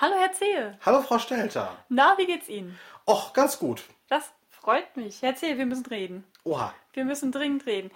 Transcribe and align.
Hallo 0.00 0.14
Herr 0.18 0.32
Zehe. 0.32 0.78
Hallo 0.84 1.02
Frau 1.02 1.18
Stelter. 1.18 1.76
Na, 1.88 2.16
wie 2.16 2.26
geht's 2.26 2.48
Ihnen? 2.48 2.78
Och, 3.06 3.32
ganz 3.34 3.58
gut. 3.58 3.82
Das 4.08 4.32
freut 4.48 4.96
mich. 4.96 5.20
Herr 5.22 5.34
Zehe, 5.36 5.58
wir 5.58 5.66
müssen 5.66 5.86
reden. 5.86 6.24
Oha. 6.44 6.72
Wir 6.92 7.04
müssen 7.04 7.32
dringend 7.32 7.66
reden. 7.66 7.90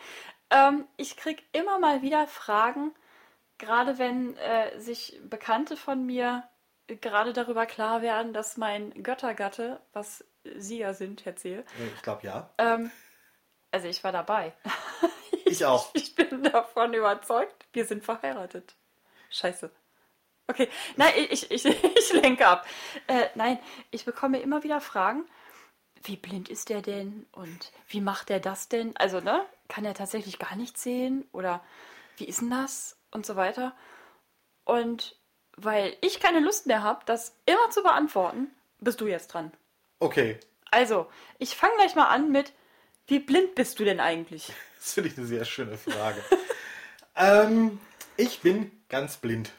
Ähm, 0.51 0.87
ich 0.97 1.17
krieg 1.17 1.43
immer 1.53 1.79
mal 1.79 2.03
wieder 2.03 2.27
Fragen, 2.27 2.93
gerade 3.59 3.99
wenn 3.99 4.37
äh, 4.37 4.79
sich 4.79 5.19
Bekannte 5.25 5.77
von 5.77 6.05
mir 6.05 6.45
äh, 6.89 6.97
gerade 6.97 7.33
darüber 7.33 7.65
klar 7.67 8.03
werden, 8.03 8.33
dass 8.35 8.57
mein 8.57 9.03
Göttergatte, 9.03 9.81
was 9.93 10.25
Sie 10.57 10.79
ja 10.79 10.93
sind, 10.93 11.25
Herr 11.25 11.37
Zehe, 11.37 11.61
Äh, 11.61 11.87
Ich 11.97 12.03
glaube 12.03 12.27
ja. 12.27 12.51
ähm, 12.59 12.91
also 13.71 13.89
ich 13.89 14.05
war 14.05 14.13
dabei. 14.13 14.53
Ich 15.47 15.65
auch. 15.65 15.89
Ich 15.95 16.15
bin 16.15 16.43
davon 16.45 16.93
überzeugt, 16.93 17.65
wir 17.73 17.87
sind 17.87 18.05
verheiratet. 18.05 18.75
Scheiße. 19.31 19.71
Okay, 20.47 20.69
nein, 20.97 21.13
ich, 21.31 21.51
ich, 21.51 21.65
ich 21.97 22.13
lenke 22.13 22.47
ab. 22.47 22.67
Äh, 23.07 23.29
nein, 23.35 23.59
ich 23.91 24.05
bekomme 24.05 24.41
immer 24.41 24.63
wieder 24.63 24.81
Fragen. 24.81 25.25
Wie 26.03 26.17
blind 26.17 26.49
ist 26.49 26.69
der 26.69 26.83
denn? 26.83 27.27
Und 27.33 27.73
wie 27.89 28.01
macht 28.01 28.31
er 28.31 28.41
das 28.41 28.69
denn? 28.69 28.95
Also, 28.97 29.21
ne? 29.21 29.45
Kann 29.69 29.85
er 29.85 29.95
tatsächlich 29.95 30.39
gar 30.39 30.55
nicht 30.57 30.77
sehen? 30.77 31.27
Oder 31.33 31.65
wie 32.19 32.27
ist 32.27 32.43
denn 32.43 32.51
das? 32.51 32.97
Und 33.11 33.25
so 33.25 33.37
weiter. 33.37 33.75
Und 34.65 35.17
weil 35.57 35.97
ich 36.01 36.21
keine 36.21 36.41
Lust 36.41 36.67
mehr 36.67 36.83
habe, 36.83 37.05
das 37.07 37.35
immer 37.47 37.71
zu 37.71 37.83
beantworten, 37.83 38.49
bist 38.81 39.01
du 39.01 39.07
jetzt 39.07 39.29
dran. 39.29 39.53
Okay. 39.99 40.39
Also, 40.71 41.07
ich 41.39 41.57
fange 41.57 41.75
gleich 41.77 41.95
mal 41.95 42.09
an 42.09 42.31
mit, 42.31 42.53
wie 43.07 43.21
blind 43.21 43.55
bist 43.55 43.79
du 43.79 43.85
denn 43.85 44.01
eigentlich? 44.01 44.53
Das 44.85 44.93
finde 44.93 45.09
ich 45.09 45.17
eine 45.17 45.27
sehr 45.27 45.47
schöne 45.47 45.79
Frage. 45.79 46.23
ähm, 47.17 47.81
ich 48.19 48.41
bin 48.41 48.71
ganz 48.91 49.17
blind. 49.17 49.51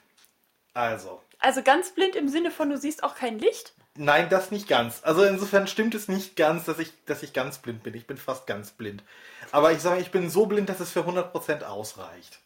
Also, 0.75 1.21
Also 1.39 1.63
ganz 1.63 1.91
blind 1.91 2.15
im 2.15 2.27
Sinne 2.29 2.51
von, 2.51 2.69
du 2.69 2.77
siehst 2.77 3.03
auch 3.03 3.15
kein 3.15 3.39
Licht? 3.39 3.73
nein, 3.97 4.27
das 4.29 4.51
nicht 4.51 4.67
ganz. 4.67 5.01
Also 5.03 5.23
insofern 5.23 5.67
stimmt 5.67 5.95
es 5.95 6.09
nicht 6.09 6.35
ganz, 6.35 6.65
dass 6.65 6.79
ich, 6.79 6.91
dass 7.05 7.23
ich 7.23 7.31
ganz 7.31 7.59
blind 7.59 7.81
bin. 7.81 7.93
Ich 7.93 8.05
bin 8.07 8.17
fast 8.17 8.45
ganz 8.45 8.71
blind. 8.71 9.03
Aber 9.51 9.71
ich 9.71 9.79
sage, 9.79 10.01
ich 10.01 10.11
bin 10.11 10.29
so 10.29 10.45
blind, 10.47 10.67
dass 10.67 10.81
es 10.81 10.91
für 10.91 11.01
100% 11.07 11.63
ausreicht. 11.63 12.39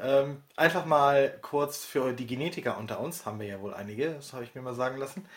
Ähm, 0.00 0.42
einfach 0.56 0.84
mal 0.84 1.38
kurz 1.42 1.84
für 1.84 2.12
die 2.12 2.26
Genetiker 2.26 2.76
unter 2.78 2.98
uns, 3.00 3.24
haben 3.24 3.38
wir 3.40 3.46
ja 3.46 3.60
wohl 3.60 3.74
einige, 3.74 4.14
das 4.14 4.32
habe 4.32 4.44
ich 4.44 4.54
mir 4.54 4.62
mal 4.62 4.74
sagen 4.74 4.96
lassen. 4.98 5.28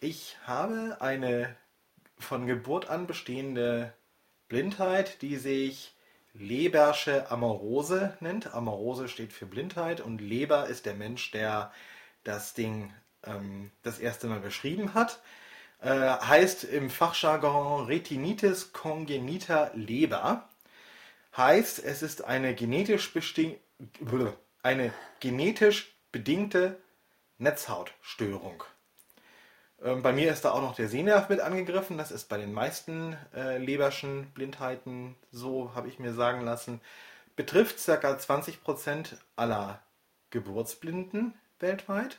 Ich 0.00 0.36
habe 0.46 0.96
eine 1.00 1.54
von 2.18 2.46
Geburt 2.46 2.88
an 2.90 3.06
bestehende 3.06 3.92
Blindheit, 4.48 5.22
die 5.22 5.36
sich 5.36 5.94
Lebersche 6.34 7.30
Amorose 7.30 8.16
nennt. 8.20 8.52
Amorose 8.54 9.08
steht 9.08 9.32
für 9.32 9.46
Blindheit 9.46 10.00
und 10.00 10.20
Leber 10.20 10.66
ist 10.66 10.84
der 10.84 10.94
Mensch, 10.94 11.30
der 11.30 11.72
das 12.24 12.54
Ding 12.54 12.92
ähm, 13.24 13.70
das 13.82 13.98
erste 13.98 14.26
Mal 14.26 14.40
beschrieben 14.40 14.94
hat. 14.94 15.20
Äh, 15.80 15.90
heißt 15.90 16.64
im 16.64 16.90
Fachjargon 16.90 17.86
Retinitis 17.86 18.72
congenita 18.72 19.70
Leber. 19.74 20.48
Heißt, 21.36 21.84
es 21.84 22.02
ist 22.02 22.24
eine 22.24 22.54
genetisch, 22.54 23.12
eine 24.62 24.92
genetisch 25.20 25.96
bedingte 26.10 26.80
Netzhautstörung. 27.38 28.64
Ähm, 29.84 30.02
Bei 30.02 30.12
mir 30.12 30.32
ist 30.32 30.44
da 30.44 30.52
auch 30.52 30.62
noch 30.62 30.74
der 30.74 30.88
Sehnerv 30.88 31.28
mit 31.28 31.40
angegriffen. 31.40 31.98
Das 31.98 32.10
ist 32.10 32.28
bei 32.28 32.38
den 32.38 32.52
meisten 32.52 33.16
äh, 33.34 33.58
Leberschen 33.58 34.30
Blindheiten 34.32 35.14
so, 35.30 35.72
habe 35.74 35.88
ich 35.88 35.98
mir 35.98 36.14
sagen 36.14 36.40
lassen. 36.40 36.80
Betrifft 37.36 37.84
ca. 37.84 38.14
20% 38.14 39.16
aller 39.36 39.80
Geburtsblinden 40.30 41.34
weltweit 41.60 42.18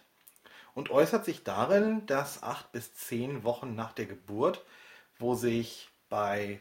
und 0.73 0.89
äußert 0.91 1.25
sich 1.25 1.43
darin, 1.43 2.05
dass 2.05 2.43
acht 2.43 2.71
bis 2.71 2.93
zehn 2.95 3.43
Wochen 3.43 3.75
nach 3.75 3.93
der 3.93 4.05
Geburt, 4.05 4.63
wo 5.19 5.35
sich 5.35 5.89
bei 6.09 6.59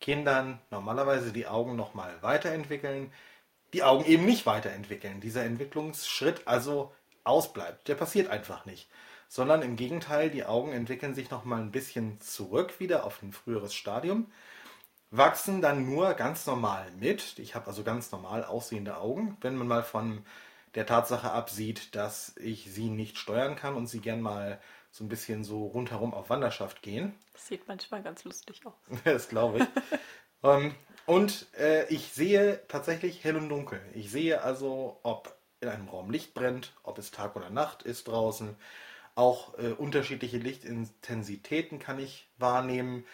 Kindern 0.00 0.60
normalerweise 0.70 1.32
die 1.32 1.46
Augen 1.46 1.76
nochmal 1.76 2.14
weiterentwickeln, 2.22 3.12
die 3.72 3.84
Augen 3.84 4.04
eben 4.04 4.26
nicht 4.26 4.46
weiterentwickeln. 4.46 5.20
Dieser 5.20 5.44
Entwicklungsschritt 5.44 6.46
also 6.46 6.92
ausbleibt. 7.24 7.88
Der 7.88 7.94
passiert 7.94 8.28
einfach 8.28 8.66
nicht. 8.66 8.88
Sondern 9.32 9.62
im 9.62 9.76
Gegenteil, 9.76 10.28
die 10.28 10.44
Augen 10.44 10.72
entwickeln 10.72 11.14
sich 11.14 11.30
nochmal 11.30 11.62
ein 11.62 11.70
bisschen 11.70 12.20
zurück 12.20 12.80
wieder 12.80 13.06
auf 13.06 13.22
ein 13.22 13.32
früheres 13.32 13.72
Stadium, 13.72 14.30
wachsen 15.10 15.62
dann 15.62 15.86
nur 15.86 16.12
ganz 16.12 16.46
normal 16.46 16.86
mit. 17.00 17.38
Ich 17.38 17.54
habe 17.54 17.68
also 17.68 17.82
ganz 17.82 18.12
normal 18.12 18.44
aussehende 18.44 18.98
Augen. 18.98 19.38
Wenn 19.40 19.56
man 19.56 19.68
mal 19.68 19.84
von 19.84 20.22
der 20.74 20.84
Tatsache 20.84 21.30
absieht, 21.30 21.94
dass 21.94 22.36
ich 22.36 22.70
sie 22.70 22.90
nicht 22.90 23.16
steuern 23.16 23.56
kann 23.56 23.74
und 23.74 23.86
sie 23.86 24.00
gern 24.00 24.20
mal 24.20 24.60
so 24.90 25.02
ein 25.02 25.08
bisschen 25.08 25.44
so 25.44 25.64
rundherum 25.64 26.12
auf 26.12 26.28
Wanderschaft 26.28 26.82
gehen. 26.82 27.14
Das 27.32 27.46
sieht 27.46 27.66
manchmal 27.66 28.02
ganz 28.02 28.24
lustig 28.24 28.60
aus. 28.66 28.74
Das 29.04 29.30
glaube 29.30 29.60
ich. 29.60 29.66
ähm, 30.42 30.74
und 31.06 31.46
äh, 31.58 31.86
ich 31.86 32.12
sehe 32.12 32.60
tatsächlich 32.68 33.24
hell 33.24 33.36
und 33.36 33.48
dunkel. 33.48 33.80
Ich 33.94 34.10
sehe 34.10 34.42
also, 34.42 35.00
ob 35.02 35.34
in 35.62 35.70
einem 35.70 35.88
Raum 35.88 36.10
Licht 36.10 36.34
brennt, 36.34 36.74
ob 36.82 36.98
es 36.98 37.12
Tag 37.12 37.34
oder 37.34 37.48
Nacht 37.48 37.82
ist 37.82 38.08
draußen. 38.08 38.58
Auch 39.14 39.58
äh, 39.58 39.72
unterschiedliche 39.72 40.38
Lichtintensitäten 40.38 41.78
kann 41.78 41.98
ich 41.98 42.28
wahrnehmen. 42.38 43.04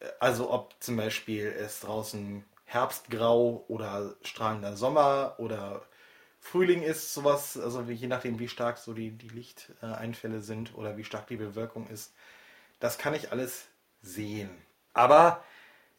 Äh, 0.00 0.06
Also 0.20 0.50
ob 0.52 0.74
zum 0.80 0.96
Beispiel 0.96 1.46
es 1.46 1.80
draußen 1.80 2.44
Herbstgrau 2.66 3.64
oder 3.68 4.16
strahlender 4.22 4.76
Sommer 4.76 5.36
oder 5.38 5.82
Frühling 6.40 6.82
ist, 6.82 7.14
sowas, 7.14 7.58
also 7.58 7.82
je 7.82 8.06
nachdem, 8.08 8.38
wie 8.38 8.48
stark 8.48 8.78
so 8.78 8.94
die, 8.94 9.12
die 9.12 9.28
Lichteinfälle 9.28 10.40
sind 10.42 10.74
oder 10.76 10.96
wie 10.96 11.04
stark 11.04 11.26
die 11.28 11.36
Bewölkung 11.36 11.88
ist. 11.88 12.14
Das 12.80 12.98
kann 12.98 13.14
ich 13.14 13.32
alles 13.32 13.68
sehen. 14.02 14.50
Aber 14.94 15.44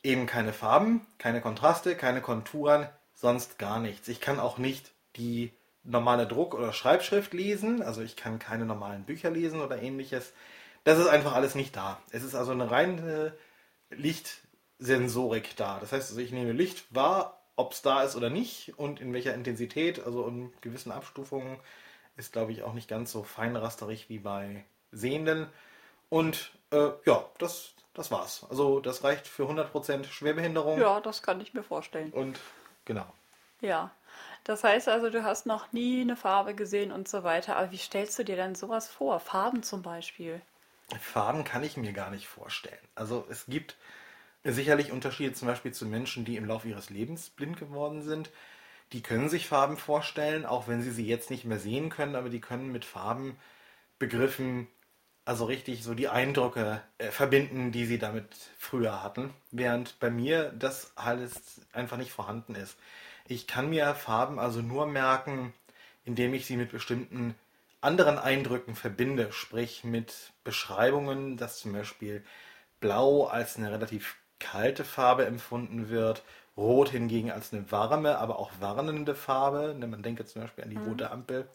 eben 0.04 0.26
keine 0.28 0.54
Farben, 0.54 1.08
keine 1.18 1.42
Kontraste, 1.42 1.96
keine 1.96 2.22
Konturen, 2.22 2.90
sonst 3.16 3.60
gar 3.60 3.80
nichts. 3.80 4.08
Ich 4.08 4.22
kann 4.22 4.40
auch 4.40 4.58
nicht 4.58 4.92
die 5.16 5.54
normale 5.84 6.28
Druck- 6.28 6.54
oder 6.54 6.74
Schreibschrift 6.74 7.34
lesen, 7.34 7.82
also 7.82 8.02
ich 8.02 8.16
kann 8.16 8.40
keine 8.40 8.66
normalen 8.66 9.04
Bücher 9.04 9.32
lesen 9.32 9.62
oder 9.62 9.82
ähnliches. 9.82 10.34
Das 10.84 11.00
ist 11.00 11.08
einfach 11.08 11.34
alles 11.34 11.56
nicht 11.56 11.76
da. 11.76 12.00
Es 12.12 12.24
ist 12.24 12.36
also 12.36 12.52
eine 12.52 12.72
reine 12.72 13.36
Lichtsensorik 13.90 15.56
da. 15.56 15.80
Das 15.80 15.92
heißt, 15.92 16.10
also 16.10 16.22
ich 16.22 16.32
nehme 16.32 16.52
Licht 16.52 16.94
wahr, 16.94 17.42
ob 17.56 17.74
es 17.74 17.82
da 17.82 18.04
ist 18.04 18.16
oder 18.16 18.30
nicht 18.30 18.78
und 18.78 19.00
in 19.00 19.14
welcher 19.14 19.34
Intensität, 19.34 20.04
also 20.04 20.28
in 20.28 20.52
gewissen 20.62 20.92
Abstufungen, 20.92 21.60
ist 22.18 22.34
glaube 22.34 22.52
ich 22.52 22.64
auch 22.64 22.74
nicht 22.74 22.88
ganz 22.88 23.12
so 23.12 23.24
feinrasterig 23.24 24.10
wie 24.10 24.20
bei 24.20 24.66
Sehenden. 24.92 25.48
Und 26.10 26.52
äh, 26.72 26.90
ja, 27.06 27.26
das, 27.38 27.74
das 27.94 28.12
war's. 28.12 28.46
Also 28.50 28.80
das 28.80 29.04
reicht 29.04 29.28
für 29.28 29.44
100% 29.44 30.06
Schwerbehinderung. 30.06 30.80
Ja, 30.80 31.00
das 31.00 31.24
kann 31.24 31.40
ich 31.42 31.54
mir 31.54 31.64
vorstellen. 31.64 32.12
Und 32.12 32.40
genau. 32.86 33.06
Ja. 33.62 33.92
Das 34.44 34.64
heißt 34.64 34.90
also, 34.90 35.10
du 35.10 35.24
hast 35.24 35.46
noch 35.46 35.72
nie 35.72 36.02
eine 36.02 36.16
Farbe 36.16 36.56
gesehen 36.56 36.92
und 36.92 37.08
so 37.08 37.24
weiter. 37.24 37.58
Aber 37.58 37.72
wie 37.72 37.78
stellst 37.78 38.18
du 38.18 38.24
dir 38.24 38.36
denn 38.36 38.56
sowas 38.56 38.88
vor? 38.88 39.20
Farben 39.20 39.64
zum 39.64 39.82
Beispiel. 39.82 40.42
Farben 41.00 41.44
kann 41.44 41.64
ich 41.64 41.78
mir 41.78 41.94
gar 41.94 42.10
nicht 42.10 42.28
vorstellen. 42.28 42.78
Also 42.96 43.26
es 43.30 43.46
gibt 43.46 43.78
sicherlich 44.44 44.92
Unterschiede 44.92 45.34
zum 45.34 45.48
Beispiel 45.48 45.72
zu 45.72 45.86
Menschen, 45.86 46.26
die 46.26 46.38
im 46.38 46.46
Laufe 46.46 46.68
ihres 46.68 46.90
Lebens 46.90 47.30
blind 47.30 47.58
geworden 47.58 48.02
sind. 48.02 48.30
Die 48.94 49.02
können 49.02 49.30
sich 49.30 49.48
Farben 49.48 49.78
vorstellen, 49.78 50.46
auch 50.46 50.68
wenn 50.68 50.82
sie 50.82 50.92
sie 50.92 51.08
jetzt 51.08 51.30
nicht 51.30 51.46
mehr 51.46 51.60
sehen 51.60 51.90
können, 51.90 52.16
aber 52.16 52.30
die 52.30 52.42
können 52.42 52.72
mit 52.72 52.84
Farben 52.84 53.38
begriffen, 54.00 54.68
also 55.24 55.46
richtig 55.46 55.84
so 55.84 55.94
die 55.94 56.10
Eindrücke 56.10 56.82
äh, 56.98 57.10
verbinden, 57.12 57.72
die 57.72 57.86
sie 57.86 58.00
damit 58.00 58.26
früher 58.58 59.04
hatten. 59.04 59.34
Während 59.52 60.00
bei 60.00 60.10
mir 60.10 60.52
das 60.52 60.92
alles 60.96 61.62
einfach 61.72 61.98
nicht 61.98 62.12
vorhanden 62.12 62.56
ist. 62.56 62.78
Ich 63.32 63.48
kann 63.48 63.70
mir 63.70 63.96
Farben 63.96 64.40
also 64.40 64.62
nur 64.62 64.86
merken, 64.88 65.54
indem 66.04 66.34
ich 66.34 66.46
sie 66.46 66.58
mit 66.58 66.74
bestimmten 66.74 67.34
anderen 67.80 68.20
Eindrücken 68.20 68.76
verbinde, 68.76 69.32
sprich 69.32 69.86
mit 69.86 70.34
Beschreibungen, 70.44 71.38
dass 71.38 71.60
zum 71.60 71.72
Beispiel 71.72 72.26
Blau 72.82 73.28
als 73.28 73.56
eine 73.56 73.72
relativ 73.72 74.18
kalte 74.40 74.84
Farbe 74.84 75.26
empfunden 75.26 75.90
wird, 75.90 76.24
Rot 76.58 76.90
hingegen 76.90 77.32
als 77.32 77.54
eine 77.54 77.72
warme, 77.72 78.18
aber 78.18 78.38
auch 78.38 78.52
warnende 78.60 79.16
Farbe. 79.16 79.78
Ne, 79.80 79.88
Man 79.88 80.04
denke 80.04 80.26
zum 80.26 80.42
Beispiel 80.42 80.66
an 80.66 80.70
die 80.70 80.76
rote 80.76 81.10
Ampel. 81.10 81.48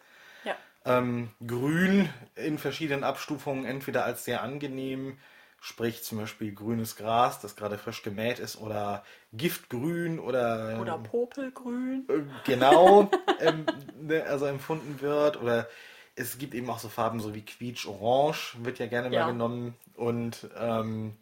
Ja. 0.45 0.57
Ähm, 0.87 1.31
Grün 1.47 2.09
in 2.37 2.57
verschiedenen 2.57 3.05
Abstufungen, 3.05 3.67
entweder 3.67 4.07
als 4.07 4.25
sehr 4.25 4.43
angenehm, 4.43 5.19
sprich 5.67 6.05
zum 6.05 6.19
Beispiel 6.19 6.55
grünes 6.55 6.95
Gras, 6.97 7.41
das 7.41 7.57
gerade 7.57 7.77
frisch 7.77 8.03
gemäht 8.03 8.39
ist, 8.39 8.57
oder 8.57 9.05
Giftgrün 9.33 10.21
oder, 10.21 10.81
Oder 10.81 10.99
Popelgrün. 10.99 12.07
äh, 12.09 12.21
genau 12.45 13.11
ähm, 13.41 13.67
ne, 14.01 14.25
also 14.25 14.47
empfunden 14.47 15.01
wird. 15.01 15.41
Oder 15.43 15.69
es 16.15 16.39
gibt 16.39 16.55
eben 16.55 16.71
auch 16.71 16.79
so 16.79 16.89
Farben 16.89 17.21
so 17.21 17.35
wie 17.35 17.43
Quietsch-Orange, 17.45 18.57
wird 18.65 18.79
ja 18.79 18.87
gerne 18.87 19.11
Ja. 19.11 19.23
mal 19.23 19.27
genommen. 19.33 19.75
Und 19.97 20.49
ähm, 20.57 21.17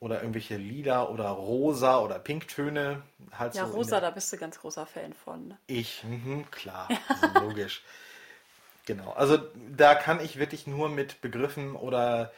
oder 0.00 0.20
irgendwelche 0.20 0.56
Lila 0.56 1.08
oder 1.08 1.28
Rosa 1.28 2.00
oder 2.00 2.18
Pinktöne. 2.18 3.02
Halt 3.32 3.54
Ja, 3.54 3.64
so 3.64 3.70
rosa, 3.72 4.00
da 4.00 4.10
bist 4.10 4.32
du 4.32 4.38
ganz 4.38 4.58
großer 4.58 4.86
Fan 4.86 5.12
von. 5.12 5.48
ne? 5.48 5.58
ich, 5.66 6.02
mhm, 6.04 6.50
klar, 6.50 6.90
also 7.12 7.28
logisch. 7.28 7.82
Genau, 8.86 9.12
also 9.12 9.38
da 9.76 9.94
kann 9.94 10.20
ich 10.20 10.38
wirklich 10.38 10.66
nur 10.66 10.88
mit 10.88 11.20
Begriffen 11.20 11.76
oder 11.76 12.32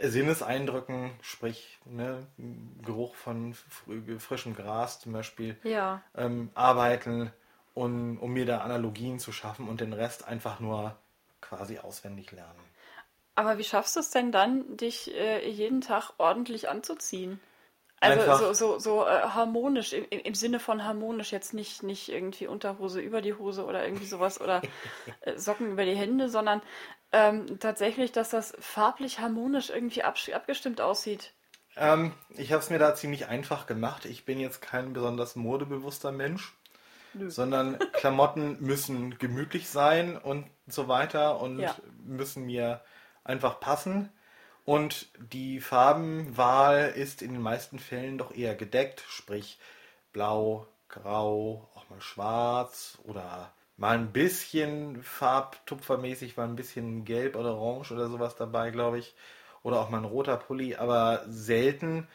Sinneseindrücken, 0.00 1.10
sprich 1.22 1.78
ne, 1.84 2.26
Geruch 2.84 3.14
von 3.14 3.54
frischem 4.18 4.54
Gras 4.54 5.00
zum 5.00 5.12
Beispiel, 5.12 5.56
Ja. 5.62 6.02
ähm, 6.16 6.50
arbeiten, 6.54 7.32
um, 7.74 8.18
um 8.18 8.32
mir 8.32 8.46
da 8.46 8.58
Analogien 8.58 9.18
zu 9.18 9.32
schaffen 9.32 9.68
und 9.68 9.80
den 9.80 9.92
Rest 9.92 10.26
einfach 10.26 10.60
nur 10.60 10.96
quasi 11.40 11.78
auswendig 11.78 12.32
lernen. 12.32 12.58
Aber 13.34 13.58
wie 13.58 13.64
schaffst 13.64 13.94
du 13.96 14.00
es 14.00 14.10
denn 14.10 14.32
dann, 14.32 14.76
dich 14.76 15.14
äh, 15.14 15.48
jeden 15.48 15.80
Tag 15.80 16.10
ordentlich 16.18 16.68
anzuziehen? 16.68 17.38
Also 18.00 18.20
Einfach- 18.20 18.38
so, 18.38 18.52
so, 18.52 18.78
so 18.78 19.06
äh, 19.06 19.22
harmonisch, 19.22 19.92
im, 19.92 20.04
im 20.08 20.34
Sinne 20.34 20.60
von 20.60 20.84
harmonisch, 20.84 21.32
jetzt 21.32 21.52
nicht, 21.54 21.82
nicht 21.82 22.08
irgendwie 22.08 22.46
Unterhose 22.46 23.00
über 23.00 23.20
die 23.22 23.34
Hose 23.34 23.64
oder 23.64 23.84
irgendwie 23.84 24.06
sowas 24.06 24.40
oder 24.40 24.62
äh, 25.22 25.36
Socken 25.36 25.72
über 25.72 25.84
die 25.84 25.96
Hände, 25.96 26.28
sondern 26.28 26.62
ähm, 27.12 27.58
tatsächlich, 27.58 28.12
dass 28.12 28.30
das 28.30 28.54
farblich 28.60 29.20
harmonisch 29.20 29.70
irgendwie 29.70 30.02
abgestimmt 30.04 30.80
aussieht. 30.80 31.32
Ähm, 31.76 32.12
ich 32.36 32.52
habe 32.52 32.62
es 32.62 32.70
mir 32.70 32.78
da 32.78 32.94
ziemlich 32.94 33.26
einfach 33.28 33.66
gemacht. 33.66 34.04
Ich 34.04 34.24
bin 34.24 34.38
jetzt 34.40 34.60
kein 34.60 34.92
besonders 34.92 35.36
modebewusster 35.36 36.12
Mensch, 36.12 36.54
Nö. 37.14 37.28
sondern 37.28 37.78
Klamotten 37.92 38.58
müssen 38.60 39.18
gemütlich 39.18 39.68
sein 39.68 40.16
und 40.18 40.46
so 40.66 40.88
weiter 40.88 41.40
und 41.40 41.58
Ja. 41.62 41.76
müssen 42.04 42.46
mir 42.46 42.82
einfach 43.24 43.60
passen. 43.60 44.10
Und 44.64 45.08
die 45.32 45.60
Farbenwahl 45.60 46.90
ist 46.90 47.22
in 47.22 47.32
den 47.32 47.42
meisten 47.42 47.78
Fällen 47.78 48.18
doch 48.18 48.34
eher 48.34 48.54
gedeckt, 48.54 49.04
sprich 49.08 49.58
blau, 50.12 50.66
grau, 50.88 51.68
auch 51.74 51.88
mal 51.90 52.00
schwarz 52.02 52.98
oder 53.04 53.52
mal 53.78 53.96
ein 53.96 54.12
bisschen 54.12 55.02
farbtupfermäßig, 55.02 56.36
mal 56.36 56.48
ein 56.48 56.56
bisschen 56.56 57.04
gelb 57.04 57.36
oder 57.36 57.54
orange 57.54 57.92
oder 57.92 58.08
sowas 58.08 58.36
dabei, 58.36 58.70
glaube 58.70 58.98
ich. 58.98 59.14
Oder 59.62 59.80
auch 59.80 59.88
mal 59.88 59.98
ein 59.98 60.04
roter 60.04 60.36
Pulli, 60.36 60.76
aber 60.76 61.24
selten. 61.28 62.06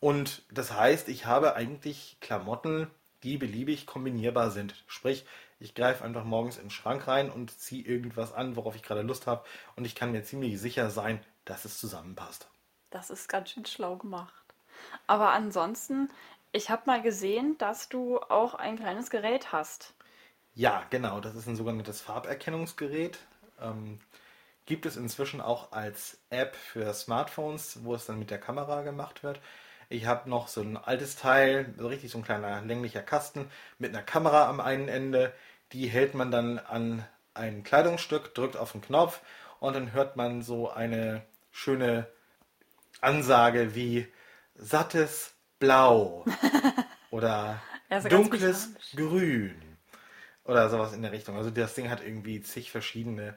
Und 0.00 0.42
das 0.50 0.72
heißt, 0.72 1.08
ich 1.08 1.26
habe 1.26 1.54
eigentlich 1.54 2.18
Klamotten, 2.20 2.90
die 3.22 3.38
beliebig 3.38 3.86
kombinierbar 3.86 4.50
sind. 4.50 4.74
Sprich, 4.88 5.24
ich 5.60 5.74
greife 5.74 6.04
einfach 6.04 6.24
morgens 6.24 6.56
in 6.56 6.64
den 6.64 6.70
Schrank 6.70 7.06
rein 7.06 7.30
und 7.30 7.56
ziehe 7.56 7.84
irgendwas 7.84 8.32
an, 8.32 8.56
worauf 8.56 8.74
ich 8.74 8.82
gerade 8.82 9.02
Lust 9.02 9.28
habe. 9.28 9.44
Und 9.76 9.84
ich 9.84 9.94
kann 9.94 10.10
mir 10.10 10.24
ziemlich 10.24 10.60
sicher 10.60 10.90
sein, 10.90 11.24
dass 11.44 11.64
es 11.64 11.78
zusammenpasst. 11.78 12.48
Das 12.90 13.10
ist 13.10 13.28
ganz 13.28 13.50
schön 13.50 13.64
schlau 13.64 13.96
gemacht. 13.96 14.34
Aber 15.06 15.30
ansonsten, 15.30 16.08
ich 16.50 16.68
habe 16.68 16.82
mal 16.86 17.00
gesehen, 17.00 17.56
dass 17.58 17.88
du 17.88 18.18
auch 18.18 18.54
ein 18.54 18.76
kleines 18.76 19.08
Gerät 19.08 19.52
hast. 19.52 19.94
Ja, 20.54 20.84
genau, 20.90 21.20
das 21.20 21.34
ist 21.34 21.46
ein 21.46 21.56
sogenanntes 21.56 22.02
Farberkennungsgerät. 22.02 23.18
Ähm, 23.60 24.00
gibt 24.66 24.84
es 24.84 24.96
inzwischen 24.96 25.40
auch 25.40 25.72
als 25.72 26.18
App 26.30 26.54
für 26.54 26.92
Smartphones, 26.92 27.84
wo 27.84 27.94
es 27.94 28.06
dann 28.06 28.18
mit 28.18 28.30
der 28.30 28.38
Kamera 28.38 28.82
gemacht 28.82 29.22
wird. 29.22 29.40
Ich 29.88 30.06
habe 30.06 30.28
noch 30.28 30.48
so 30.48 30.60
ein 30.60 30.76
altes 30.76 31.16
Teil, 31.16 31.74
so 31.78 31.88
richtig 31.88 32.10
so 32.10 32.18
ein 32.18 32.24
kleiner 32.24 32.60
länglicher 32.62 33.02
Kasten 33.02 33.50
mit 33.78 33.94
einer 33.94 34.02
Kamera 34.02 34.48
am 34.48 34.60
einen 34.60 34.88
Ende. 34.88 35.32
Die 35.72 35.88
hält 35.88 36.14
man 36.14 36.30
dann 36.30 36.58
an 36.58 37.04
ein 37.34 37.62
Kleidungsstück, 37.62 38.34
drückt 38.34 38.56
auf 38.56 38.72
den 38.72 38.82
Knopf 38.82 39.20
und 39.58 39.74
dann 39.74 39.92
hört 39.92 40.16
man 40.16 40.42
so 40.42 40.70
eine 40.70 41.22
schöne 41.50 42.06
Ansage 43.00 43.74
wie 43.74 44.06
sattes 44.54 45.34
Blau 45.58 46.24
oder 47.10 47.60
dunkles. 48.08 48.70
Grün 48.94 49.71
oder 50.44 50.68
sowas 50.70 50.92
in 50.92 51.02
der 51.02 51.12
Richtung. 51.12 51.36
Also 51.36 51.50
das 51.50 51.74
Ding 51.74 51.90
hat 51.90 52.02
irgendwie 52.02 52.40
zig 52.40 52.70
verschiedene 52.70 53.34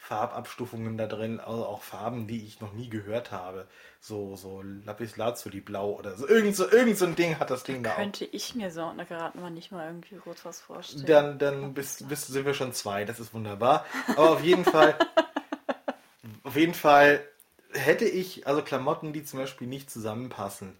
Farbabstufungen 0.00 0.96
da 0.96 1.06
drin, 1.06 1.40
also 1.40 1.66
auch 1.66 1.82
Farben, 1.82 2.28
die 2.28 2.44
ich 2.46 2.60
noch 2.60 2.72
nie 2.72 2.88
gehört 2.88 3.32
habe. 3.32 3.66
So, 4.00 4.36
so 4.36 4.62
Lapis 4.62 5.16
Lazuli 5.16 5.60
Blau 5.60 5.92
oder 5.92 6.16
so. 6.16 6.26
Irgend 6.26 6.54
so, 6.54 6.70
irgend 6.70 6.96
so 6.96 7.04
ein 7.04 7.16
Ding 7.16 7.38
hat 7.38 7.50
das 7.50 7.64
Ding 7.64 7.82
da 7.82 7.92
auch. 7.92 7.96
Könnte 7.96 8.24
ich 8.24 8.54
mir 8.54 8.70
so 8.70 8.92
na, 8.96 9.04
gerade 9.04 9.36
mal 9.38 9.50
nicht 9.50 9.72
mal 9.72 9.86
irgendwie 9.86 10.16
kurz 10.16 10.44
was 10.44 10.60
vorstellen. 10.60 11.06
Dann, 11.06 11.38
dann 11.38 11.74
bist, 11.74 12.08
bist, 12.08 12.28
sind 12.28 12.46
wir 12.46 12.54
schon 12.54 12.72
zwei, 12.72 13.04
das 13.04 13.18
ist 13.18 13.34
wunderbar. 13.34 13.84
Aber 14.16 14.30
auf 14.30 14.42
jeden 14.42 14.64
Fall, 14.64 14.96
auf 16.44 16.56
jeden 16.56 16.74
Fall 16.74 17.26
hätte 17.72 18.06
ich 18.06 18.46
also 18.46 18.62
Klamotten, 18.62 19.12
die 19.12 19.24
zum 19.24 19.40
Beispiel 19.40 19.66
nicht 19.66 19.90
zusammenpassen, 19.90 20.78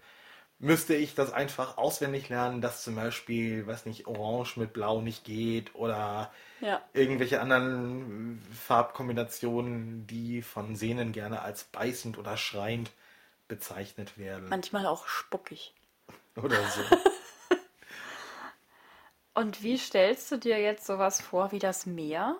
müsste 0.59 0.95
ich 0.95 1.15
das 1.15 1.31
einfach 1.33 1.77
auswendig 1.77 2.29
lernen, 2.29 2.61
dass 2.61 2.83
zum 2.83 2.95
Beispiel, 2.95 3.65
weiß 3.65 3.85
nicht, 3.85 4.07
Orange 4.07 4.59
mit 4.59 4.73
Blau 4.73 5.01
nicht 5.01 5.23
geht 5.23 5.73
oder 5.75 6.31
Ja. 6.61 6.81
irgendwelche 6.93 7.41
anderen 7.41 8.41
Farbkombinationen, 8.53 10.05
die 10.07 10.41
von 10.41 10.75
Sehnen 10.75 11.11
gerne 11.11 11.41
als 11.41 11.63
beißend 11.65 12.17
oder 12.17 12.37
schreiend 12.37 12.91
bezeichnet 13.47 14.17
werden. 14.17 14.45
Manchmal 14.49 14.85
auch 14.85 15.07
spuckig. 15.07 15.73
Oder 16.35 16.49
so. 16.49 16.81
Und 19.33 19.63
wie 19.63 19.77
stellst 19.77 20.31
du 20.31 20.37
dir 20.37 20.59
jetzt 20.59 20.85
sowas 20.85 21.21
vor 21.21 21.51
wie 21.51 21.59
das 21.59 21.85
Meer? 21.85 22.37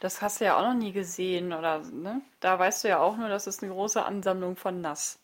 Das 0.00 0.20
hast 0.20 0.40
du 0.40 0.44
ja 0.44 0.56
auch 0.58 0.62
noch 0.62 0.74
nie 0.74 0.92
gesehen, 0.92 1.52
oder 1.52 1.78
ne? 1.78 2.20
Da 2.40 2.58
weißt 2.58 2.84
du 2.84 2.88
ja 2.88 2.98
auch 3.00 3.16
nur, 3.16 3.28
das 3.28 3.46
ist 3.46 3.62
eine 3.62 3.72
große 3.72 4.04
Ansammlung 4.04 4.56
von 4.56 4.80
Nass. 4.80 5.18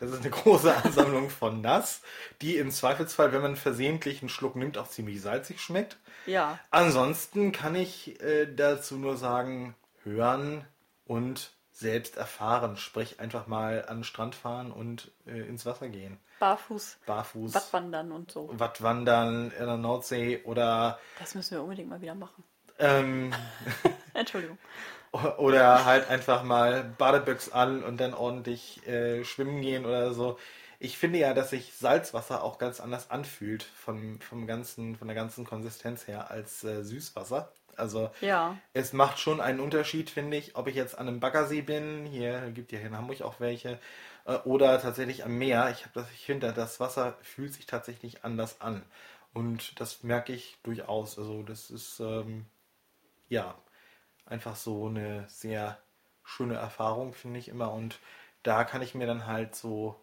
Das 0.00 0.10
ist 0.10 0.20
eine 0.20 0.30
große 0.30 0.74
Ansammlung 0.84 1.30
von 1.30 1.60
Nass, 1.60 2.00
die 2.40 2.56
im 2.56 2.70
Zweifelsfall, 2.70 3.32
wenn 3.32 3.42
man 3.42 3.56
versehentlich 3.56 4.22
einen 4.22 4.28
Schluck 4.30 4.56
nimmt, 4.56 4.78
auch 4.78 4.88
ziemlich 4.88 5.20
salzig 5.20 5.60
schmeckt. 5.60 5.98
Ja. 6.26 6.58
Ansonsten 6.70 7.52
kann 7.52 7.74
ich 7.74 8.20
äh, 8.22 8.46
dazu 8.52 8.96
nur 8.96 9.16
sagen, 9.16 9.74
hören 10.02 10.64
und 11.04 11.52
selbst 11.72 12.16
erfahren. 12.16 12.76
Sprich, 12.76 13.20
einfach 13.20 13.46
mal 13.46 13.84
an 13.86 13.98
den 13.98 14.04
Strand 14.04 14.34
fahren 14.34 14.72
und 14.72 15.12
äh, 15.26 15.40
ins 15.40 15.64
Wasser 15.66 15.88
gehen. 15.88 16.18
Barfuß, 16.38 16.98
Barfuß, 17.04 17.54
Wattwandern 17.54 18.12
und 18.12 18.30
so. 18.32 18.48
Wattwandern 18.58 19.50
in 19.50 19.66
der 19.66 19.76
Nordsee 19.76 20.42
oder, 20.44 20.98
Das 21.18 21.34
müssen 21.34 21.52
wir 21.52 21.62
unbedingt 21.62 21.90
mal 21.90 22.00
wieder 22.00 22.14
machen. 22.14 22.42
ähm, 22.78 23.32
Entschuldigung. 24.14 24.56
oder 25.38 25.84
halt 25.84 26.08
einfach 26.08 26.42
mal 26.42 26.84
Badebüchs 26.98 27.50
an 27.52 27.82
und 27.82 27.98
dann 28.00 28.14
ordentlich 28.14 28.86
äh, 28.86 29.24
schwimmen 29.24 29.60
gehen 29.60 29.84
oder 29.86 30.12
so. 30.14 30.38
Ich 30.78 30.96
finde 30.98 31.18
ja, 31.18 31.34
dass 31.34 31.50
sich 31.50 31.74
Salzwasser 31.74 32.42
auch 32.42 32.58
ganz 32.58 32.80
anders 32.80 33.10
anfühlt 33.10 33.62
von, 33.62 34.20
vom 34.20 34.46
ganzen, 34.46 34.96
von 34.96 35.08
der 35.08 35.14
ganzen 35.14 35.44
Konsistenz 35.44 36.06
her 36.06 36.30
als 36.30 36.64
äh, 36.64 36.82
Süßwasser. 36.84 37.52
Also 37.76 38.10
Ja. 38.20 38.60
es 38.72 38.92
macht 38.92 39.18
schon 39.18 39.40
einen 39.40 39.60
Unterschied, 39.60 40.10
finde 40.10 40.36
ich, 40.36 40.56
ob 40.56 40.66
ich 40.68 40.76
jetzt 40.76 40.98
an 40.98 41.08
einem 41.08 41.20
Baggersee 41.20 41.62
bin, 41.62 42.06
hier 42.06 42.50
gibt 42.52 42.72
ja 42.72 42.78
hier 42.78 42.88
in 42.88 42.96
Hamburg 42.96 43.22
auch 43.22 43.40
welche, 43.40 43.78
äh, 44.26 44.36
oder 44.44 44.80
tatsächlich 44.80 45.24
am 45.24 45.38
Meer. 45.38 45.70
Ich, 45.70 45.86
das, 45.94 46.10
ich 46.12 46.24
finde, 46.26 46.52
das 46.52 46.80
Wasser 46.80 47.16
fühlt 47.22 47.52
sich 47.54 47.66
tatsächlich 47.66 48.24
anders 48.24 48.60
an. 48.60 48.82
Und 49.34 49.80
das 49.80 50.02
merke 50.02 50.32
ich 50.32 50.58
durchaus. 50.62 51.18
Also 51.18 51.42
das 51.42 51.70
ist, 51.70 52.00
ähm, 52.00 52.46
ja, 53.28 53.54
einfach 54.30 54.56
so 54.56 54.86
eine 54.86 55.24
sehr 55.28 55.78
schöne 56.24 56.54
Erfahrung, 56.54 57.12
finde 57.12 57.38
ich 57.38 57.48
immer. 57.48 57.72
Und 57.72 57.98
da 58.42 58.64
kann 58.64 58.82
ich 58.82 58.94
mir 58.94 59.06
dann 59.06 59.26
halt 59.26 59.54
so 59.54 59.96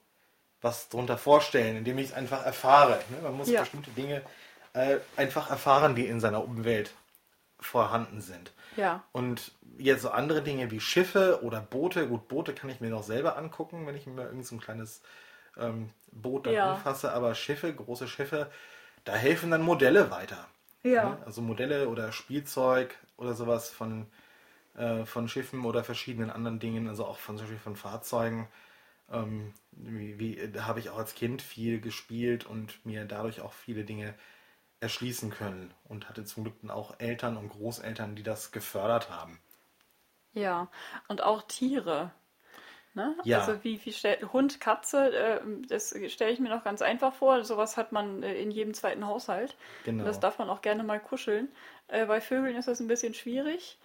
was 0.62 0.90
drunter 0.90 1.18
vorstellen, 1.18 1.78
indem 1.78 1.98
ich 1.98 2.08
es 2.08 2.14
einfach 2.14 2.46
erfahre. 2.46 3.00
Ne? 3.10 3.18
Man 3.24 3.38
muss 3.38 3.50
Ja. 3.50 3.62
bestimmte 3.62 3.92
Dinge 3.92 4.22
äh, 4.74 4.98
einfach 5.16 5.50
erfahren, 5.50 5.96
die 5.96 6.06
in 6.08 6.20
seiner 6.20 6.44
Umwelt 6.44 6.92
vorhanden 7.60 8.22
sind. 8.22 8.52
Ja. 8.76 9.04
Und 9.12 9.52
jetzt 9.78 10.04
so 10.04 10.10
andere 10.10 10.42
Dinge 10.44 10.70
wie 10.70 10.80
Schiffe 10.80 11.40
oder 11.44 11.62
Boote, 11.62 12.08
gut, 12.08 12.28
Boote 12.28 12.54
kann 12.54 12.70
ich 12.70 12.80
mir 12.82 12.90
noch 12.90 13.04
selber 13.04 13.38
angucken, 13.38 13.88
wenn 13.88 13.96
ich 13.96 14.06
mir 14.06 14.24
irgend 14.24 14.46
so 14.46 14.56
ein 14.56 14.60
kleines 14.62 15.02
ähm, 15.58 15.90
Boot 16.12 16.46
dann 16.46 16.54
Ja. 16.54 16.74
anfasse, 16.76 17.12
aber 17.14 17.34
Schiffe, 17.34 17.74
große 17.74 18.08
Schiffe, 18.08 18.52
da 19.06 19.14
helfen 19.14 19.50
dann 19.50 19.62
Modelle 19.64 20.12
weiter. 20.12 20.46
Ja. 20.84 21.10
Ne? 21.10 21.18
Also 21.26 21.42
Modelle 21.42 21.90
oder 21.90 22.12
Spielzeug 22.12 22.96
oder 23.18 23.34
sowas 23.34 23.70
von, 23.70 24.08
äh, 24.76 25.06
von 25.06 25.28
Schiffen 25.28 25.66
oder 25.66 25.84
verschiedenen 25.84 26.30
anderen 26.30 26.60
Dingen, 26.60 26.88
also 26.88 27.06
auch 27.06 27.18
von 27.18 27.38
zum 27.38 27.46
Beispiel 27.46 27.60
von 27.60 27.76
Fahrzeugen. 27.76 28.48
Ähm, 29.12 29.54
wie, 29.72 30.20
wie, 30.20 30.60
habe 30.60 30.80
ich 30.80 30.90
auch 30.90 30.98
als 30.98 31.16
Kind 31.16 31.42
viel 31.42 31.80
gespielt 31.80 32.46
und 32.46 32.86
mir 32.86 33.06
dadurch 33.06 33.42
auch 33.42 33.54
viele 33.54 33.84
Dinge 33.84 34.14
erschließen 34.80 35.32
können 35.32 35.74
und 35.86 36.10
hatte 36.10 36.24
zum 36.26 36.44
Glück 36.44 36.62
dann 36.62 36.72
auch 36.72 37.00
Eltern 37.00 37.38
und 37.38 37.50
Großeltern, 37.50 38.16
die 38.16 38.24
das 38.24 38.52
gefördert 38.52 39.10
haben. 39.10 39.40
Ja. 40.34 40.70
Und 41.08 41.24
auch 41.24 41.42
Tiere. 41.44 42.12
Ne? 42.98 43.16
Ja. 43.26 43.42
Also 43.42 43.64
wie, 43.64 43.80
wie 43.86 43.94
stell, 43.94 44.18
Hund, 44.34 44.60
Katze, 44.60 45.16
äh, 45.16 45.40
das 45.70 45.94
stelle 46.08 46.32
ich 46.32 46.40
mir 46.40 46.50
noch 46.50 46.64
ganz 46.64 46.82
einfach 46.82 47.14
vor. 47.14 47.44
Sowas 47.44 47.78
hat 47.78 47.92
man 47.92 48.24
äh, 48.24 48.34
in 48.42 48.50
jedem 48.50 48.74
zweiten 48.74 49.06
Haushalt. 49.06 49.56
Genau. 49.86 50.04
Das 50.04 50.20
darf 50.20 50.40
man 50.40 50.50
auch 50.50 50.64
gerne 50.64 50.84
mal 50.84 51.00
kuscheln. 51.00 51.48
Äh, 51.90 52.08
bei 52.08 52.22
Vögeln 52.22 52.56
ist 52.56 52.68
das 52.68 52.80
ein 52.80 52.88
bisschen 52.88 53.14
schwierig. 53.14 53.78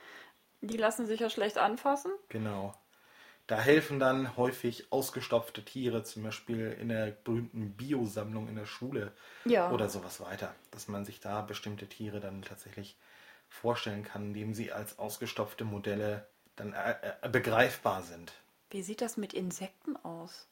Die 0.62 0.78
lassen 0.78 1.04
sich 1.06 1.20
ja 1.20 1.28
schlecht 1.28 1.58
anfassen. 1.58 2.10
Genau. 2.30 2.74
Da 3.48 3.60
helfen 3.60 3.98
dann 3.98 4.34
häufig 4.38 4.90
ausgestopfte 4.90 5.62
Tiere, 5.62 6.04
zum 6.04 6.22
Beispiel 6.22 6.74
in 6.80 6.88
der 6.88 7.08
berühmten 7.10 7.72
Biosammlung 7.76 8.48
in 8.48 8.56
der 8.56 8.64
Schule 8.64 9.12
Ja. 9.44 9.70
oder 9.72 9.90
sowas 9.90 10.22
weiter, 10.22 10.54
dass 10.70 10.88
man 10.88 11.04
sich 11.04 11.20
da 11.20 11.42
bestimmte 11.42 11.86
Tiere 11.86 12.20
dann 12.20 12.40
tatsächlich 12.40 12.96
vorstellen 13.50 14.04
kann, 14.04 14.28
indem 14.28 14.54
sie 14.54 14.72
als 14.72 14.98
ausgestopfte 14.98 15.64
Modelle 15.64 16.26
dann 16.56 16.72
äh, 16.72 16.94
äh, 17.20 17.28
begreifbar 17.28 18.02
sind. 18.02 18.32
Wie 18.72 18.82
sieht 18.82 19.02
das 19.02 19.16
mit 19.16 19.34
Insekten 19.34 19.96
aus? 19.96 20.48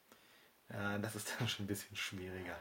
Ja, 0.71 0.97
das 0.97 1.15
ist 1.15 1.33
dann 1.39 1.47
schon 1.47 1.65
ein 1.65 1.67
bisschen 1.67 1.95
schwieriger. 1.95 2.57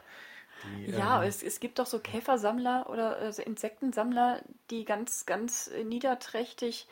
Die, 0.63 0.87
Ja, 0.87 1.23
ähm, 1.23 1.29
es, 1.29 1.43
es 1.43 1.61
gibt 1.61 1.79
doch 1.79 1.87
so 1.87 2.01
Käfersammler 2.01 2.89
oder 2.91 3.17
also 3.17 3.43
Insektensammler, 3.43 4.43
die 4.71 4.85
ganz, 4.85 5.27
ganz 5.27 5.69
äh, 5.69 5.85
niederträchtig 5.85 6.89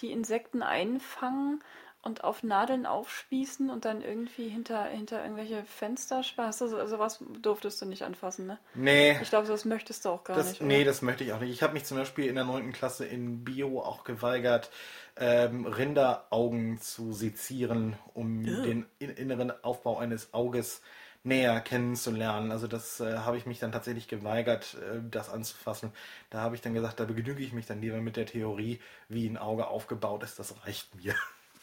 die 0.00 0.12
Insekten 0.12 0.62
einfangen 0.62 1.62
und 2.02 2.24
auf 2.24 2.42
Nadeln 2.42 2.86
aufspießen 2.86 3.68
und 3.70 3.84
dann 3.84 4.00
irgendwie 4.02 4.48
hinter, 4.48 4.84
hinter 4.84 5.22
irgendwelche 5.22 5.64
Fenster 5.64 6.22
spaßen. 6.22 6.68
So, 6.68 6.86
sowas 6.86 7.22
durftest 7.40 7.80
du 7.82 7.86
nicht 7.86 8.02
anfassen, 8.02 8.46
ne? 8.46 8.58
nee, 8.74 9.18
Ich 9.20 9.28
glaube, 9.28 9.46
das 9.48 9.64
möchtest 9.64 10.04
du 10.04 10.08
auch 10.10 10.24
gar 10.24 10.36
das, 10.36 10.48
nicht. 10.48 10.62
nee, 10.62 10.76
oder? 10.76 10.86
das 10.86 11.02
möchte 11.02 11.24
ich 11.24 11.32
auch 11.32 11.40
nicht. 11.40 11.50
Ich 11.50 11.62
habe 11.62 11.74
mich 11.74 11.84
zum 11.84 11.98
Beispiel 11.98 12.26
in 12.26 12.36
der 12.36 12.44
9. 12.44 12.72
Klasse 12.72 13.04
in 13.04 13.44
Bio 13.44 13.80
auch 13.82 14.04
geweigert, 14.04 14.70
ähm, 15.16 15.66
Rinderaugen 15.66 16.80
zu 16.80 17.12
sezieren, 17.12 17.96
um 18.14 18.40
Ugh. 18.48 18.62
den 18.62 18.86
in 18.98 19.10
inneren 19.10 19.52
Aufbau 19.62 19.98
eines 19.98 20.32
Auges 20.32 20.80
näher 21.22 21.60
kennenzulernen. 21.60 22.50
Also 22.50 22.66
das 22.66 23.00
äh, 23.00 23.18
habe 23.18 23.36
ich 23.36 23.44
mich 23.44 23.58
dann 23.58 23.72
tatsächlich 23.72 24.08
geweigert, 24.08 24.74
äh, 24.76 25.00
das 25.10 25.28
anzufassen. 25.28 25.92
Da 26.30 26.40
habe 26.40 26.54
ich 26.54 26.62
dann 26.62 26.72
gesagt, 26.74 26.98
da 27.00 27.04
begnüge 27.04 27.42
ich 27.42 27.52
mich 27.52 27.66
dann 27.66 27.80
lieber 27.82 27.98
mit 28.00 28.16
der 28.16 28.26
Theorie, 28.26 28.80
wie 29.08 29.26
ein 29.28 29.36
Auge 29.36 29.66
aufgebaut 29.68 30.22
ist. 30.22 30.38
Das 30.38 30.54
reicht 30.64 30.94
mir. 30.94 31.14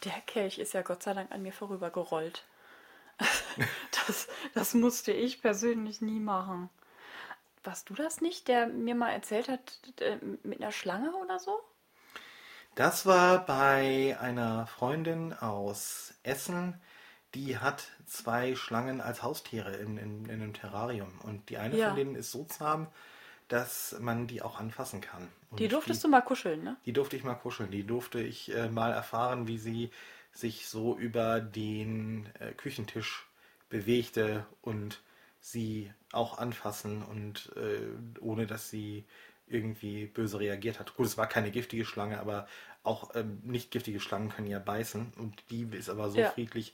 Der 0.05 0.21
Kelch 0.25 0.57
ist 0.57 0.73
ja 0.73 0.81
Gott 0.81 1.03
sei 1.03 1.13
Dank 1.13 1.31
an 1.31 1.43
mir 1.43 1.53
vorübergerollt. 1.53 2.43
Das, 4.07 4.27
das 4.53 4.73
musste 4.73 5.11
ich 5.11 5.41
persönlich 5.41 6.01
nie 6.01 6.19
machen. 6.19 6.69
Warst 7.63 7.89
du 7.89 7.93
das 7.95 8.21
nicht, 8.21 8.47
der 8.47 8.67
mir 8.67 8.95
mal 8.95 9.11
erzählt 9.11 9.49
hat, 9.49 9.79
äh, 9.99 10.17
mit 10.43 10.61
einer 10.61 10.71
Schlange 10.71 11.13
oder 11.15 11.39
so? 11.39 11.59
Das 12.75 13.05
war 13.05 13.45
bei 13.45 14.17
einer 14.21 14.67
Freundin 14.67 15.33
aus 15.33 16.13
Essen, 16.23 16.79
die 17.33 17.57
hat 17.57 17.91
zwei 18.05 18.55
Schlangen 18.55 19.01
als 19.01 19.21
Haustiere 19.23 19.75
in, 19.75 19.97
in, 19.97 20.25
in 20.25 20.31
einem 20.41 20.53
Terrarium. 20.53 21.19
Und 21.23 21.49
die 21.49 21.57
eine 21.57 21.75
Ja. 21.75 21.87
von 21.87 21.95
denen 21.95 22.15
ist 22.15 22.31
so 22.31 22.45
zahm, 22.45 22.87
dass 23.47 23.95
man 23.99 24.27
die 24.27 24.41
auch 24.41 24.59
anfassen 24.59 25.01
kann. 25.01 25.27
Und 25.51 25.59
Die 25.59 25.67
durftest 25.67 26.03
die, 26.03 26.07
du 26.07 26.09
mal 26.09 26.21
kuscheln, 26.21 26.63
ne? 26.63 26.77
Die 26.85 26.93
durfte 26.93 27.15
ich 27.15 27.23
mal 27.23 27.35
kuscheln. 27.35 27.71
Die 27.71 27.83
durfte 27.85 28.19
ich 28.21 28.53
äh, 28.53 28.69
mal 28.69 28.91
erfahren, 28.91 29.47
wie 29.47 29.57
sie 29.57 29.89
sich 30.31 30.67
so 30.67 30.97
über 30.97 31.39
den 31.41 32.29
äh, 32.39 32.53
Küchentisch 32.53 33.25
bewegte 33.69 34.45
und 34.61 35.01
sie 35.39 35.91
auch 36.11 36.37
anfassen 36.37 37.03
und 37.03 37.51
äh, 37.55 38.19
ohne 38.19 38.47
dass 38.47 38.69
sie 38.69 39.05
irgendwie 39.47 40.05
böse 40.07 40.39
reagiert 40.39 40.79
hat. 40.79 40.95
Gut, 40.95 41.05
es 41.07 41.17
war 41.17 41.27
keine 41.27 41.51
giftige 41.51 41.85
Schlange, 41.85 42.19
aber 42.19 42.47
auch 42.83 43.15
ähm, 43.15 43.39
nicht 43.43 43.71
giftige 43.71 43.99
Schlangen 43.99 44.29
können 44.29 44.47
ja 44.47 44.59
beißen 44.59 45.13
und 45.17 45.43
die 45.49 45.63
ist 45.71 45.89
aber 45.89 46.09
so 46.09 46.19
Ja. 46.19 46.29
friedlich, 46.31 46.73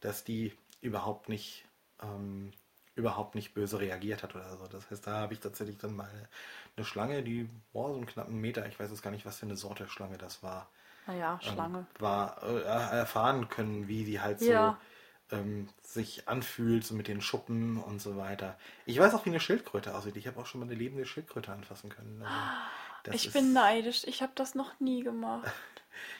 dass 0.00 0.24
die 0.24 0.52
überhaupt 0.80 1.28
nicht 1.28 1.64
ähm, 2.02 2.52
überhaupt 2.98 3.34
nicht 3.34 3.54
böse 3.54 3.80
reagiert 3.80 4.22
hat 4.22 4.34
oder 4.34 4.56
so. 4.56 4.66
Das 4.66 4.90
heißt, 4.90 5.06
da 5.06 5.12
habe 5.20 5.32
ich 5.32 5.40
tatsächlich 5.40 5.78
dann 5.78 5.96
mal 5.96 6.10
eine 6.76 6.84
Schlange, 6.84 7.22
die 7.22 7.48
war 7.72 7.88
so 7.90 7.96
einen 7.96 8.06
knappen 8.06 8.38
Meter, 8.40 8.66
ich 8.66 8.78
weiß 8.78 8.90
jetzt 8.90 9.02
gar 9.02 9.10
nicht, 9.10 9.24
was 9.24 9.38
für 9.38 9.46
eine 9.46 9.56
Sorte 9.56 9.88
Schlange 9.88 10.18
das 10.18 10.42
war, 10.42 10.68
Naja, 11.06 11.40
ähm, 11.42 11.52
Schlange. 11.52 11.86
war 11.98 12.42
äh, 12.42 12.62
erfahren 12.62 13.48
können, 13.48 13.88
wie 13.88 14.04
die 14.04 14.20
halt 14.20 14.40
Ja. 14.42 14.78
so 15.30 15.36
ähm, 15.36 15.68
sich 15.82 16.26
anfühlt, 16.28 16.84
so 16.84 16.94
mit 16.94 17.06
den 17.08 17.20
Schuppen 17.20 17.76
und 17.82 18.00
so 18.00 18.16
weiter. 18.16 18.58
Ich 18.86 18.98
weiß 18.98 19.12
auch, 19.14 19.24
wie 19.26 19.30
eine 19.30 19.40
Schildkröte 19.40 19.94
aussieht. 19.94 20.16
Ich 20.16 20.26
habe 20.26 20.40
auch 20.40 20.46
schon 20.46 20.60
mal 20.60 20.66
eine 20.66 20.74
lebende 20.74 21.04
Schildkröte 21.04 21.52
anfassen 21.52 21.90
können. 21.90 22.22
Also, 22.22 22.34
das 23.04 23.14
Ich 23.14 23.26
ist- 23.26 23.32
bin 23.34 23.52
neidisch. 23.52 24.04
Ich 24.04 24.22
habe 24.22 24.32
das 24.34 24.54
noch 24.54 24.78
nie 24.80 25.02
gemacht. 25.02 25.46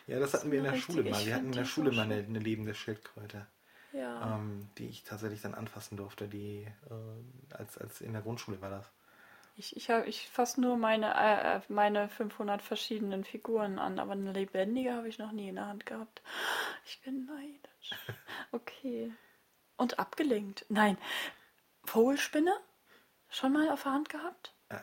Ja, 0.08 0.18
das 0.18 0.34
hatten 0.34 0.50
wir 0.50 0.58
in 0.58 0.64
der 0.64 0.76
Schule 0.76 1.08
mal. 1.08 1.24
Wir 1.24 1.34
hatten 1.36 1.46
in 1.46 1.52
der 1.52 1.64
Schule 1.64 1.92
mal 1.92 2.02
eine, 2.02 2.16
eine 2.16 2.40
lebende 2.40 2.74
Schildkröte, 2.74 3.46
Ja. 3.92 4.36
ähm, 4.36 4.68
die 4.78 4.86
ich 4.88 5.04
tatsächlich 5.04 5.40
dann 5.42 5.54
anfassen 5.54 5.96
durfte. 5.96 6.28
Die 6.28 6.66
äh, 6.90 7.54
als, 7.54 7.78
als 7.78 8.00
in 8.00 8.12
der 8.12 8.22
Grundschule 8.22 8.60
war 8.60 8.70
das. 8.70 8.90
Ich, 9.56 9.76
ich, 9.76 9.88
ich 9.88 10.28
fasse 10.28 10.60
nur 10.60 10.76
meine, 10.76 11.14
äh, 11.16 11.56
äh, 11.56 11.60
meine 11.68 12.08
500 12.08 12.62
verschiedenen 12.62 13.24
Figuren 13.24 13.80
an, 13.80 13.98
aber 13.98 14.12
eine 14.12 14.32
lebendige 14.32 14.92
habe 14.94 15.08
ich 15.08 15.18
noch 15.18 15.32
nie 15.32 15.48
in 15.48 15.56
der 15.56 15.66
Hand 15.66 15.84
gehabt. 15.84 16.22
Ich 16.86 17.00
bin 17.02 17.26
neidisch. 17.26 17.90
Okay. 18.52 19.12
Und 19.76 19.98
abgelenkt. 19.98 20.64
Nein. 20.68 20.96
Vogelspinne? 21.84 22.52
Schon 23.28 23.52
mal 23.52 23.70
auf 23.70 23.82
der 23.82 23.92
Hand 23.92 24.08
gehabt? 24.08 24.54
Äh, 24.70 24.78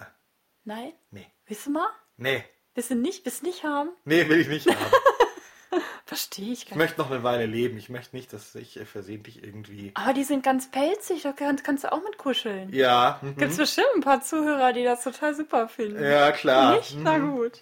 Nein? 0.65 0.93
nee. 1.09 1.25
Du 1.47 1.69
mal? 1.71 1.87
Nee. 2.17 2.43
Du 2.75 2.95
nicht? 2.95 3.25
Willst 3.25 3.41
du 3.41 3.45
nicht 3.45 3.63
haben? 3.63 3.89
Nee, 4.03 4.27
will 4.27 4.41
ich 4.41 4.47
nicht 4.47 4.67
haben. 4.67 4.91
Verstehe 6.05 6.51
ich 6.53 6.59
Ich 6.63 6.65
gar 6.69 6.75
nicht. 6.77 6.83
möchte 6.83 6.99
noch 7.01 7.11
eine 7.11 7.23
Weile 7.23 7.45
leben. 7.45 7.77
Ich 7.77 7.89
möchte 7.89 8.15
nicht, 8.15 8.31
dass 8.33 8.55
ich 8.55 8.77
äh, 8.79 8.85
versehentlich 8.85 9.43
irgendwie. 9.43 9.91
Aber 9.95 10.13
die 10.13 10.23
sind 10.23 10.43
ganz 10.43 10.69
pelzig, 10.71 11.23
da 11.23 11.31
kannst, 11.31 11.63
kannst 11.63 11.83
du 11.83 11.91
auch 11.91 12.03
mit 12.03 12.17
kuscheln. 12.17 12.73
Ja. 12.73 13.19
mhm. 13.21 13.35
Gibt 13.37 13.51
es 13.51 13.57
bestimmt 13.57 13.87
ein 13.95 14.01
paar 14.01 14.21
Zuhörer, 14.21 14.73
die 14.73 14.83
das 14.83 15.03
total 15.03 15.33
super 15.35 15.67
finden. 15.67 16.03
Ja, 16.03 16.31
klar. 16.31 16.75
Nicht? 16.77 16.95
Na 17.01 17.17
Mhm. 17.17 17.35
gut. 17.37 17.61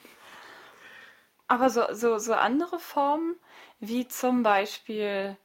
Aber 1.47 1.69
so, 1.69 1.83
so, 1.93 2.17
so 2.17 2.33
andere 2.33 2.79
Formen, 2.79 3.35
wie 3.79 4.07
zum 4.07 4.43
Beispiel 4.43 5.37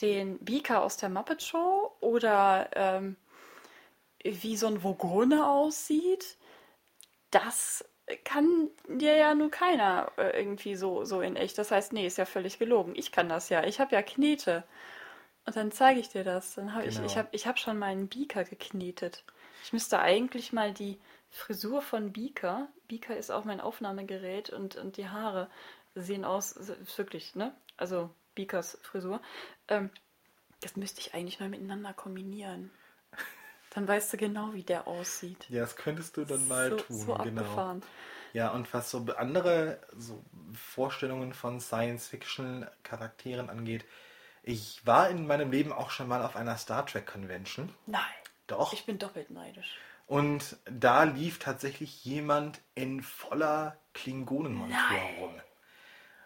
den 0.00 0.38
Beaker 0.38 0.82
aus 0.82 0.96
der 0.96 1.08
Muppet 1.08 1.42
Show 1.42 1.94
oder 2.00 2.68
ähm, 2.74 3.16
wie 4.22 4.56
so 4.56 4.66
ein 4.66 4.80
Vogone 4.80 5.46
aussieht, 5.46 6.36
das 7.30 7.84
kann 8.16 8.68
dir 8.88 9.16
ja 9.16 9.34
nur 9.34 9.50
keiner 9.50 10.10
äh, 10.16 10.38
irgendwie 10.38 10.74
so, 10.76 11.04
so 11.04 11.20
in 11.20 11.36
echt. 11.36 11.58
Das 11.58 11.70
heißt, 11.70 11.92
nee, 11.92 12.06
ist 12.06 12.18
ja 12.18 12.24
völlig 12.26 12.58
gelogen. 12.58 12.94
Ich 12.96 13.12
kann 13.12 13.28
das 13.28 13.48
ja. 13.48 13.64
Ich 13.64 13.80
habe 13.80 13.94
ja 13.94 14.02
Knete. 14.02 14.64
Und 15.46 15.56
dann 15.56 15.72
zeige 15.72 16.00
ich 16.00 16.08
dir 16.08 16.24
das. 16.24 16.54
Dann 16.54 16.74
habe 16.74 16.86
ich, 16.86 16.96
Genau. 16.96 17.06
ich 17.06 17.16
habe 17.16 17.28
ich 17.32 17.46
hab 17.46 17.58
schon 17.58 17.78
mal 17.78 17.86
einen 17.86 18.08
Beaker 18.08 18.44
geknetet. 18.44 19.24
Ich 19.64 19.72
müsste 19.72 20.00
eigentlich 20.00 20.52
mal 20.52 20.72
die 20.72 20.98
Frisur 21.30 21.80
von 21.82 22.12
Beaker, 22.12 22.68
Beaker 22.88 23.16
ist 23.16 23.30
auch 23.30 23.44
mein 23.44 23.60
Aufnahmegerät 23.60 24.50
und, 24.50 24.76
und 24.76 24.96
die 24.96 25.08
Haare 25.08 25.48
sehen 25.94 26.24
aus, 26.24 26.56
wirklich, 26.96 27.34
ne? 27.36 27.54
Also 27.76 28.10
Beakers 28.34 28.78
Frisur. 28.82 29.20
Ähm, 29.68 29.90
das 30.60 30.76
müsste 30.76 31.00
ich 31.00 31.14
eigentlich 31.14 31.40
mal 31.40 31.48
miteinander 31.48 31.94
kombinieren. 31.94 32.70
Dann 33.70 33.86
weißt 33.86 34.12
du 34.12 34.16
genau, 34.16 34.52
wie 34.52 34.62
der 34.62 34.86
aussieht. 34.88 35.46
Ja, 35.48 35.60
das 35.60 35.76
könntest 35.76 36.16
du 36.16 36.24
dann 36.24 36.46
mal 36.48 36.70
so, 36.70 36.76
tun, 36.76 36.98
so 36.98 37.14
genau. 37.14 37.40
abgefahren. 37.42 37.82
Ja, 38.32 38.50
und 38.50 38.72
was 38.72 38.90
so 38.90 39.04
andere 39.16 39.80
so 39.96 40.22
Vorstellungen 40.52 41.32
von 41.32 41.60
Science-Fiction-Charakteren 41.60 43.50
angeht, 43.50 43.84
ich 44.42 44.84
war 44.86 45.08
in 45.08 45.26
meinem 45.26 45.50
Leben 45.50 45.72
auch 45.72 45.90
schon 45.90 46.08
mal 46.08 46.24
auf 46.24 46.36
einer 46.36 46.56
Star 46.56 46.86
Trek 46.86 47.06
Convention. 47.06 47.74
Nein. 47.86 48.02
Doch. 48.46 48.72
Ich 48.72 48.84
bin 48.84 48.98
doppelt 48.98 49.30
neidisch. 49.30 49.78
Und 50.06 50.56
da 50.64 51.04
lief 51.04 51.38
tatsächlich 51.38 52.04
jemand 52.04 52.60
in 52.74 53.00
voller 53.00 53.76
Klingonenmontur 53.94 54.98
rum. 55.20 55.40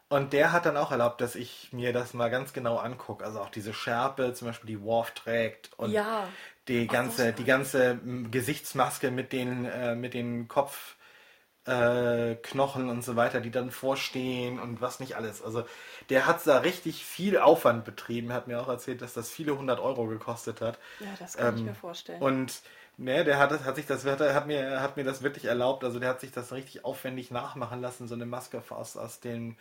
Und 0.08 0.32
der 0.32 0.52
hat 0.52 0.64
dann 0.64 0.76
auch 0.76 0.90
erlaubt, 0.90 1.20
dass 1.20 1.34
ich 1.34 1.72
mir 1.72 1.92
das 1.92 2.14
mal 2.14 2.30
ganz 2.30 2.52
genau 2.52 2.76
angucke. 2.76 3.24
Also 3.24 3.40
auch 3.40 3.50
diese 3.50 3.74
Schärpe, 3.74 4.32
zum 4.32 4.48
Beispiel 4.48 4.68
die 4.68 4.82
Worf 4.82 5.10
trägt 5.10 5.72
und 5.78 5.90
Ja. 5.90 6.28
Die 6.68 6.88
ganze, 6.88 7.32
die 7.32 7.44
ganze 7.44 7.90
m, 7.92 8.30
Gesichtsmaske 8.30 9.10
mit 9.10 9.32
den, 9.32 9.64
äh, 9.66 9.94
mit 9.96 10.14
den 10.14 10.48
Kopf, 10.48 10.96
äh, 11.66 12.36
und 12.90 13.02
so 13.04 13.16
weiter, 13.16 13.40
die 13.40 13.50
dann 13.50 13.70
vorstehen 13.70 14.58
und 14.60 14.80
was 14.80 15.00
nicht 15.00 15.16
alles. 15.16 15.42
Also 15.42 15.64
der 16.10 16.26
hat 16.26 16.46
da 16.46 16.58
richtig 16.58 17.04
viel 17.04 17.38
Aufwand 17.38 17.84
betrieben, 17.84 18.32
hat 18.32 18.48
mir 18.48 18.60
auch 18.60 18.68
erzählt, 18.68 19.02
dass 19.02 19.14
das 19.14 19.30
viele 19.30 19.56
hundert 19.58 19.80
Euro 19.80 20.06
gekostet 20.06 20.60
hat. 20.60 20.78
Ja, 20.98 21.14
das 21.16 21.36
kann 21.36 21.54
ich 21.54 21.64
Ähm, 21.64 21.66
mir 21.66 21.74
vorstellen. 21.76 22.26
Und 22.26 22.62
ne, 22.96 23.24
der 23.24 23.38
hat, 23.38 23.50
das- 23.50 23.64
hat 23.64 23.76
sich 23.76 23.86
das 23.86 24.04
hat, 24.06 24.20
hat 24.20 24.46
mir 24.46 24.80
hat 24.80 24.96
mir 24.96 25.04
das 25.04 25.22
wirklich 25.22 25.46
erlaubt. 25.46 25.84
Also 25.84 25.98
der 26.00 26.08
hat 26.10 26.20
sich 26.20 26.32
das 26.32 26.52
richtig 26.52 26.84
aufwendig 26.84 27.30
nachmachen 27.30 27.80
lassen, 27.80 28.08
so 28.08 28.14
eine 28.14 28.26
Maske 28.26 28.62
aus 28.70 28.96
aus 28.96 29.20
den 29.20 29.56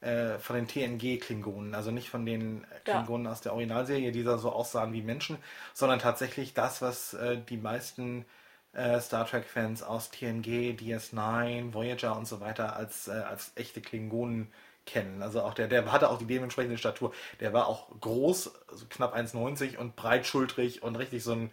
äh, 0.00 0.38
von 0.38 0.56
den 0.56 0.68
TNG-Klingonen, 0.68 1.74
also 1.74 1.90
nicht 1.90 2.08
von 2.10 2.24
den 2.26 2.66
Ja. 2.86 2.94
Klingonen 2.94 3.26
aus 3.26 3.40
der 3.40 3.52
Originalserie, 3.52 4.12
die 4.12 4.22
da 4.24 4.38
so 4.38 4.50
aussahen 4.52 4.92
wie 4.92 5.02
Menschen, 5.02 5.38
sondern 5.74 5.98
tatsächlich 5.98 6.54
das, 6.54 6.82
was 6.82 7.14
äh, 7.14 7.38
die 7.48 7.56
meisten 7.56 8.24
äh, 8.72 9.00
Star 9.00 9.26
Trek-Fans 9.26 9.82
aus 9.82 10.10
TNG, 10.10 10.74
DS9, 10.76 11.72
Voyager 11.74 12.16
und 12.16 12.26
so 12.28 12.40
weiter 12.40 12.76
als, 12.76 13.08
äh, 13.08 13.12
als 13.12 13.52
echte 13.56 13.80
Klingonen 13.80 14.52
kennen. 14.86 15.22
Also 15.22 15.42
auch 15.42 15.54
der, 15.54 15.68
der 15.68 15.90
hatte 15.92 16.08
auch 16.10 16.18
die 16.18 16.26
dementsprechende 16.26 16.78
Statur. 16.78 17.12
Der 17.40 17.52
war 17.52 17.66
auch 17.66 17.88
groß, 18.00 18.52
also 18.70 18.86
knapp 18.88 19.14
1,90 19.16 19.76
und 19.78 19.96
breitschultrig 19.96 20.82
und 20.82 20.96
richtig 20.96 21.24
so, 21.24 21.32
ein, 21.32 21.50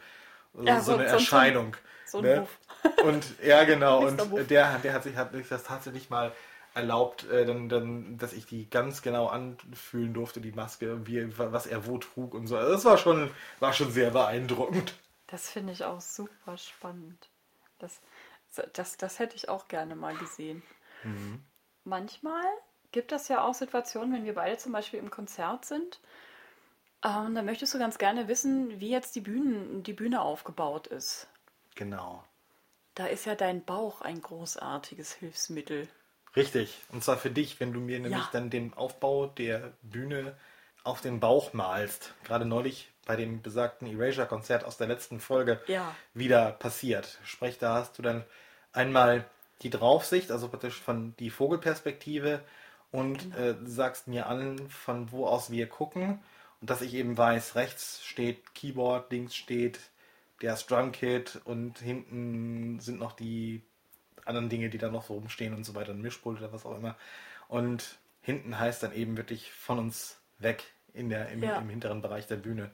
so, 0.54 0.64
Ja, 0.66 0.80
so 0.80 0.92
so- 0.94 0.94
eine 0.94 1.04
so- 1.04 1.10
so 1.10 1.16
ein- 1.16 1.20
Erscheinung. 1.20 1.78
so 2.06 2.18
ein 2.20 2.24
ne? 2.24 2.48
Und 3.04 3.26
ja, 3.44 3.64
genau. 3.64 4.00
Und 4.06 4.50
der, 4.50 4.78
der 4.80 4.94
hat 4.94 5.04
sich 5.04 5.16
hat 5.16 5.32
sich 5.34 5.48
das 5.48 5.64
tatsächlich 5.64 6.10
mal 6.10 6.32
erlaubt, 6.76 7.28
äh, 7.30 7.46
dann, 7.46 7.70
dann, 7.70 8.18
dass 8.18 8.34
ich 8.34 8.46
die 8.46 8.70
ganz 8.70 9.02
genau 9.02 9.28
anfühlen 9.28 10.14
durfte, 10.14 10.42
die 10.42 10.52
Maske, 10.52 11.08
wie, 11.08 11.38
was 11.38 11.66
er 11.66 11.88
wo 11.88 11.98
trug 11.98 12.34
und 12.34 12.48
so. 12.48 12.58
Also 12.58 12.72
das 12.72 12.86
war 12.86 12.98
schon, 12.98 13.32
war 13.60 13.74
schon 13.74 13.92
sehr 13.92 14.12
beeindruckend. 14.12 14.94
Das 15.28 15.50
finde 15.50 15.74
ich 15.74 15.84
auch 15.84 16.02
super 16.02 16.58
spannend. 16.58 17.30
Das, 17.80 18.00
das, 18.74 18.98
das 18.98 19.20
hätte 19.20 19.36
ich 19.36 19.50
auch 19.50 19.68
gerne 19.68 19.96
mal 19.96 20.16
gesehen. 20.16 20.62
Manchmal 21.84 22.46
gibt 22.92 23.12
es 23.12 23.28
ja 23.28 23.44
auch 23.44 23.54
Situationen, 23.54 24.14
wenn 24.14 24.26
wir 24.26 24.36
beide 24.36 24.58
zum 24.58 24.72
Beispiel 24.72 25.00
im 25.00 25.12
Konzert 25.12 25.66
sind. 25.66 26.00
Ähm, 27.04 27.36
dann 27.36 27.46
möchtest 27.46 27.74
du 27.74 27.80
ganz 27.80 27.98
gerne 27.98 28.28
wissen, 28.28 28.80
wie 28.80 28.90
jetzt 28.90 29.16
die, 29.16 29.22
Bühnen, 29.22 29.84
die 29.84 29.94
Bühne 29.94 30.22
aufgebaut 30.22 30.88
ist. 30.88 31.28
Genau. 31.76 32.24
Da 32.96 33.06
ist 33.08 33.26
ja 33.26 33.36
dein 33.36 33.64
Bauch 33.64 34.02
ein 34.02 34.22
großartiges 34.22 35.14
Hilfsmittel. 35.14 35.88
Richtig. 36.36 36.78
Und 36.92 37.04
zwar 37.04 37.18
für 37.18 37.30
dich, 37.30 37.60
wenn 37.60 37.74
du 37.74 37.80
mir 37.80 38.00
nämlich 38.00 38.24
Ja. 38.24 38.30
dann 38.32 38.50
den 38.50 38.74
Aufbau 38.74 39.28
der 39.28 39.74
Bühne 39.82 40.36
auf 40.84 41.02
den 41.02 41.20
Bauch 41.20 41.54
malst. 41.54 42.14
Gerade 42.24 42.46
neulich 42.46 42.90
bei 43.06 43.16
dem 43.16 43.42
besagten 43.42 43.88
Erasure-Konzert 43.88 44.64
aus 44.66 44.78
der 44.78 44.88
letzten 44.88 45.20
Folge 45.20 45.62
Ja. 45.68 45.96
wieder 46.14 46.52
passiert. 46.52 47.20
Sprich, 47.24 47.58
da 47.58 47.76
hast 47.76 47.98
du 47.98 48.02
dann 48.02 48.24
einmal 48.74 49.26
die 49.62 49.70
Draufsicht, 49.70 50.32
also 50.32 50.48
praktisch 50.50 50.80
von 50.82 51.16
die 51.18 51.30
Vogelperspektive 51.30 52.42
und 52.92 53.20
Genau. 53.32 53.38
äh, 53.38 53.56
sagst 53.66 54.08
mir 54.08 54.28
an, 54.28 54.70
von 54.70 55.12
wo 55.12 55.26
aus 55.28 55.50
wir 55.52 55.68
gucken. 55.68 56.20
Und 56.62 56.70
dass 56.70 56.82
ich 56.82 56.94
eben 56.94 57.18
weiß, 57.18 57.56
rechts 57.56 58.04
steht 58.04 58.54
Keyboard, 58.56 59.12
links 59.12 59.36
steht 59.36 59.80
der 60.42 60.56
Drumkit 60.56 61.42
und 61.46 61.80
hinten 61.80 62.80
sind 62.80 63.00
noch 63.00 63.14
die 63.14 63.62
anderen 64.26 64.50
Dinge, 64.50 64.70
die 64.70 64.78
da 64.78 64.90
noch 64.90 65.06
so 65.06 65.14
rumstehen 65.16 65.54
und 65.54 65.64
so 65.66 65.76
weiter, 65.76 65.92
ein 65.94 66.02
Mischpult 66.02 66.40
oder 66.40 66.52
was 66.54 66.66
auch 66.66 66.78
immer. 66.78 66.96
Und 67.48 67.98
hinten 68.22 68.60
heißt 68.60 68.84
dann 68.84 68.94
eben 68.94 69.18
wirklich 69.18 69.52
von 69.52 69.80
uns 69.80 70.18
weg 70.40 70.64
in 70.94 71.10
der, 71.10 71.30
im, 71.30 71.44
Ja. 71.44 71.58
im 71.58 71.70
hinteren 71.70 72.02
Bereich 72.02 72.28
der 72.28 72.38
Bühne. 72.38 72.72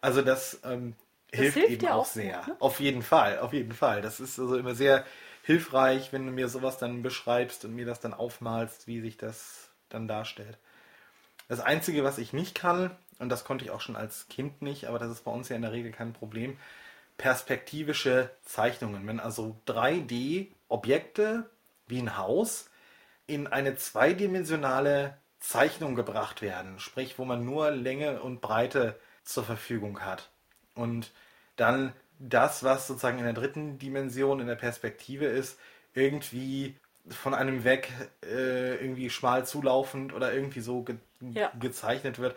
Also 0.00 0.22
das, 0.22 0.60
ähm, 0.64 0.94
Das 1.30 1.40
hilft, 1.40 1.58
hilft 1.58 1.72
eben 1.72 1.88
auch 1.88 2.00
auch 2.00 2.06
sehr. 2.06 2.38
gut, 2.38 2.48
ne? 2.48 2.56
Auf 2.60 2.80
jeden 2.80 3.02
Fall, 3.02 3.38
auf 3.40 3.52
jeden 3.52 3.72
Fall. 3.72 4.02
Das 4.02 4.20
ist 4.20 4.38
also 4.38 4.56
immer 4.56 4.74
sehr 4.74 5.04
hilfreich, 5.42 6.12
wenn 6.12 6.26
du 6.26 6.32
mir 6.32 6.48
sowas 6.48 6.78
dann 6.78 7.02
beschreibst 7.02 7.64
und 7.64 7.74
mir 7.74 7.86
das 7.86 8.00
dann 8.00 8.14
aufmalst, 8.14 8.86
wie 8.86 9.00
sich 9.00 9.16
das 9.16 9.70
dann 9.88 10.08
darstellt. 10.08 10.58
Das 11.48 11.60
Einzige, 11.60 12.04
was 12.04 12.18
ich 12.18 12.32
nicht 12.32 12.54
kann, 12.54 12.90
und 13.18 13.30
das 13.30 13.44
konnte 13.44 13.64
ich 13.64 13.70
auch 13.70 13.80
schon 13.80 13.96
als 13.96 14.28
Kind 14.28 14.62
nicht, 14.62 14.86
aber 14.86 14.98
das 14.98 15.10
ist 15.10 15.24
bei 15.24 15.30
uns 15.30 15.48
ja 15.48 15.56
in 15.56 15.62
der 15.62 15.72
Regel 15.72 15.92
kein 15.92 16.12
Problem, 16.12 16.56
perspektivische 17.18 18.30
Zeichnungen. 18.44 19.06
Wenn 19.06 19.20
also 19.20 19.60
3D-Objekte 19.66 21.50
wie 21.86 21.98
ein 21.98 22.16
Haus 22.16 22.70
in 23.26 23.46
eine 23.46 23.76
zweidimensionale 23.76 25.18
Zeichnung 25.40 25.94
gebracht 25.94 26.40
werden, 26.42 26.78
sprich, 26.78 27.18
wo 27.18 27.24
man 27.24 27.44
nur 27.44 27.70
Länge 27.70 28.22
und 28.22 28.40
Breite 28.40 28.98
zur 29.24 29.44
Verfügung 29.44 30.00
hat. 30.00 30.30
Und 30.74 31.12
dann 31.56 31.92
das, 32.18 32.64
was 32.64 32.86
sozusagen 32.86 33.18
in 33.18 33.24
der 33.24 33.34
dritten 33.34 33.78
Dimension, 33.78 34.40
in 34.40 34.46
der 34.46 34.56
Perspektive 34.56 35.26
ist, 35.26 35.58
irgendwie 35.94 36.76
von 37.08 37.34
einem 37.34 37.64
weg 37.64 37.92
äh, 38.22 38.74
irgendwie 38.76 39.10
schmal 39.10 39.46
zulaufend 39.46 40.12
oder 40.12 40.32
irgendwie 40.32 40.60
so 40.60 40.82
ge 40.82 40.96
Ja. 41.20 41.50
gezeichnet 41.58 42.18
wird. 42.18 42.36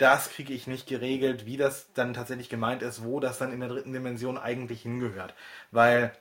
Das 0.00 0.30
kriege 0.30 0.54
ich 0.54 0.66
nicht 0.66 0.86
geregelt, 0.86 1.44
wie 1.44 1.58
das 1.58 1.92
dann 1.92 2.14
tatsächlich 2.14 2.48
gemeint 2.48 2.80
ist, 2.80 3.04
wo 3.04 3.20
das 3.20 3.36
dann 3.36 3.52
in 3.52 3.60
der 3.60 3.68
dritten 3.68 3.92
Dimension 3.92 4.38
eigentlich 4.38 4.80
hingehört. 4.80 5.34
Weil 5.72 6.12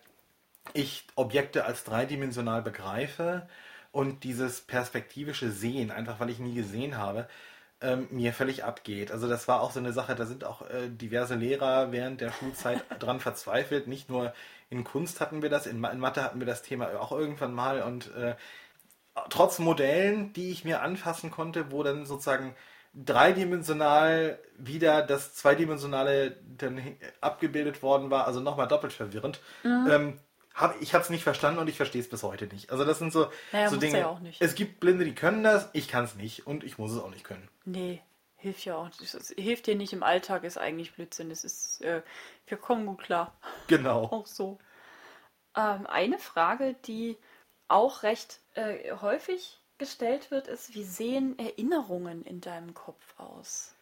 ich 0.74 1.08
Objekte 1.16 1.64
als 1.64 1.86
dreidimensional 1.86 2.62
begreife 2.62 3.48
und 3.94 4.26
dieses 4.26 4.60
perspektivische 4.60 5.50
Sehen, 5.50 5.92
einfach 5.92 6.20
weil 6.20 6.30
ich 6.30 6.40
nie 6.40 6.56
gesehen 6.56 6.98
habe, 6.98 7.30
ähm, 7.80 8.10
mir 8.12 8.34
völlig 8.34 8.66
abgeht. 8.66 9.14
Also 9.14 9.30
das 9.30 9.48
war 9.48 9.62
auch 9.62 9.72
so 9.72 9.80
eine 9.80 9.94
Sache, 9.94 10.14
da 10.14 10.26
sind 10.26 10.44
auch 10.44 10.70
äh, 10.70 10.90
diverse 10.90 11.36
Lehrer 11.36 11.94
während 11.94 12.20
der 12.20 12.34
Schulzeit 12.34 12.84
dran 13.00 13.22
verzweifelt. 13.22 13.88
Nicht 13.88 14.10
nur 14.10 14.34
in 14.70 14.84
Kunst 14.84 15.22
hatten 15.22 15.42
wir 15.42 15.50
das, 15.50 15.68
in, 15.68 15.82
in 15.82 16.00
Mathe 16.00 16.22
hatten 16.22 16.40
wir 16.40 16.48
das 16.48 16.64
Thema 16.64 17.00
auch 17.00 17.14
irgendwann 17.14 17.54
mal 17.54 17.82
und 17.82 18.14
äh, 18.14 18.36
trotz 19.30 19.58
Modellen, 19.60 20.34
die 20.34 20.52
ich 20.52 20.66
mir 20.66 20.82
anfassen 20.82 21.32
konnte, 21.32 21.72
wo 21.72 21.82
dann 21.82 22.06
sozusagen 22.06 22.58
dreidimensional 23.06 24.40
wieder 24.58 25.02
das 25.02 25.34
zweidimensionale 25.34 26.38
dann 26.58 26.82
abgebildet 27.22 27.82
worden 27.82 28.10
war, 28.12 28.28
also 28.28 28.40
nochmal 28.40 28.68
doppelt 28.68 28.94
verwirrend. 28.94 29.40
Ähm, 29.64 30.20
hab, 30.54 30.82
ich 30.82 30.94
habe 30.94 31.04
es 31.04 31.10
nicht 31.10 31.24
verstanden 31.24 31.60
und 31.60 31.70
ich 31.70 31.78
verstehe 31.78 32.02
es 32.02 32.10
bis 32.10 32.24
heute 32.24 32.48
nicht. 32.48 32.72
Also 32.72 32.84
das 32.84 33.00
sind 33.00 33.14
so, 33.14 33.32
Naja, 33.52 33.70
so 33.70 33.78
Dinge. 33.78 34.00
ja 34.00 34.08
auch 34.08 34.20
nicht. 34.20 34.42
Es 34.42 34.56
gibt 34.56 34.80
Blinde, 34.80 35.06
die 35.06 35.16
können 35.16 35.44
das, 35.44 35.70
ich 35.74 35.88
kann 35.88 36.04
es 36.04 36.16
nicht 36.16 36.48
und 36.48 36.64
ich 36.64 36.78
muss 36.78 36.92
es 36.92 37.00
auch 37.02 37.10
nicht 37.10 37.24
können. 37.24 37.48
Nee, 37.66 38.02
hilft 38.36 38.66
ja 38.66 38.76
auch. 38.76 38.90
Das 38.90 39.34
hilft 39.38 39.68
dir 39.68 39.76
nicht 39.76 39.94
im 39.94 40.04
Alltag, 40.04 40.44
ist 40.44 40.58
eigentlich 40.58 40.94
Blödsinn. 40.94 41.30
Das 41.30 41.44
ist, 41.44 41.82
äh, 41.82 42.02
wir 42.48 42.58
kommen 42.58 42.86
gut 42.86 43.00
klar. 43.00 43.34
Genau. 43.68 44.04
Auch 44.12 44.26
so. 44.26 44.60
Ähm, 45.56 45.88
eine 45.88 46.20
Frage, 46.20 46.76
die 46.86 47.18
auch 47.68 48.04
recht 48.04 48.42
äh, 48.56 48.92
häufig 48.96 49.59
gestellt 49.80 50.32
wird, 50.32 50.48
ist, 50.48 50.76
wie 50.76 50.84
sehen 50.84 51.38
Erinnerungen 51.40 52.24
in 52.24 52.42
deinem 52.42 52.74
Kopf 52.76 53.20
aus? 53.20 53.76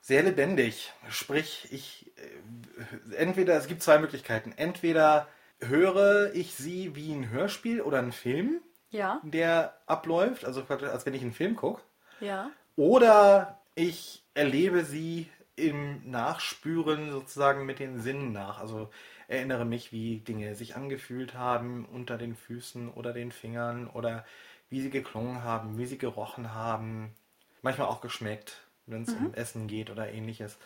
Sehr 0.00 0.22
lebendig. 0.22 0.92
Sprich, 1.10 1.68
ich 1.70 2.10
äh, 2.16 3.14
entweder, 3.16 3.56
es 3.56 3.66
gibt 3.66 3.82
zwei 3.82 3.98
Möglichkeiten. 3.98 4.52
Entweder 4.56 5.28
höre 5.60 6.34
ich 6.34 6.54
sie 6.54 6.94
wie 6.96 7.12
ein 7.12 7.30
Hörspiel 7.30 7.82
oder 7.82 7.98
ein 7.98 8.12
Film, 8.12 8.60
Ja, 8.90 9.22
der 9.22 9.76
abläuft, 9.86 10.44
also 10.44 10.62
als 10.64 11.06
wenn 11.06 11.14
ich 11.14 11.22
einen 11.22 11.32
Film 11.34 11.56
gucke. 11.56 11.82
ja. 12.20 12.52
Oder 12.76 13.60
ich 13.74 14.24
erlebe 14.34 14.84
sie 14.84 15.28
im 15.56 16.10
Nachspüren 16.10 17.10
sozusagen 17.10 17.66
mit 17.66 17.78
den 17.78 18.00
Sinnen 18.00 18.32
nach. 18.32 18.58
Also 18.60 18.90
erinnere 19.28 19.64
mich, 19.66 19.92
wie 19.92 20.18
Dinge 20.18 20.54
sich 20.54 20.76
angefühlt 20.76 21.34
haben 21.34 21.84
unter 21.86 22.16
den 22.18 22.34
Füßen 22.36 22.90
oder 22.90 23.12
den 23.12 23.32
Fingern 23.32 23.86
oder 23.88 24.24
wie 24.70 24.80
sie 24.80 24.90
geklungen 24.90 25.42
haben, 25.44 25.78
wie 25.78 25.86
sie 25.86 25.98
gerochen 25.98 26.54
haben. 26.54 27.14
Manchmal 27.62 27.88
auch 27.88 28.00
geschmeckt, 28.00 28.62
wenn 28.86 29.02
es 29.02 29.14
um 29.14 29.34
Essen 29.34 29.66
geht 29.68 29.90
oder 29.90 30.10
ähnliches. 30.10 30.58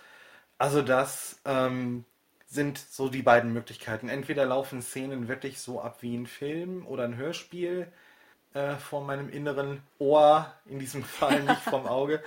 Also 0.58 0.82
das 0.82 1.40
ähm, 1.44 2.04
sind 2.46 2.78
so 2.78 3.08
die 3.08 3.22
beiden 3.22 3.52
Möglichkeiten. 3.52 4.08
Entweder 4.08 4.46
laufen 4.46 4.82
Szenen 4.82 5.28
wirklich 5.28 5.60
so 5.60 5.80
ab 5.80 5.98
wie 6.02 6.16
ein 6.16 6.26
Film 6.26 6.86
oder 6.86 7.04
ein 7.04 7.16
Hörspiel 7.16 7.88
äh, 8.54 8.76
vor 8.76 9.02
meinem 9.04 9.28
inneren 9.30 9.82
Ohr, 9.98 10.52
in 10.66 10.78
diesem 10.78 11.04
Fall 11.04 11.42
nicht 11.44 11.62
vom 11.62 11.86
Auge. 11.86 12.22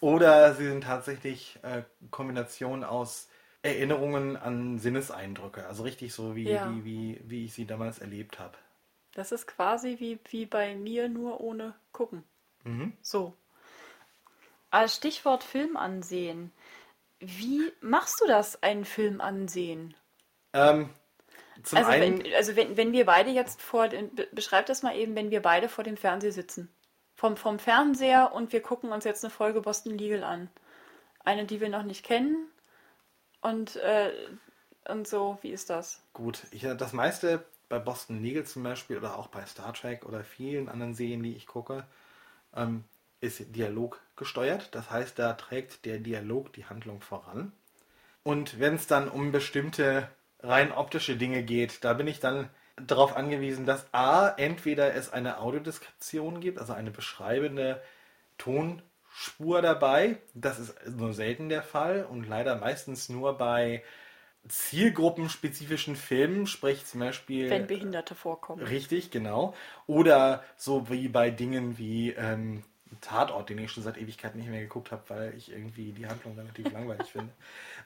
Oder 0.00 0.54
sie 0.54 0.66
sind 0.68 0.84
tatsächlich 0.84 1.58
äh, 1.62 1.82
Kombination 2.10 2.84
aus 2.84 3.28
Erinnerungen 3.62 4.36
an 4.36 4.78
Sinneseindrücke. 4.78 5.66
Also 5.66 5.82
richtig 5.84 6.14
so, 6.14 6.36
wie, 6.36 6.52
Ja. 6.52 6.62
wie, 6.62 6.84
wie, 6.84 7.20
wie 7.24 7.44
ich 7.46 7.54
sie 7.54 7.66
damals 7.66 7.98
erlebt 7.98 8.38
habe. 8.38 8.56
Das 9.16 9.32
ist 9.32 9.46
quasi 9.46 9.96
wie, 9.98 10.18
wie 10.28 10.44
bei 10.44 10.74
mir, 10.74 11.08
nur 11.08 11.40
ohne 11.40 11.74
gucken. 11.92 12.22
So. 13.00 13.32
Als 14.70 14.96
Stichwort 14.96 15.42
Film 15.42 15.78
ansehen. 15.78 16.52
Wie 17.18 17.72
machst 17.80 18.20
du 18.20 18.26
das, 18.26 18.62
einen 18.62 18.84
Film 18.84 19.22
ansehen? 19.22 19.94
Ähm, 20.52 20.90
zum 21.62 21.78
also, 21.78 21.90
einen, 21.92 22.24
wenn, 22.24 22.34
also 22.34 22.56
wenn, 22.56 22.76
wenn 22.76 22.92
wir 22.92 23.06
beide 23.06 23.30
jetzt 23.30 23.62
vor 23.62 23.88
beschreib 24.32 24.66
das 24.66 24.82
mal 24.82 24.94
eben, 24.94 25.14
wenn 25.14 25.30
wir 25.30 25.40
beide 25.40 25.70
vor 25.70 25.82
dem 25.82 25.96
Fernseher 25.96 26.32
sitzen. 26.32 26.68
Vom, 27.14 27.38
vom 27.38 27.58
Fernseher 27.58 28.32
und 28.34 28.52
wir 28.52 28.60
gucken 28.60 28.92
uns 28.92 29.04
jetzt 29.04 29.24
eine 29.24 29.30
Folge 29.30 29.62
Boston 29.62 29.96
Legal 29.96 30.24
an. 30.24 30.50
Eine, 31.24 31.46
die 31.46 31.62
wir 31.62 31.70
noch 31.70 31.84
nicht 31.84 32.04
kennen. 32.04 32.50
Und, 33.40 33.76
äh, 33.76 34.12
und 34.90 35.08
so, 35.08 35.38
wie 35.40 35.52
ist 35.52 35.70
das? 35.70 36.02
gut, 36.12 36.42
ich, 36.50 36.66
das 36.76 36.92
meiste 36.92 37.46
bei 37.68 37.78
Boston 37.78 38.22
Legal 38.22 38.44
zum 38.44 38.62
Beispiel 38.62 38.96
oder 38.98 39.18
auch 39.18 39.28
bei 39.28 39.44
Star 39.46 39.72
Trek 39.72 40.04
oder 40.06 40.24
vielen 40.24 40.68
anderen 40.68 40.94
Serien, 40.94 41.22
die 41.22 41.34
ich 41.34 41.46
gucke, 41.46 41.84
ähm, 42.54 42.84
ist 43.20 43.54
Dialog 43.54 44.00
gesteuert. 44.16 44.74
Das 44.74 44.90
heißt, 44.90 45.18
da 45.18 45.32
trägt 45.34 45.84
der 45.84 45.98
Dialog 45.98 46.52
die 46.52 46.66
Handlung 46.66 47.00
voran. 47.00 47.52
Und 48.22 48.58
wenn 48.60 48.74
es 48.74 48.86
dann 48.86 49.08
um 49.08 49.32
bestimmte 49.32 50.08
rein 50.40 50.72
optische 50.72 51.16
Dinge 51.16 51.42
geht, 51.42 51.84
da 51.84 51.94
bin 51.94 52.06
ich 52.06 52.20
dann 52.20 52.50
darauf 52.76 53.16
angewiesen, 53.16 53.66
dass 53.66 53.86
A, 53.92 54.28
entweder 54.28 54.94
es 54.94 55.12
eine 55.12 55.40
Audiodeskription 55.40 56.40
gibt, 56.40 56.58
also 56.58 56.72
eine 56.72 56.90
beschreibende 56.90 57.82
Tonspur 58.38 59.62
dabei. 59.62 60.18
Das 60.34 60.58
ist 60.58 60.74
nur 60.88 61.14
selten 61.14 61.48
der 61.48 61.62
Fall 61.62 62.04
und 62.04 62.28
leider 62.28 62.56
meistens 62.56 63.08
nur 63.08 63.38
bei 63.38 63.82
zielgruppenspezifischen 64.48 65.96
Filmen, 65.96 66.46
sprich 66.46 66.84
zum 66.86 67.00
Beispiel. 67.00 67.50
Wenn 67.50 67.66
Behinderte 67.66 68.14
vorkommen. 68.14 68.62
Richtig, 68.62 69.10
genau. 69.10 69.54
Oder 69.86 70.42
so 70.56 70.88
wie 70.90 71.08
bei 71.08 71.30
Dingen 71.30 71.78
wie 71.78 72.10
ähm, 72.12 72.62
Tatort, 73.00 73.50
den 73.50 73.58
ich 73.58 73.70
schon 73.70 73.82
seit 73.82 73.98
Ewigkeiten 73.98 74.38
nicht 74.38 74.48
mehr 74.48 74.60
geguckt 74.60 74.92
habe, 74.92 75.02
weil 75.08 75.34
ich 75.36 75.50
irgendwie 75.50 75.92
die 75.92 76.06
Handlung 76.06 76.36
relativ 76.36 76.72
langweilig 76.72 77.10
finde. 77.10 77.32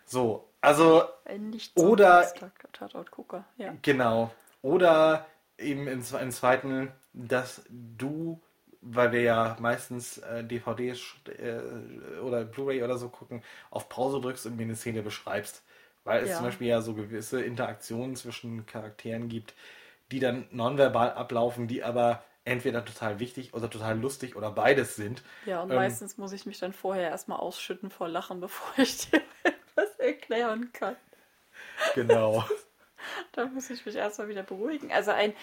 So, 0.04 0.48
also 0.60 1.04
nicht 1.38 1.76
Oder- 1.78 2.26
Tatort-Gucker, 2.72 3.44
ja. 3.56 3.74
genau. 3.82 4.32
Oder 4.62 5.26
eben 5.58 5.86
im, 5.86 6.02
im 6.02 6.30
zweiten, 6.30 6.92
dass 7.12 7.62
du, 7.68 8.40
weil 8.82 9.12
wir 9.12 9.22
ja 9.22 9.56
meistens 9.58 10.18
äh, 10.18 10.44
DVDs 10.44 11.00
äh, 11.38 12.18
oder 12.20 12.44
Blu-ray 12.44 12.82
oder 12.82 12.98
so 12.98 13.08
gucken, 13.08 13.42
auf 13.70 13.88
Pause 13.88 14.20
drückst 14.20 14.46
und 14.46 14.56
mir 14.56 14.64
eine 14.64 14.76
Szene 14.76 15.02
beschreibst. 15.02 15.62
Weil 16.10 16.22
es 16.24 16.30
Ja. 16.30 16.36
zum 16.36 16.46
Beispiel 16.46 16.68
ja 16.68 16.80
so 16.82 16.94
gewisse 16.94 17.42
Interaktionen 17.42 18.16
zwischen 18.16 18.66
Charakteren 18.66 19.28
gibt, 19.28 19.54
die 20.12 20.20
dann 20.20 20.46
nonverbal 20.52 21.12
ablaufen, 21.14 21.68
die 21.68 21.84
aber 21.84 22.24
entweder 22.44 22.84
total 22.84 23.20
wichtig 23.20 23.54
oder 23.54 23.70
total 23.70 23.98
lustig 24.00 24.36
oder 24.36 24.50
beides 24.52 24.96
sind. 24.96 25.22
Ja, 25.42 25.62
und 25.62 25.70
Ähm, 25.70 25.74
meistens 25.74 26.16
muss 26.18 26.32
ich 26.32 26.46
mich 26.46 26.58
dann 26.58 26.72
vorher 26.72 27.10
erstmal 27.10 27.38
ausschütten 27.40 27.90
vor 27.90 28.08
Lachen, 28.08 28.40
bevor 28.40 28.78
ich 28.82 28.98
dir 29.10 29.22
etwas 29.42 29.94
erklären 29.98 30.72
kann. 30.72 30.96
Genau. 31.94 32.44
Da 33.32 33.46
muss 33.46 33.70
ich 33.70 33.86
mich 33.86 33.94
erstmal 33.94 34.28
wieder 34.28 34.42
beruhigen. 34.42 34.90
Also 34.92 35.12
ein, 35.12 35.34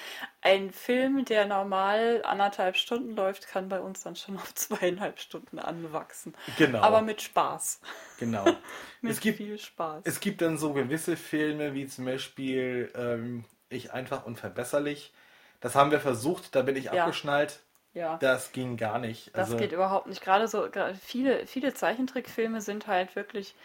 ein 0.42 0.72
Film, 0.72 1.24
der 1.26 1.46
normal 1.46 2.22
anderthalb 2.26 2.76
Stunden 2.76 3.16
läuft, 3.16 3.48
kann 3.48 3.70
bei 3.70 3.80
uns 3.80 4.02
dann 4.04 4.16
schon 4.16 4.36
auf 4.38 4.54
zweieinhalb 4.56 5.20
Stunden 5.20 5.60
anwachsen. 5.60 6.36
Genau. 6.58 6.82
Aber 6.82 7.02
mit 7.02 7.22
Spaß. 7.22 7.80
genau. 8.20 8.46
Mit 9.02 9.12
es 9.14 9.20
gibt 9.22 9.38
viel 9.38 9.58
Spaß. 9.58 10.04
Es 10.06 10.20
gibt 10.20 10.42
dann 10.42 10.58
so 10.58 10.74
gewisse 10.74 11.16
Filme, 11.18 11.74
wie 11.74 11.88
zum 11.88 12.06
Beispiel 12.06 12.92
ähm, 12.96 13.46
Ich 13.70 13.94
einfach 13.94 14.26
unverbesserlich. 14.26 15.14
Das 15.62 15.76
haben 15.76 15.92
wir 15.92 16.00
versucht, 16.00 16.56
da 16.56 16.62
bin 16.64 16.76
ich 16.76 16.86
Ja. 16.86 17.06
abgeschnallt. 17.06 17.60
ja. 17.94 18.18
Das 18.18 18.52
ging 18.52 18.76
gar 18.78 19.00
nicht. 19.00 19.32
Das 19.34 19.52
Also, 19.52 19.58
geht 19.58 19.72
überhaupt 19.72 20.08
nicht. 20.08 20.22
Gerade 20.22 20.48
so, 20.48 20.70
gerade 20.70 20.96
viele, 20.96 21.46
viele 21.48 21.74
Zeichentrickfilme 21.74 22.60
sind 22.62 22.88
halt 22.88 23.16
wirklich 23.16 23.56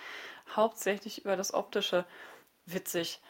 hauptsächlich 0.54 1.24
über 1.24 1.36
das 1.36 1.54
Optische 1.54 2.04
witzig. 2.66 3.20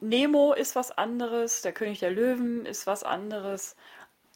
Nemo 0.00 0.52
ist 0.52 0.76
was 0.76 0.90
anderes, 0.90 1.62
der 1.62 1.72
König 1.72 2.00
der 2.00 2.10
Löwen 2.10 2.66
ist 2.66 2.86
was 2.86 3.02
anderes, 3.04 3.76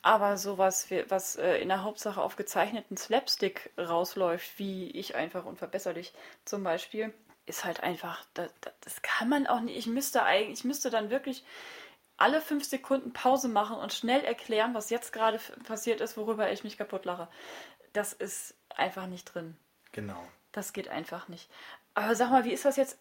aber 0.02 0.36
sowas, 0.36 0.88
was 1.08 1.36
äh, 1.36 1.56
in 1.56 1.68
der 1.68 1.82
Hauptsache 1.82 2.20
auf 2.20 2.36
gezeichneten 2.36 2.96
Slapstick 2.96 3.70
rausläuft, 3.78 4.58
wie 4.58 4.90
ich 4.90 5.14
einfach 5.14 5.46
unverbesserlich 5.46 6.12
zum 6.44 6.62
Beispiel, 6.62 7.14
ist 7.46 7.64
halt 7.64 7.82
einfach, 7.82 8.24
das, 8.34 8.50
das 8.82 9.02
kann 9.02 9.28
man 9.28 9.46
auch 9.46 9.60
nicht. 9.60 9.76
Ich 9.76 9.86
müsste 9.86 10.22
eigentlich, 10.22 10.60
ich 10.60 10.64
müsste 10.64 10.90
dann 10.90 11.10
wirklich 11.10 11.44
alle 12.16 12.40
fünf 12.40 12.64
Sekunden 12.64 13.12
Pause 13.12 13.48
machen 13.48 13.76
und 13.76 13.92
schnell 13.92 14.22
erklären, 14.24 14.74
was 14.74 14.90
jetzt 14.90 15.12
gerade 15.12 15.40
passiert 15.64 16.00
ist, 16.00 16.16
worüber 16.16 16.50
ich 16.52 16.64
mich 16.64 16.78
kaputt 16.78 17.04
lache. 17.04 17.28
Das 17.92 18.12
ist 18.12 18.54
einfach 18.68 19.06
nicht 19.06 19.24
drin. 19.34 19.56
Genau. 19.92 20.22
Das 20.52 20.72
geht 20.72 20.88
einfach 20.88 21.28
nicht. 21.28 21.48
Aber 21.94 22.14
sag 22.14 22.30
mal, 22.30 22.44
wie 22.44 22.52
ist 22.52 22.64
das 22.64 22.76
jetzt? 22.76 22.98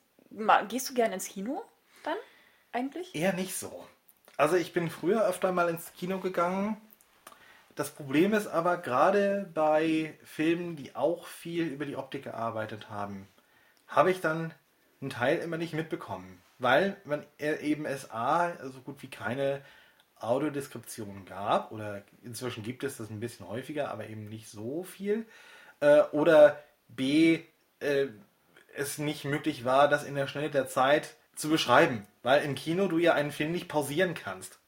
Gehst 0.69 0.89
du 0.89 0.93
gerne 0.93 1.15
ins 1.15 1.28
Kino 1.28 1.63
dann 2.04 2.17
eigentlich? 2.74 3.16
Eher 3.16 3.34
nicht 3.34 3.56
so. 3.56 3.86
Also 4.38 4.56
ich 4.56 4.74
bin 4.74 4.90
früher 4.90 5.26
öfter 5.26 5.52
mal 5.52 5.70
ins 5.70 5.94
Kino 5.94 6.20
gegangen. 6.20 6.78
Das 7.76 7.90
Problem 7.90 8.34
ist 8.34 8.48
aber 8.48 8.78
gerade 8.78 9.50
bei 9.54 10.18
Filmen, 10.24 10.76
die 10.76 10.96
auch 10.96 11.28
viel 11.28 11.66
über 11.66 11.86
die 11.86 11.96
Optik 11.96 12.24
gearbeitet 12.24 12.90
haben, 12.90 13.28
habe 13.88 14.12
ich 14.12 14.22
dann 14.22 14.54
einen 15.02 15.10
Teil 15.10 15.40
immer 15.40 15.58
nicht 15.58 15.74
mitbekommen. 15.74 16.42
Weil 16.60 16.98
man 17.04 17.26
eben 17.40 17.86
es 17.86 18.12
A, 18.12 18.54
so 18.70 18.80
gut 18.82 19.02
wie 19.02 19.10
keine 19.10 19.62
Audiodeskription 20.20 21.26
gab, 21.26 21.72
oder 21.72 22.04
inzwischen 22.24 22.64
gibt 22.64 22.84
es 22.84 22.98
das 22.98 23.10
ein 23.10 23.20
bisschen 23.20 23.48
häufiger, 23.48 23.92
aber 23.92 24.08
eben 24.08 24.30
nicht 24.30 24.50
so 24.50 24.84
viel. 24.84 25.26
Äh, 25.80 26.04
oder 26.12 26.64
B, 26.88 27.42
äh, 27.80 28.08
es 28.76 28.98
nicht 28.98 29.26
möglich 29.26 29.66
war, 29.66 29.90
das 29.90 30.04
in 30.04 30.16
der 30.16 30.28
Schnelle 30.28 30.50
der 30.50 30.68
Zeit 30.68 31.16
zu 31.36 31.50
beschreiben. 31.50 32.06
Weil 32.22 32.43
im 32.43 32.56
Kino 32.56 32.88
du 32.88 32.98
ja 32.98 33.13
einen 33.13 33.32
Film 33.32 33.52
nicht 33.52 33.67
pausieren 33.67 34.13
kannst. 34.13 34.60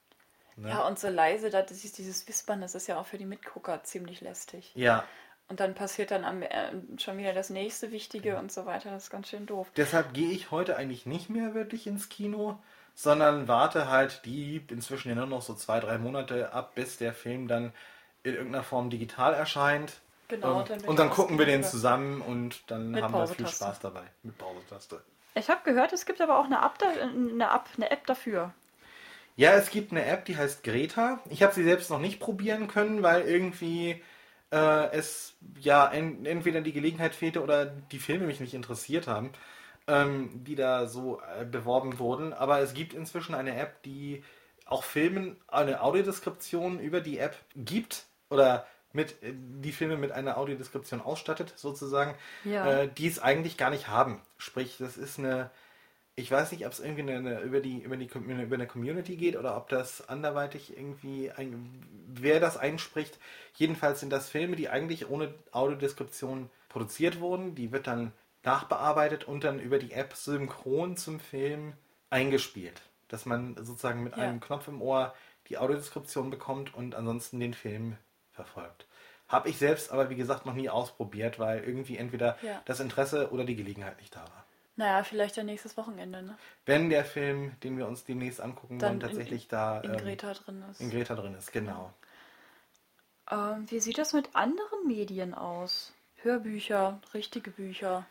Ne? 0.58 0.70
Ja, 0.70 0.88
und 0.88 0.98
so 1.00 1.08
leise, 1.10 1.50
da- 1.50 1.62
das 1.62 1.84
ist 1.84 1.98
dieses 1.98 2.28
Wispern, 2.28 2.62
das 2.62 2.76
ist 2.76 2.88
ja 2.88 2.98
auch 3.00 3.06
für 3.06 3.18
die 3.18 3.26
Mitgucker 3.26 3.84
ziemlich 3.84 4.22
lästig. 4.22 4.72
Ja, 4.76 5.04
Und 5.48 5.60
dann 5.60 5.76
passiert 5.76 6.10
dann 6.12 6.24
am, 6.26 6.42
äh, 6.42 6.72
schon 6.98 7.18
wieder 7.18 7.34
das 7.34 7.50
nächste 7.50 7.92
Wichtige 7.92 8.38
und 8.38 8.52
so 8.52 8.66
weiter. 8.66 8.90
Das 8.90 9.04
ist 9.04 9.10
ganz 9.12 9.30
schön 9.30 9.46
doof. 9.46 9.68
deshalb 9.76 10.14
gehe 10.14 10.32
ich 10.32 10.50
heute 10.52 10.76
eigentlich 10.78 11.06
nicht 11.06 11.30
mehr 11.30 11.54
wirklich 11.54 11.86
ins 11.88 12.10
Kino, 12.10 12.58
sondern 12.96 13.48
warte 13.48 13.90
halt 13.90 14.22
die 14.26 14.64
inzwischen 14.70 15.10
ja 15.10 15.16
nur 15.16 15.28
noch 15.28 15.42
so 15.42 15.54
zwei, 15.54 15.80
drei 15.82 15.98
Monate 15.98 16.52
ab, 16.54 16.74
bis 16.76 16.98
der 16.98 17.14
Film 17.14 17.48
dann 17.48 17.74
in 18.24 18.34
irgendeiner 18.34 18.64
Form 18.64 18.90
digital 18.90 19.34
erscheint. 19.34 20.00
Genau, 20.30 20.62
Ähm, 20.62 20.66
dann 20.68 20.82
und 20.86 20.98
dann 20.98 21.10
gucken 21.12 21.38
wir 21.38 21.46
den 21.46 21.64
zusammen 21.64 22.22
und 22.22 22.64
dann 22.72 23.00
haben 23.00 23.14
wir 23.14 23.28
viel. 23.28 23.46
Spaß 23.48 23.80
dabei. 23.80 24.04
Mit 24.24 24.38
Pausetaste. 24.40 25.04
Ich 25.36 25.50
habe 25.50 25.62
gehört, 25.64 25.92
es 25.92 26.06
gibt 26.06 26.22
aber 26.22 26.40
auch 26.40 26.46
eine 26.46 26.64
App, 26.64 26.80
da, 26.80 26.88
eine, 26.88 27.44
App, 27.44 27.66
eine 27.76 27.92
App 27.92 28.06
dafür. 28.08 28.54
Ja, 29.36 29.52
es 29.54 29.70
gibt 29.70 29.92
eine 29.92 30.06
App, 30.06 30.24
die 30.26 30.38
heißt 30.38 30.64
Greta. 30.64 31.20
Ich 31.30 31.44
habe 31.44 31.54
sie 31.54 31.64
selbst 31.64 31.90
noch 31.90 32.00
nicht 32.00 32.22
probieren 32.22 32.68
können, 32.68 33.04
weil 33.04 33.24
irgendwie 33.24 34.02
äh, 34.52 34.92
es 34.92 35.36
ja 35.60 35.88
en 35.92 36.26
entweder 36.26 36.62
die 36.62 36.72
Gelegenheit 36.72 37.14
fehlte 37.14 37.44
oder 37.44 37.66
die 37.66 38.00
Filme 38.00 38.28
mich 38.28 38.40
nicht 38.40 38.54
interessiert 38.54 39.08
haben, 39.08 39.34
ähm, 39.88 40.30
die 40.46 40.56
da 40.56 40.88
so 40.88 41.22
äh, 41.38 41.44
beworben 41.44 42.00
wurden. 42.00 42.32
Aber 42.32 42.62
es 42.62 42.74
gibt 42.74 42.94
inzwischen 42.94 43.36
eine 43.36 43.58
App, 43.58 43.84
die 43.84 44.24
auch 44.66 44.84
Filmen 44.84 45.36
eine 45.48 45.82
Audiodeskription 45.82 46.80
über 46.80 47.02
die 47.02 47.20
App 47.20 47.36
gibt 47.56 48.06
oder 48.30 48.66
mit 48.96 49.22
äh, 49.24 49.34
die 49.36 49.72
Filme 49.72 49.98
mit 49.98 50.12
einer 50.12 50.38
Audiodeskription 50.38 51.02
ausstattet, 51.02 51.54
sozusagen, 51.56 52.16
Ja. 52.44 52.84
äh, 52.84 52.88
die 52.88 53.08
es 53.08 53.20
eigentlich 53.20 53.58
gar 53.58 53.70
nicht 53.70 53.88
haben. 53.88 54.22
Sprich, 54.38 54.78
das 54.80 54.98
ist 54.98 55.20
eine 55.20 55.52
ich 56.18 56.32
weiß 56.32 56.54
nicht, 56.54 56.66
ob 56.66 56.72
es 56.72 56.80
irgendwie 56.80 57.02
eine, 57.02 57.16
eine, 57.18 57.40
über, 57.42 57.60
die, 57.60 57.80
über, 57.80 57.98
die, 57.98 58.06
über 58.06 58.56
eine 58.56 58.68
Community 58.68 59.18
geht 59.18 59.36
oder 59.36 59.58
ob 59.58 59.68
das 59.68 60.08
anderweitig 60.08 60.78
irgendwie, 60.78 61.30
ein, 61.30 61.86
wer 62.08 62.40
das 62.40 62.56
einspricht. 62.56 63.20
Jedenfalls 63.56 64.00
sind 64.00 64.12
das 64.12 64.30
Filme, 64.30 64.56
die 64.56 64.70
eigentlich 64.70 65.10
ohne 65.10 65.34
Audiodeskription 65.52 66.50
produziert 66.70 67.20
wurden. 67.20 67.54
Die 67.56 67.74
wird 67.74 67.88
dann 67.88 68.14
nachbearbeitet 68.44 69.26
und 69.26 69.44
dann 69.44 69.60
über 69.60 69.78
die 69.78 69.92
App 69.92 70.14
synchron 70.16 70.96
zum 70.96 71.20
Film 71.20 71.74
eingespielt. 72.10 72.82
Dass 73.10 73.26
man 73.26 73.58
sozusagen 73.58 74.02
mit 74.02 74.16
Ja. 74.16 74.24
einem 74.24 74.40
Knopf 74.40 74.70
im 74.70 74.82
Ohr 74.82 75.14
die 75.50 75.58
Audiodeskription 75.58 76.30
bekommt 76.30 76.74
und 76.74 76.96
ansonsten 76.96 77.42
den 77.42 77.54
Film 77.54 77.98
verfolgt. 78.36 78.86
Habe 79.28 79.50
ich 79.50 79.58
selbst 79.58 79.92
aber, 79.92 80.10
wie 80.12 80.16
gesagt, 80.16 80.46
noch 80.46 80.54
nie 80.54 80.70
ausprobiert, 80.70 81.40
weil 81.40 81.64
irgendwie 81.64 81.98
entweder 81.98 82.38
Ja. 82.44 82.62
das 82.66 82.80
Interesse 82.80 83.32
oder 83.32 83.44
die 83.44 83.56
Gelegenheit 83.56 83.98
nicht 84.00 84.16
da 84.16 84.20
war. 84.22 84.46
Naja, 84.78 85.04
vielleicht 85.04 85.38
dann 85.38 85.46
nächstes 85.48 85.78
Wochenende, 85.78 86.22
ne? 86.22 86.38
Wenn 86.66 86.90
der 86.90 87.06
Film, 87.06 87.58
den 87.62 87.78
wir 87.78 87.88
uns 87.88 88.04
demnächst 88.04 88.42
angucken 88.42 88.78
Dann 88.78 88.90
wollen, 88.90 89.00
tatsächlich 89.00 89.44
in, 89.44 89.50
da 89.50 89.80
in 89.82 89.92
ähm, 89.94 89.98
Greta 89.98 90.34
drin 90.34 90.64
ist. 90.70 90.82
in 90.82 90.92
Greta 90.92 91.16
drin 91.16 91.34
ist. 91.34 91.52
Genau. 91.54 91.92
Ähm, 93.32 93.66
wie 93.72 93.80
sieht 93.80 93.98
das 93.98 94.14
mit 94.14 94.30
anderen 94.36 94.86
Medien 94.86 95.34
aus? 95.34 95.94
Hörbücher, 96.22 97.00
richtige 97.14 97.52
Bücher. 97.52 98.06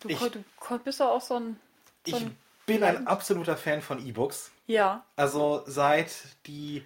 Du, 0.00 0.08
Ich- 0.08 0.18
du 0.18 0.42
bist 0.84 1.00
doch 1.00 1.10
auch 1.10 1.20
so 1.20 1.34
ein. 1.34 1.60
So 2.06 2.16
Ich 2.16 2.22
ein 2.22 2.36
bin 2.66 2.82
ein 2.82 3.06
absoluter 3.06 3.56
Fan 3.56 3.82
von 3.82 4.04
E-Books. 4.04 4.50
ja, 4.66 5.04
Also 5.16 5.62
seit 5.66 6.10
die 6.46 6.84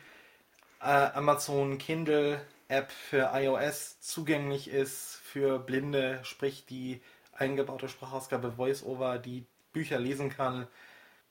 Amazon 0.80 1.78
Kindle 1.78 2.40
App 2.68 2.90
für 2.90 3.30
iOS 3.34 4.00
zugänglich 4.00 4.68
ist 4.68 5.20
für 5.22 5.58
Blinde, 5.58 6.20
sprich 6.22 6.64
die 6.66 7.02
eingebaute 7.32 7.88
Sprachausgabe 7.88 8.56
VoiceOver, 8.56 9.18
die 9.18 9.46
Bücher 9.72 9.98
lesen 9.98 10.30
kann, 10.30 10.66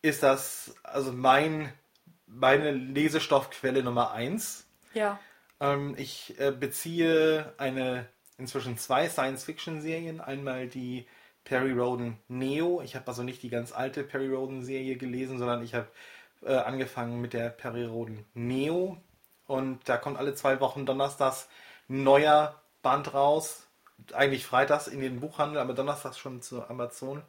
ist 0.01 0.23
das 0.23 0.75
also 0.83 1.11
mein 1.11 1.73
meine 2.27 2.71
Lesestoffquelle 2.71 3.83
Nummer 3.83 4.11
eins. 4.11 4.67
ja. 4.93 5.19
Ähm, 5.59 5.95
ich 5.97 6.39
äh, 6.39 6.51
beziehe 6.51 7.53
eine 7.57 8.07
inzwischen 8.37 8.77
zwei 8.77 9.09
Science-Fiction-Serien. 9.09 10.21
Einmal 10.21 10.67
die 10.67 11.05
Perry 11.43 11.73
Roden 11.73 12.17
Neo. 12.27 12.81
Ich 12.81 12.95
habe 12.95 13.07
also 13.07 13.23
nicht 13.23 13.43
die 13.43 13.49
ganz 13.49 13.73
alte 13.73 14.03
Perry 14.03 14.29
Roden-Serie 14.29 14.95
gelesen, 14.95 15.37
sondern 15.37 15.63
ich 15.63 15.73
habe 15.73 15.87
äh, 16.43 16.55
angefangen 16.55 17.19
mit 17.19 17.33
der 17.33 17.49
Perry 17.49 17.85
Roden 17.85 18.25
Neo. 18.33 18.97
Und 19.49 19.89
da 19.89 19.97
kommt 19.97 20.19
alle 20.19 20.35
zwei 20.35 20.59
Wochen 20.59 20.85
donnerstags 20.85 21.49
ein 21.89 22.03
neuer 22.03 22.61
Band 22.83 23.15
raus. 23.15 23.63
Eigentlich 24.13 24.45
freitags 24.45 24.87
in 24.87 25.01
den 25.01 25.21
Buchhandel, 25.21 25.59
aber 25.59 25.73
donnerstags 25.73 26.19
schon 26.19 26.43
zu 26.43 26.69
Amazon. 26.69 27.23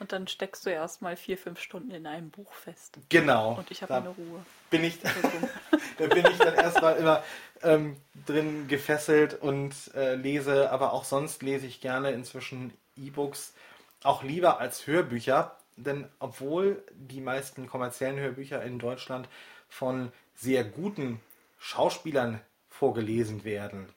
Und 0.00 0.10
dann 0.10 0.26
steckst 0.26 0.66
du 0.66 0.70
erstmal 0.70 1.16
vier, 1.16 1.38
fünf 1.38 1.60
Stunden 1.60 1.92
in 1.92 2.08
einem 2.08 2.30
Buch 2.30 2.52
fest. 2.52 2.98
Genau. 3.08 3.54
Und 3.54 3.70
ich 3.70 3.82
habe 3.82 3.92
Da 3.92 4.00
meine 4.00 4.14
Ruhe. 4.14 4.44
bin 4.68 4.82
ich, 4.82 4.98
da 5.98 6.06
bin 6.08 6.26
ich 6.26 6.38
dann 6.38 6.54
erstmal 6.54 6.96
immer 6.96 7.22
ähm, 7.62 7.98
drin 8.26 8.66
gefesselt 8.66 9.40
und 9.40 9.72
äh, 9.94 10.16
lese, 10.16 10.72
aber 10.72 10.92
auch 10.92 11.04
sonst 11.04 11.40
lese 11.44 11.66
ich 11.66 11.80
gerne 11.80 12.10
inzwischen 12.10 12.72
E-Books, 12.96 13.54
auch 14.02 14.24
lieber 14.24 14.58
als 14.58 14.88
Hörbücher, 14.88 15.56
denn 15.76 16.08
obwohl 16.18 16.82
die 16.90 17.20
meisten 17.20 17.68
kommerziellen 17.68 18.18
Hörbücher 18.18 18.60
in 18.64 18.80
Deutschland 18.80 19.28
von 19.68 20.10
sehr 20.34 20.64
guten 20.64 21.20
Schauspielern 21.64 22.42
vorgelesen 22.68 23.42
werden, 23.42 23.88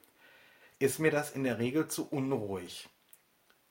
ist 0.78 1.00
mir 1.00 1.10
das 1.10 1.32
in 1.32 1.44
der 1.44 1.58
Regel 1.58 1.86
zu 1.86 2.08
unruhig. 2.08 2.88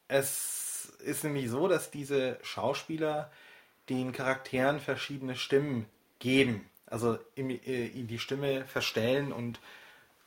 Es 0.08 0.94
ist 1.00 1.24
nämlich 1.24 1.50
so, 1.50 1.68
dass 1.68 1.90
diese 1.90 2.38
Schauspieler 2.44 3.32
den 3.90 4.12
Charakteren 4.12 4.80
verschiedene 4.80 5.36
Stimmen 5.36 5.88
geben. 6.20 6.70
Also 6.86 7.18
äh, 7.36 7.90
die 7.90 8.20
Stimme 8.20 8.66
verstellen 8.66 9.32
und 9.32 9.60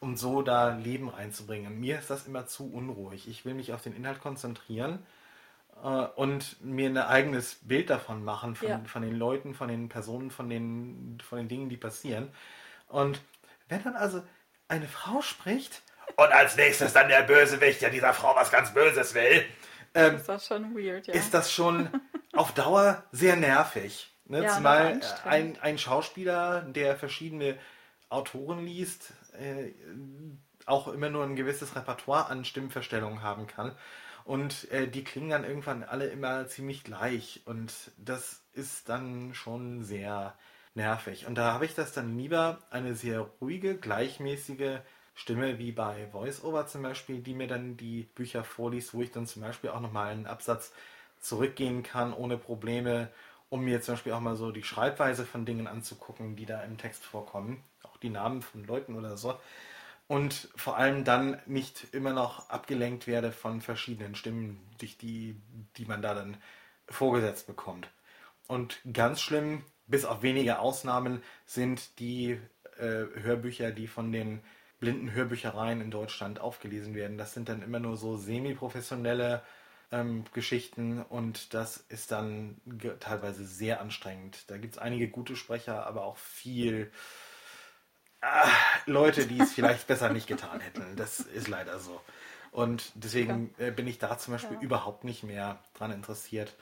um 0.01 0.17
so 0.17 0.43
da 0.43 0.75
Leben 0.77 1.09
reinzubringen. 1.09 1.79
Mir 1.79 2.01
ist 2.01 2.11
das 2.11 2.27
immer 2.27 2.47
zu 2.49 2.73
unruhig. 2.73 3.29
Ich 3.29 3.45
will 3.45 3.55
mich 3.55 3.73
auf 3.73 3.83
den 3.83 3.95
Inhalt 3.95 4.21
konzentrieren 4.21 4.99
äh, 5.85 6.07
und 6.17 6.61
mir 6.61 6.89
ein 6.89 6.99
eigenes 6.99 7.55
Bild 7.63 7.89
davon 7.89 8.25
machen, 8.25 8.57
von, 8.57 8.69
Ja. 8.69 8.81
von 8.87 9.03
den 9.03 9.15
Leuten, 9.15 9.55
von 9.55 9.69
den 9.69 9.89
Personen, 9.89 10.33
von 10.33 10.49
den, 10.51 11.19
von 11.23 11.39
den 11.39 11.49
Dingen, 11.49 11.69
die 11.69 11.77
passieren. 11.77 12.31
Und 12.89 13.21
wenn 13.71 13.83
dann 13.83 13.97
also 13.97 14.23
eine 14.69 14.89
Frau 14.89 15.23
spricht 15.23 15.83
und 16.17 16.33
als 16.33 16.57
nächstes 16.57 16.93
dann 16.93 17.09
der 17.09 17.23
Bösewicht, 17.23 17.81
der 17.83 17.91
dieser 17.91 18.13
Frau 18.13 18.35
was 18.37 18.51
ganz 18.51 18.75
Böses 18.75 19.15
will, 19.15 19.45
ähm, 19.95 20.17
ist 20.17 20.29
das 20.29 20.47
schon 20.47 20.77
weird, 20.77 21.07
ja. 21.07 21.15
ist 21.15 21.35
das 21.35 21.53
schon 21.53 21.89
auf 22.33 22.53
Dauer 22.53 23.05
sehr 23.13 23.37
nervig. 23.37 24.15
Ne? 24.27 24.45
Ja, 24.45 24.55
Zumal 24.55 24.93
anstrengend. 24.93 25.59
ein, 25.59 25.73
ein 25.73 25.79
Schauspieler, 25.79 26.63
der 26.63 26.97
verschiedene 26.97 27.59
Autoren 28.09 28.65
liest, 28.65 29.13
äh, 29.33 29.73
auch 30.67 30.89
immer 30.89 31.11
nur 31.11 31.25
ein 31.25 31.37
gewisses 31.37 31.75
Repertoire 31.75 32.29
an 32.29 32.45
Stimmverstellungen 32.45 33.23
haben 33.23 33.47
kann. 33.47 33.75
Und 34.25 34.71
äh, 34.71 34.87
die 34.87 35.03
klingen 35.03 35.31
dann 35.31 35.45
irgendwann 35.45 35.83
alle 35.83 36.07
immer 36.07 36.47
ziemlich 36.47 36.85
gleich. 36.85 37.43
Und 37.47 37.73
das 37.97 38.43
ist 38.53 38.89
dann 38.89 39.35
schon 39.35 39.83
sehr 39.83 40.37
nervig. 40.75 41.27
Und 41.27 41.37
da 41.37 41.53
habe 41.53 41.65
ich 41.65 41.75
das 41.75 41.93
dann 41.93 42.17
lieber 42.17 42.59
eine 42.71 42.95
sehr 42.95 43.21
ruhige, 43.41 43.77
gleichmäßige 43.77 44.79
Stimme, 45.15 45.59
wie 45.59 45.73
bei 45.73 46.09
VoiceOver 46.13 46.67
zum 46.67 46.83
Beispiel, 46.83 47.21
die 47.21 47.35
mir 47.35 47.49
dann 47.49 47.77
die 47.77 48.05
Bücher 48.15 48.45
vorliest, 48.45 48.95
wo 48.95 49.03
ich 49.03 49.11
dann 49.11 49.27
zum 49.27 49.43
Beispiel 49.43 49.71
auch 49.71 49.81
nochmal 49.81 50.13
einen 50.13 50.27
Absatz 50.27 50.73
zurückgehen 51.21 51.83
kann, 51.83 52.15
ohne 52.15 52.39
Probleme, 52.39 53.11
um 53.51 53.63
mir 53.63 53.83
zum 53.83 53.95
Beispiel 53.95 54.13
auch 54.13 54.21
mal 54.21 54.37
so 54.37 54.53
die 54.53 54.63
Schreibweise 54.63 55.27
von 55.27 55.45
Dingen 55.45 55.67
anzugucken, 55.67 56.37
die 56.37 56.47
da 56.47 56.63
im 56.63 56.79
Text 56.79 57.05
vorkommen. 57.05 57.63
Auch 57.83 57.97
die 57.99 58.11
Namen 58.11 58.43
von 58.43 58.65
Leuten 58.65 58.97
oder 58.97 59.17
so. 59.17 59.39
Und 60.07 60.49
vor 60.57 60.77
allem 60.77 61.05
dann 61.05 61.41
nicht 61.47 61.89
immer 61.93 62.13
noch 62.13 62.49
abgelenkt 62.49 63.07
werde 63.07 63.31
von 63.31 63.61
verschiedenen 63.61 64.15
Stimmen, 64.15 64.61
durch 64.79 64.97
die, 64.97 65.37
die 65.77 65.85
man 65.85 66.03
da 66.03 66.15
dann 66.15 66.37
vorgesetzt 66.89 67.47
bekommt. 67.47 67.89
Und 68.49 68.81
ganz 68.93 69.21
schlimm, 69.21 69.65
bis 69.91 70.05
auf 70.05 70.23
wenige 70.23 70.59
Ausnahmen, 70.61 71.23
sind 71.47 71.99
die 71.99 72.41
äh, 72.79 73.05
Hörbücher, 73.23 73.73
die 73.73 73.87
von 73.89 74.13
den 74.13 74.41
blinden 74.79 75.13
Hörbüchereien 75.13 75.81
in 75.81 75.91
Deutschland 75.91 76.41
aufgelesen 76.41 76.95
werden. 76.95 77.19
Das 77.19 77.35
sind 77.35 77.49
dann 77.49 77.63
immer 77.63 77.81
nur 77.81 77.97
so 77.97 78.17
semi-professionelle 78.17 79.43
ähm, 79.93 80.25
Geschichten 80.33 81.03
und 81.03 81.53
das 81.55 81.77
ist 81.89 82.13
dann 82.13 82.61
teilweise 83.01 83.45
sehr 83.45 83.81
anstrengend. 83.81 84.51
Da 84.51 84.57
gibt 84.57 84.75
es 84.75 84.79
einige 84.81 85.09
gute 85.09 85.37
Sprecher, 85.37 85.87
aber 85.87 86.05
auch 86.05 86.17
viel 86.17 86.91
ah, 88.23 88.49
Leute, 88.87 89.27
die 89.27 89.41
es 89.41 89.53
vielleicht 89.53 89.87
besser 89.87 90.11
nicht 90.11 90.27
getan 90.27 90.61
hätten. 90.61 90.97
Das 90.97 91.21
ist 91.21 91.49
leider 91.49 91.79
so. 91.79 92.01
Und 92.51 92.93
deswegen 92.95 93.55
äh, 93.59 93.71
bin 93.71 93.87
ich 93.87 93.99
da 93.99 94.19
zum 94.19 94.35
Beispiel 94.35 94.57
Ja. 94.57 94.63
überhaupt 94.63 95.05
nicht 95.05 95.23
mehr 95.23 95.63
dran 95.75 95.93
interessiert. 95.93 96.57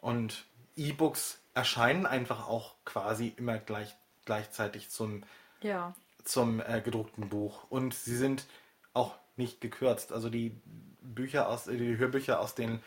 Und 0.00 0.46
E-Books 0.76 1.37
erscheinen 1.58 2.06
einfach 2.06 2.46
auch 2.46 2.76
quasi 2.84 3.34
immer 3.36 3.58
gleich, 3.58 3.92
gleichzeitig 4.24 4.90
zum, 4.90 5.24
Ja, 5.60 5.92
zum 6.22 6.60
äh, 6.60 6.80
gedruckten 6.80 7.28
Buch. 7.28 7.64
Und 7.68 7.94
sie 7.94 8.16
sind 8.16 8.46
auch 8.94 9.16
nicht 9.36 9.60
gekürzt. 9.60 10.12
Also 10.12 10.30
die 10.30 10.56
Bücher 11.02 11.48
aus, 11.48 11.66
äh, 11.66 11.76
die 11.76 11.98
Hörbücher 11.98 12.38
aus 12.38 12.54
den 12.54 12.80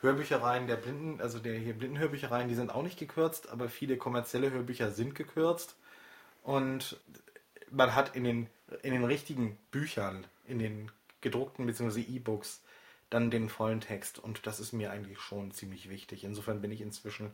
Hörbüchereien 0.00 0.66
der 0.66 0.74
Blinden, 0.74 1.20
also 1.20 1.38
der 1.38 1.54
hier 1.58 1.74
Blindenhörbüchereien, 1.74 2.48
die 2.48 2.56
sind 2.56 2.74
auch 2.74 2.82
nicht 2.82 2.98
gekürzt, 2.98 3.50
aber 3.50 3.68
viele 3.68 3.96
kommerzielle 3.96 4.50
Hörbücher 4.50 4.90
sind 4.90 5.14
gekürzt. 5.14 5.76
Und 6.42 6.96
man 7.70 7.94
hat 7.94 8.16
in 8.16 8.24
den, 8.24 8.48
in 8.82 8.94
den 8.94 9.04
richtigen 9.04 9.56
Büchern, 9.70 10.26
in 10.44 10.58
den 10.58 10.90
gedruckten 11.20 11.66
bzw. 11.66 12.00
E-Books, 12.00 12.62
dann 13.10 13.30
den 13.30 13.48
vollen 13.48 13.80
Text. 13.80 14.18
Und 14.18 14.44
das 14.44 14.58
ist 14.58 14.72
mir 14.72 14.90
eigentlich 14.90 15.20
schon 15.20 15.52
ziemlich 15.52 15.88
wichtig. 15.88 16.24
Insofern 16.24 16.60
bin 16.60 16.72
ich 16.72 16.80
inzwischen 16.80 17.30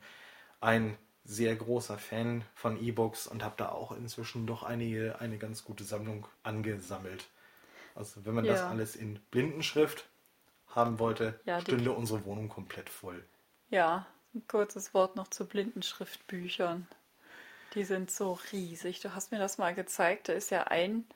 ein 0.64 0.98
sehr 1.24 1.56
großer 1.56 1.98
Fan 1.98 2.44
von 2.54 2.82
E-Books 2.82 3.26
und 3.28 3.44
habe 3.44 3.54
da 3.58 3.70
auch 3.70 3.92
inzwischen 3.92 4.46
doch 4.46 4.62
einige, 4.64 5.20
eine 5.20 5.38
ganz 5.38 5.64
gute 5.64 5.84
Sammlung 5.84 6.26
angesammelt. 6.42 7.26
Also 7.94 8.24
wenn 8.26 8.34
man 8.34 8.46
das 8.46 8.60
Ja. 8.60 8.68
alles 8.70 8.96
in 8.96 9.20
Blindenschrift 9.30 10.08
haben 10.68 10.98
wollte, 11.00 11.40
Ja, 11.44 11.60
stünde 11.60 11.92
unsere 11.92 12.24
Wohnung 12.26 12.48
komplett 12.50 12.90
voll. 12.90 13.24
ja. 13.70 14.06
Ein 14.34 14.46
kurzes 14.48 14.94
Wort 14.94 15.14
noch 15.16 15.28
zu 15.28 15.46
Blindenschriftbüchern. 15.46 16.88
Die 17.74 17.84
sind 17.84 18.10
so 18.10 18.38
riesig. 18.52 19.00
Du 19.00 19.14
hast 19.14 19.32
mir 19.32 19.38
das 19.38 19.58
mal 19.58 19.74
gezeigt. 19.74 20.28
Da 20.28 20.34
ist 20.34 20.50
ja 20.50 20.64
ein, 20.64 21.06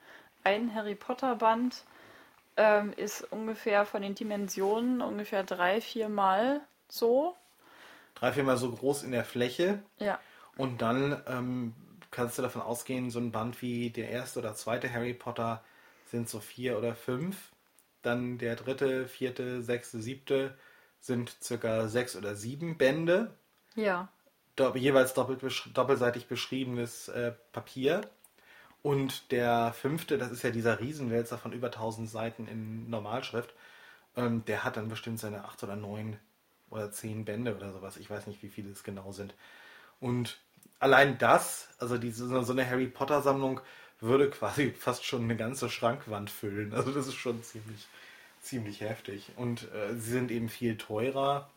ein 0.44 0.74
Harry 0.74 0.94
Potter 0.96 1.36
Band, 1.36 1.84
ähm, 2.56 2.92
ist 2.94 3.22
ungefähr 3.32 3.86
von 3.86 4.02
den 4.02 4.14
Dimensionen 4.16 5.02
ungefähr 5.02 5.44
drei, 5.44 5.80
vier 5.80 6.08
Mal 6.10 6.60
so. 6.88 7.36
Drei, 8.18 8.32
viermal 8.32 8.56
so 8.56 8.70
groß 8.70 9.04
in 9.04 9.12
der 9.12 9.24
Fläche 9.24 9.82
Ja, 9.98 10.18
Und 10.56 10.82
dann 10.82 11.22
ähm, 11.28 11.74
kannst 12.10 12.36
du 12.38 12.42
davon 12.42 12.62
ausgehen, 12.62 13.10
so 13.10 13.20
ein 13.20 13.30
Band 13.30 13.62
wie 13.62 13.90
der 13.90 14.10
erste 14.10 14.40
oder 14.40 14.54
zweite 14.54 14.92
Harry 14.92 15.14
Potter 15.14 15.62
sind 16.06 16.28
so 16.28 16.40
vier 16.40 16.78
oder 16.78 16.94
fünf. 16.94 17.52
Dann 18.02 18.38
der 18.38 18.56
dritte, 18.56 19.06
vierte, 19.06 19.62
sechste, 19.62 20.00
siebte 20.00 20.56
sind 21.00 21.36
circa 21.42 21.86
sechs 21.88 22.16
oder 22.16 22.34
sieben 22.34 22.76
Bände. 22.76 23.30
ja, 23.76 24.08
Do 24.56 24.74
jeweils 24.74 25.14
doppelt 25.14 25.40
besch 25.40 25.70
doppelseitig 25.72 26.26
beschriebenes 26.26 27.08
äh, 27.08 27.32
Papier. 27.52 28.00
Und 28.82 29.30
der 29.32 29.72
fünfte, 29.72 30.18
das 30.18 30.30
ist 30.32 30.42
ja 30.42 30.50
dieser 30.50 30.80
Riesenwälzer 30.80 31.38
von 31.38 31.52
über 31.52 31.68
1000 31.68 32.08
Seiten 32.10 32.48
in 32.48 32.88
Normalschrift, 32.90 33.54
ähm, 34.16 34.44
der 34.46 34.64
hat 34.64 34.76
dann 34.76 34.88
bestimmt 34.88 35.20
seine 35.20 35.44
acht 35.44 35.62
oder 35.62 35.76
neun 35.76 36.16
oder 36.70 36.90
zehn 36.90 37.24
Bände 37.24 37.56
oder 37.56 37.72
sowas. 37.72 37.96
Ich 37.96 38.08
weiß 38.10 38.26
nicht, 38.26 38.42
wie 38.42 38.48
viele 38.48 38.70
es 38.70 38.84
genau 38.84 39.12
sind. 39.12 39.34
Und 40.00 40.38
allein 40.78 41.18
das, 41.18 41.68
also 41.78 41.98
diese, 41.98 42.26
so 42.44 42.52
eine 42.52 42.68
Harry 42.68 42.86
Potter 42.86 43.22
Sammlung, 43.22 43.60
würde 44.00 44.30
quasi 44.30 44.70
fast 44.78 45.04
schon 45.04 45.24
eine 45.24 45.36
ganze 45.36 45.68
Schrankwand 45.70 46.30
füllen. 46.30 46.72
Also 46.74 46.92
das 46.92 47.06
ist 47.06 47.16
schon 47.16 47.42
ziemlich, 47.42 47.86
ziemlich 48.40 48.80
heftig. 48.80 49.32
Und 49.36 49.72
äh, 49.72 49.94
sie 49.94 50.12
sind 50.12 50.30
eben 50.30 50.48
viel 50.48 50.76
teurer 50.76 51.48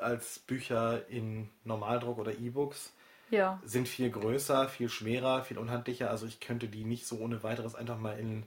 als 0.00 0.40
Bücher 0.40 1.08
in 1.08 1.48
Normaldruck 1.64 2.18
oder 2.18 2.32
E-Books. 2.32 2.92
ja, 3.30 3.60
Sind 3.64 3.88
viel 3.88 4.10
größer, 4.10 4.68
viel 4.68 4.88
schwerer, 4.88 5.44
viel 5.44 5.58
unhandlicher. 5.58 6.10
Also 6.10 6.26
ich 6.26 6.40
könnte 6.40 6.68
die 6.68 6.84
nicht 6.84 7.06
so 7.06 7.18
ohne 7.18 7.42
weiteres 7.42 7.74
einfach 7.74 7.98
mal 7.98 8.18
in, 8.18 8.44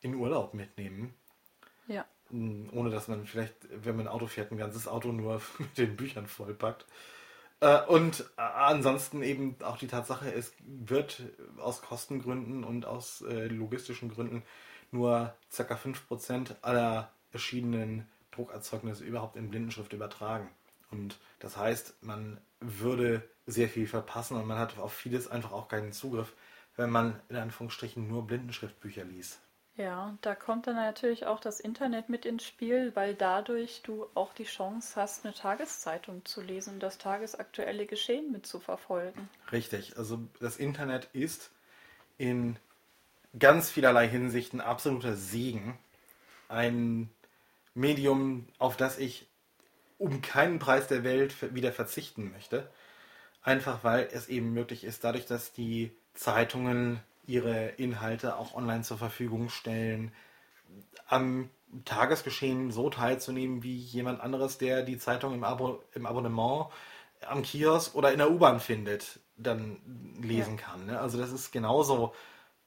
in 0.00 0.14
Urlaub 0.14 0.54
mitnehmen. 0.54 1.14
Ohne 2.32 2.90
dass 2.90 3.08
man 3.08 3.26
vielleicht, 3.26 3.54
wenn 3.70 3.96
man 3.96 4.06
ein 4.06 4.12
Auto 4.12 4.26
fährt, 4.26 4.50
ein 4.50 4.58
ganzes 4.58 4.88
Auto 4.88 5.12
nur 5.12 5.40
mit 5.58 5.76
den 5.78 5.96
Büchern 5.96 6.26
vollpackt. 6.26 6.86
Äh, 7.60 7.80
Und 7.86 8.20
äh, 8.36 8.42
ansonsten 8.42 9.22
eben 9.22 9.56
auch 9.62 9.76
die 9.78 9.86
Tatsache, 9.86 10.32
es 10.32 10.52
wird 10.60 11.22
aus 11.58 11.82
Kostengründen 11.82 12.64
und 12.64 12.86
aus 12.86 13.22
äh, 13.22 13.46
logistischen 13.46 14.10
Gründen 14.10 14.42
nur 14.90 15.34
ca. 15.56 15.74
5% 15.74 16.56
aller 16.62 17.12
erschienenen 17.32 18.06
Druckerzeugnisse 18.32 19.04
überhaupt 19.04 19.36
in 19.36 19.50
Blindenschrift 19.50 19.92
übertragen. 19.92 20.48
Und 20.90 21.18
das 21.38 21.56
heißt, 21.56 22.02
man 22.02 22.38
würde 22.60 23.22
sehr 23.46 23.68
viel 23.68 23.86
verpassen 23.86 24.36
und 24.36 24.46
man 24.46 24.58
hat 24.58 24.78
auf 24.78 24.92
vieles 24.92 25.28
einfach 25.28 25.52
auch 25.52 25.68
keinen 25.68 25.92
Zugriff, 25.92 26.34
wenn 26.76 26.90
man 26.90 27.20
in 27.28 27.36
Anführungsstrichen 27.36 28.06
nur 28.08 28.26
Blindenschriftbücher 28.26 29.04
liest. 29.04 29.40
Ja, 29.76 30.16
da 30.20 30.34
kommt 30.34 30.66
dann 30.66 30.76
natürlich 30.76 31.26
auch 31.26 31.40
das 31.40 31.58
Internet 31.58 32.10
mit 32.10 32.26
ins 32.26 32.44
Spiel, 32.44 32.94
weil 32.94 33.14
dadurch 33.14 33.80
du 33.82 34.06
auch 34.14 34.34
die 34.34 34.44
Chance 34.44 35.00
hast, 35.00 35.24
eine 35.24 35.32
Tageszeitung 35.32 36.24
zu 36.26 36.42
lesen 36.42 36.74
und 36.74 36.80
das 36.80 36.98
tagesaktuelle 36.98 37.86
Geschehen 37.86 38.32
mitzuverfolgen. 38.32 39.30
Richtig, 39.50 39.96
also 39.96 40.20
das 40.40 40.58
Internet 40.58 41.08
ist 41.14 41.50
in 42.18 42.58
ganz 43.38 43.70
vielerlei 43.70 44.06
Hinsicht 44.08 44.52
ein 44.52 44.60
absoluter 44.60 45.16
Segen. 45.16 45.78
Ein 46.48 47.08
Medium, 47.74 48.46
auf 48.58 48.76
das 48.76 48.98
ich 48.98 49.26
um 49.96 50.20
keinen 50.20 50.58
Preis 50.58 50.88
der 50.88 51.02
Welt 51.02 51.54
wieder 51.54 51.72
verzichten 51.72 52.30
möchte. 52.30 52.68
Einfach 53.42 53.84
weil 53.84 54.08
es 54.12 54.28
eben 54.28 54.52
möglich 54.52 54.84
ist, 54.84 55.02
dadurch, 55.04 55.24
dass 55.24 55.52
die 55.52 55.92
Zeitungen 56.12 57.00
ihre 57.32 57.68
Inhalte 57.78 58.36
auch 58.36 58.54
online 58.54 58.82
zur 58.82 58.98
Verfügung 58.98 59.48
stellen, 59.48 60.12
am 61.06 61.48
Tagesgeschehen 61.86 62.70
so 62.70 62.90
teilzunehmen 62.90 63.62
wie 63.62 63.76
jemand 63.76 64.20
anderes, 64.20 64.58
der 64.58 64.82
die 64.82 64.98
Zeitung 64.98 65.32
im, 65.32 65.42
Abo 65.42 65.82
im 65.94 66.04
Abonnement 66.04 66.66
am 67.26 67.42
Kiosk 67.42 67.94
oder 67.94 68.12
in 68.12 68.18
der 68.18 68.30
U-Bahn 68.30 68.60
findet, 68.60 69.20
dann 69.36 69.78
lesen 70.20 70.58
kann. 70.58 70.84
Ne? 70.86 71.00
Also 71.00 71.18
das 71.18 71.32
ist 71.32 71.52
genauso 71.52 72.14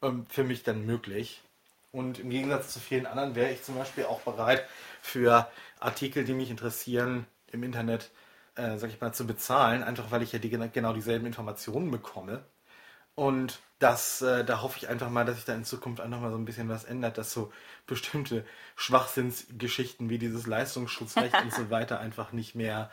ähm, 0.01 0.25
für 0.29 0.43
mich 0.43 0.63
dann 0.63 0.85
möglich. 0.85 1.43
Und 1.91 2.19
im 2.19 2.31
Gegensatz 2.31 2.73
zu 2.73 2.79
vielen 2.79 3.05
anderen 3.05 3.35
wäre 3.35 3.51
ich 3.51 3.63
zum 3.63 3.75
Beispiel 3.75 4.05
auch 4.05 4.21
bereit, 4.21 4.65
für 5.01 5.47
Artikel, 5.79 6.25
die 6.25 6.33
mich 6.33 6.49
interessieren, 6.49 7.27
im 7.51 7.61
Internet, 7.63 8.09
äh, 8.55 8.77
sag 8.77 8.89
ich 8.89 8.99
mal, 8.99 9.13
zu 9.13 9.27
bezahlen, 9.27 9.83
einfach 9.83 10.09
weil 10.09 10.23
ich 10.23 10.31
ja 10.31 10.39
die, 10.39 10.49
genau 10.49 10.93
dieselben 10.93 11.27
Informationen 11.27 11.91
bekomme. 11.91 12.43
Und 13.15 13.59
das, 13.79 14.21
äh, 14.21 14.43
da 14.45 14.61
hoffe 14.61 14.77
ich 14.77 14.87
einfach 14.89 15.09
mal, 15.09 15.25
dass 15.25 15.35
sich 15.37 15.45
da 15.45 15.53
in 15.55 15.63
Zukunft 15.65 16.01
einfach 16.01 16.19
mal 16.19 16.31
so 16.31 16.37
ein 16.37 16.45
bisschen 16.45 16.69
was 16.69 16.83
ändert, 16.83 17.17
dass 17.17 17.31
so 17.31 17.51
bestimmte 17.87 18.45
Schwachsinnsgeschichten 18.75 20.09
wie 20.09 20.17
dieses 20.17 20.47
Leistungsschutzrecht 20.47 21.41
und 21.41 21.53
so 21.53 21.69
weiter 21.69 21.99
einfach 21.99 22.31
nicht 22.31 22.55
mehr, 22.55 22.89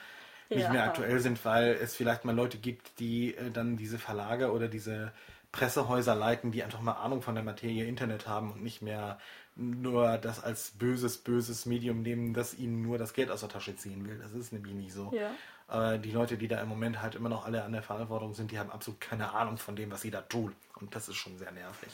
nicht 0.51 0.65
Ja. 0.65 0.71
mehr 0.73 0.85
aktuell 0.85 1.19
sind, 1.21 1.45
weil 1.45 1.73
es 1.81 1.95
vielleicht 1.95 2.25
mal 2.25 2.35
Leute 2.35 2.59
gibt, 2.59 2.99
die 3.01 3.35
äh, 3.35 3.51
dann 3.51 3.77
diese 3.77 3.99
Verlage 3.99 4.53
oder 4.53 4.69
diese 4.69 5.13
Pressehäuser 5.51 6.15
leiten, 6.15 6.51
die 6.51 6.63
einfach 6.65 6.81
mal 6.81 6.93
Ahnung 6.93 7.21
von 7.23 7.35
der 7.35 7.45
Materie 7.45 7.85
Internet 7.85 8.27
haben 8.27 8.53
und 8.53 8.63
nicht 8.63 8.81
mehr 8.81 9.19
nur 9.55 10.17
das 10.17 10.43
als 10.43 10.71
böses, 10.71 11.19
böses 11.19 11.67
Medium 11.67 12.01
nehmen, 12.01 12.33
das 12.33 12.55
ihnen 12.55 12.81
nur 12.81 12.97
das 12.97 13.13
Geld 13.13 13.31
aus 13.31 13.41
der 13.41 13.51
Tasche 13.51 13.77
ziehen 13.77 14.09
will. 14.09 14.19
Das 14.19 14.33
ist 14.33 14.53
nämlich 14.53 14.73
nicht 14.75 14.93
so. 14.95 15.13
Ja. 15.15 15.31
Äh, 15.73 15.99
die 15.99 16.11
Leute, 16.11 16.37
die 16.37 16.49
da 16.49 16.61
im 16.61 16.69
Moment 16.69 17.01
halt 17.01 17.15
immer 17.15 17.31
noch 17.31 17.47
alle 17.47 17.65
an 17.65 17.73
der 17.73 17.83
Verantwortung 17.83 18.35
sind, 18.35 18.51
die 18.51 18.59
haben 18.59 18.71
absolut 18.71 19.01
keine 19.01 19.33
Ahnung 19.33 19.57
von 19.57 19.75
dem, 19.75 19.91
was 19.91 20.03
sie 20.03 20.11
da 20.11 20.21
tun. 20.21 20.55
Und 20.79 20.95
das 20.95 21.09
ist 21.09 21.17
schon 21.17 21.39
sehr 21.39 21.51
nervig. 21.51 21.91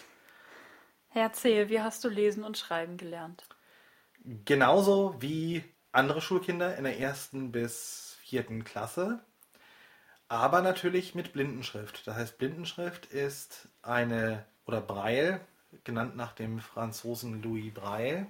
Erzähl, 1.14 1.69
wie 1.69 1.81
hast 1.81 2.05
du 2.05 2.09
lesen 2.09 2.45
und 2.45 2.59
schreiben 2.59 2.97
gelernt? 2.97 3.45
Genauso 4.45 5.14
wie 5.21 5.64
andere 5.93 6.21
Schulkinder 6.21 6.77
in 6.77 6.85
der 6.85 6.99
ersten 6.99 7.53
bis 7.53 8.19
vierten 8.23 8.64
Klasse, 8.64 9.21
aber 10.29 10.61
natürlich 10.61 11.14
mit 11.14 11.33
Blindenschrift. 11.33 12.07
Das 12.07 12.17
heißt, 12.17 12.37
Blindenschrift 12.37 13.07
ist 13.07 13.69
eine, 13.81 14.45
oder 14.67 14.81
Braille, 14.81 15.41
genannt 15.85 16.17
nach 16.17 16.33
dem 16.33 16.61
Franzosen 16.61 17.43
Louis 17.43 17.73
Braille, 17.73 18.27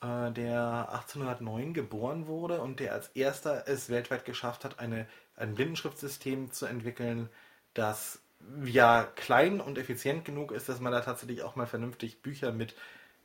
äh, 0.00 0.30
der 0.32 0.88
1809 0.92 1.74
geboren 1.74 2.26
wurde 2.26 2.60
und 2.60 2.80
der 2.80 2.92
als 2.92 3.08
erster 3.08 3.66
es 3.66 3.88
weltweit 3.88 4.24
geschafft 4.24 4.64
hat, 4.64 4.78
eine, 4.78 5.06
ein 5.36 5.54
Blindenschriftsystem 5.54 6.52
zu 6.52 6.66
entwickeln, 6.66 7.28
das 7.74 8.20
ja 8.64 9.04
klein 9.16 9.60
und 9.60 9.78
effizient 9.78 10.24
genug 10.24 10.52
ist, 10.52 10.68
dass 10.68 10.80
man 10.80 10.92
da 10.92 11.00
tatsächlich 11.00 11.42
auch 11.42 11.56
mal 11.56 11.66
vernünftig 11.66 12.22
Bücher 12.22 12.52
mit 12.52 12.74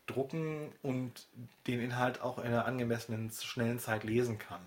drucken 0.06 0.74
und 0.82 1.28
den 1.68 1.80
Inhalt 1.80 2.22
auch 2.22 2.38
in 2.38 2.46
einer 2.46 2.66
angemessenen, 2.66 3.32
schnellen 3.32 3.80
Zeit 3.80 4.04
lesen 4.04 4.38
kann. 4.38 4.62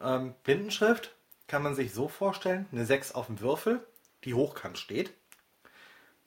Ähm, 0.00 0.34
Blindenschrift 0.44 1.14
kann 1.46 1.62
man 1.62 1.74
sich 1.74 1.92
so 1.92 2.08
vorstellen, 2.08 2.66
eine 2.72 2.86
6 2.86 3.12
auf 3.12 3.26
dem 3.26 3.40
Würfel, 3.40 3.84
die 4.24 4.34
hochkant 4.34 4.78
steht. 4.78 5.12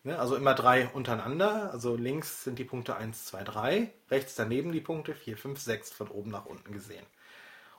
Ne, 0.07 0.17
also 0.17 0.37
immer 0.37 0.53
drei 0.53 0.87
untereinander. 0.87 1.69
Also 1.73 1.97
links 1.97 2.45
sind 2.45 2.57
die 2.59 2.63
Punkte 2.63 2.95
1, 2.95 3.25
2, 3.25 3.43
3, 3.43 3.93
rechts 4.09 4.35
daneben 4.35 4.71
die 4.71 4.79
Punkte 4.79 5.13
4, 5.13 5.35
5, 5.35 5.59
6 5.59 5.91
von 5.91 6.07
oben 6.07 6.31
nach 6.31 6.45
unten 6.45 6.71
gesehen. 6.71 7.05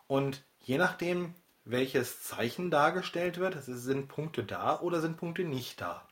Und 0.06 0.44
je 0.60 0.76
nachdem, 0.76 1.32
welches 1.64 2.22
Zeichen 2.22 2.70
dargestellt 2.70 3.38
wird, 3.38 3.56
sind 3.62 4.08
Punkte 4.08 4.44
da 4.44 4.78
oder 4.78 5.00
sind 5.00 5.16
Punkte 5.16 5.44
nicht 5.44 5.80
da. 5.80 6.06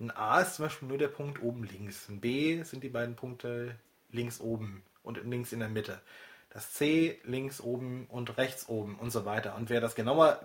Ein 0.00 0.10
A 0.10 0.40
ist 0.40 0.56
zum 0.56 0.64
Beispiel 0.64 0.88
nur 0.88 0.98
der 0.98 1.06
Punkt 1.06 1.40
oben 1.40 1.62
links. 1.62 2.08
Ein 2.08 2.18
B 2.20 2.64
sind 2.64 2.82
die 2.82 2.88
beiden 2.88 3.14
Punkte 3.14 3.76
links 4.10 4.40
oben 4.40 4.82
und 5.04 5.24
links 5.24 5.52
in 5.52 5.60
der 5.60 5.68
Mitte. 5.68 6.00
Das 6.50 6.72
C 6.72 7.20
links 7.22 7.60
oben 7.60 8.06
und 8.08 8.36
rechts 8.36 8.68
oben 8.68 8.96
und 8.96 9.12
so 9.12 9.24
weiter. 9.24 9.54
Und 9.54 9.70
wer 9.70 9.80
das 9.80 9.94
genauer 9.94 10.40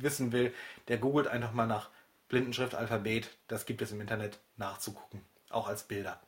wissen 0.00 0.32
will, 0.32 0.54
der 0.88 0.96
googelt 0.96 1.28
einfach 1.28 1.52
mal 1.52 1.66
nach 1.66 1.90
Blindenschriftalphabet. 2.32 3.30
Das 3.46 3.64
gibt 3.64 3.80
es 3.80 3.92
im 3.92 4.00
Internet 4.00 4.40
nachzugucken, 4.56 5.20
auch 5.50 5.68
als 5.68 5.84
Bilder. 5.84 6.20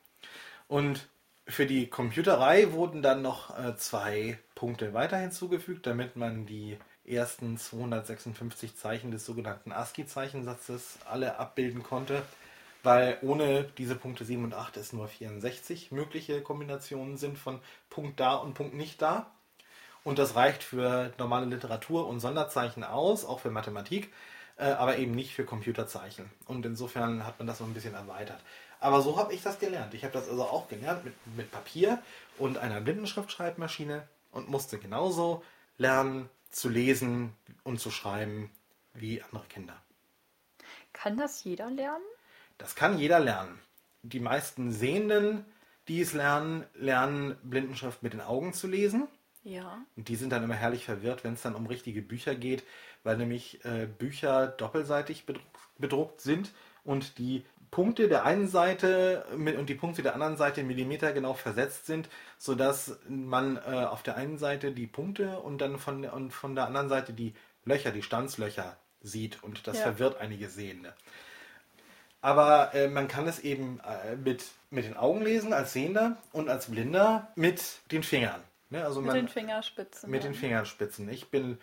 Und 0.69 1.09
für 1.49 1.67
die 1.67 1.89
Computerei 1.89 2.71
wurden 2.71 3.03
dann 3.03 3.23
noch 3.23 3.59
äh, 3.59 3.77
zwei 3.77 4.39
Punkte 4.55 4.95
weiter 4.95 5.17
hinzugefügt, 5.17 5.87
damit 5.87 6.15
man 6.15 6.47
die 6.47 6.79
ersten 7.05 7.59
256 7.59 8.77
Zeichen 8.77 9.11
des 9.11 9.27
sogenannten 9.27 9.73
ASCII-Zeichensatzes 9.73 11.01
alle 11.05 11.39
abbilden 11.39 11.83
konnte 11.83 12.23
weil 12.85 13.19
ohne 13.23 13.65
diese 13.79 13.97
Punkte 13.97 14.25
7 14.25 14.45
und 14.45 14.55
8 14.55 14.77
es 14.77 14.93
nur 14.93 15.09
64 15.09 15.91
mögliche 15.91 16.43
Kombinationen 16.43 17.17
sind 17.17 17.39
von 17.39 17.61
Punkt 17.91 18.21
da 18.21 18.35
und 18.35 18.55
Punkt 18.55 18.75
nicht 18.75 19.01
da. 19.03 19.31
Und 20.05 20.19
das 20.19 20.37
reicht 20.37 20.63
für 20.63 21.13
normale 21.19 21.47
Literatur 21.47 22.07
und 22.07 22.21
Sonderzeichen 22.21 22.85
aus, 22.85 23.25
auch 23.25 23.41
für 23.41 23.51
Mathematik, 23.51 24.13
äh, 24.57 24.67
aber 24.67 24.99
eben 24.99 25.13
nicht 25.13 25.35
für 25.35 25.45
Computerzeichen. 25.45 26.31
Und 26.47 26.65
insofern 26.67 27.27
hat 27.27 27.39
man 27.39 27.47
das 27.47 27.59
so 27.59 27.65
ein 27.65 27.75
bisschen 27.75 27.95
erweitert. 27.95 28.41
Aber 28.81 29.01
so 29.01 29.19
habe 29.19 29.33
ich 29.33 29.43
das 29.43 29.59
gelernt. 29.59 29.95
Ich 29.95 30.05
habe 30.05 30.13
das 30.13 30.29
also 30.29 30.43
auch 30.45 30.69
gelernt 30.69 31.05
mit, 31.05 31.15
mit 31.37 31.51
Papier 31.51 32.03
und 32.39 32.59
einer 32.59 32.81
Blindenschriftschreibmaschine 32.81 34.07
und 34.31 34.49
musste 34.49 34.79
genauso 34.79 35.43
lernen 35.79 36.29
zu 36.51 36.69
lesen 36.69 37.33
und 37.63 37.81
zu 37.81 37.91
schreiben 37.91 38.51
wie 38.93 39.23
andere 39.23 39.45
Kinder. 39.47 39.81
Kann 40.93 41.17
das 41.17 41.43
jeder 41.45 41.71
lernen? 41.71 42.05
Das 42.59 42.75
kann 42.75 42.99
jeder 42.99 43.21
lernen. 43.21 43.61
Die 44.03 44.21
meisten 44.21 44.71
Sehenden, 44.71 45.45
die 45.89 46.01
es 46.01 46.13
lernen, 46.13 46.65
lernen 46.75 47.37
Blindenschrift 47.43 48.03
mit 48.03 48.13
den 48.13 48.21
Augen 48.21 48.53
zu 48.53 48.67
lesen. 48.67 49.09
Ja. 49.43 49.85
Und 49.97 50.09
die 50.09 50.17
sind 50.17 50.31
dann 50.31 50.43
immer 50.43 50.55
herrlich 50.55 50.85
verwirrt, 50.85 51.25
wenn 51.25 51.35
es 51.35 51.43
dann 51.43 51.55
um 51.55 51.67
richtige 51.67 52.01
Bücher 52.01 52.35
geht, 52.35 52.65
weil 53.05 53.17
nämlich 53.17 53.65
äh, 53.65 53.87
Bücher 53.87 54.49
doppelseitig 54.49 55.27
bedruckt, 55.27 55.47
bedruckt 55.79 56.21
sind 56.21 56.53
und 56.85 57.19
die 57.19 57.45
Punkte 57.71 58.07
der 58.07 58.25
einen 58.25 58.47
Seite 58.47 59.25
und 59.33 59.69
die 59.69 59.75
Punkte 59.75 60.03
der 60.03 60.15
anderen 60.15 60.37
Seite 60.37 60.63
Millimeter 60.63 61.13
genau 61.13 61.35
versetzt 61.35 61.87
sind, 61.87 62.09
sodass 62.39 62.99
man 63.09 63.57
äh, 63.57 63.85
auf 63.85 64.05
der 64.05 64.17
einen 64.17 64.39
Seite 64.39 64.71
die 64.71 64.87
Punkte 64.87 65.41
und 65.41 65.59
dann 65.59 65.79
von, 65.79 66.05
und 66.05 66.31
von 66.31 66.55
der 66.55 66.67
anderen 66.67 66.89
Seite 66.89 67.13
die 67.13 67.35
Löcher, 67.65 67.91
die 67.91 68.03
Stanzlöcher 68.03 68.77
sieht. 69.01 69.43
Und 69.43 69.67
das 69.67 69.79
ja. 69.79 69.83
verwirrt 69.83 70.21
einige 70.21 70.49
Sehende. 70.49 70.95
Aber 72.21 72.73
äh, 72.75 72.89
man 72.89 73.09
kann 73.09 73.27
es 73.27 73.41
eben 73.41 73.81
äh, 73.81 74.15
mit, 74.17 74.45
mit 74.71 74.85
den 74.85 74.97
Augen 74.97 75.23
lesen 75.23 75.53
als 75.53 75.73
Sehender 75.73 76.17
und 76.33 76.49
als 76.49 76.71
Blinder 76.71 77.33
mit 77.35 77.81
den 77.91 78.05
Fingern. 78.05 78.41
Ne? 78.71 78.85
Also 78.85 79.01
mit 79.01 79.09
man, 79.09 79.17
den 79.17 79.29
Fingerspitzen. 79.29 80.11
Mit 80.11 80.23
ja. 80.23 80.31
den 80.31 80.35
Fingerspitzen. 80.35 81.09
Ich 81.09 81.29
bin, 81.29 81.59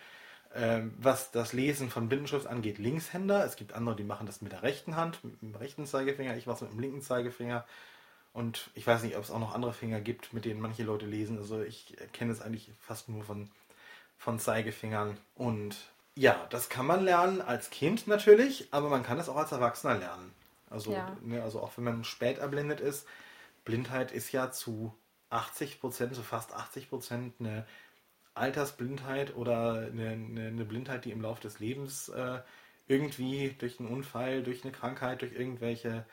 was 0.53 1.31
das 1.31 1.53
Lesen 1.53 1.89
von 1.89 2.09
Blindenschrift 2.09 2.47
angeht, 2.47 2.77
Linkshänder. 2.77 3.45
Es 3.45 3.55
gibt 3.55 3.73
andere, 3.73 3.95
die 3.95 4.03
machen 4.03 4.27
das 4.27 4.41
mit 4.41 4.51
der 4.51 4.63
rechten 4.63 4.95
Hand, 4.95 5.23
mit 5.23 5.41
dem 5.41 5.55
rechten 5.55 5.85
Zeigefinger. 5.85 6.35
Ich 6.35 6.45
mache 6.45 6.55
es 6.55 6.61
mit 6.61 6.71
dem 6.71 6.79
linken 6.79 7.01
Zeigefinger. 7.01 7.65
Und 8.33 8.69
ich 8.73 8.85
weiß 8.85 9.03
nicht, 9.03 9.17
ob 9.17 9.23
es 9.23 9.31
auch 9.31 9.39
noch 9.39 9.55
andere 9.55 9.73
Finger 9.73 10.01
gibt, 10.01 10.33
mit 10.33 10.45
denen 10.45 10.61
manche 10.61 10.83
Leute 10.83 11.05
lesen. 11.05 11.37
Also 11.37 11.61
ich 11.61 11.95
kenne 12.13 12.31
es 12.31 12.41
eigentlich 12.41 12.71
fast 12.79 13.09
nur 13.09 13.23
von, 13.23 13.49
von 14.17 14.39
Zeigefingern. 14.39 15.17
Und 15.35 15.77
ja, 16.15 16.47
das 16.49 16.69
kann 16.69 16.85
man 16.85 17.03
lernen 17.03 17.41
als 17.41 17.69
Kind 17.69 18.07
natürlich, 18.07 18.67
aber 18.71 18.89
man 18.89 19.03
kann 19.03 19.19
es 19.19 19.29
auch 19.29 19.37
als 19.37 19.51
Erwachsener 19.51 19.97
lernen. 19.97 20.33
Also, 20.69 20.91
ja. 20.93 21.15
ne, 21.21 21.43
also 21.43 21.61
auch 21.61 21.71
wenn 21.77 21.83
man 21.83 22.03
spät 22.03 22.37
erblindet 22.37 22.79
ist, 22.79 23.05
Blindheit 23.65 24.11
ist 24.11 24.31
ja 24.31 24.51
zu 24.51 24.93
80 25.29 25.79
Prozent, 25.79 26.15
zu 26.15 26.23
fast 26.23 26.53
80 26.53 26.89
Prozent 26.89 27.35
eine 27.39 27.65
Altersblindheit 28.33 29.35
oder 29.35 29.89
eine, 29.91 30.09
eine, 30.09 30.47
eine, 30.47 30.65
Blindheit, 30.65 31.05
die 31.05 31.11
im 31.11 31.21
Laufe 31.21 31.41
des 31.41 31.59
Lebens 31.59 32.09
äh, 32.09 32.39
irgendwie 32.87 33.55
durch 33.57 33.79
einen 33.79 33.89
Unfall, 33.89 34.43
durch 34.43 34.63
eine 34.63 34.71
Krankheit, 34.71 35.21
durch 35.21 35.33
irgendwelche 35.33 36.05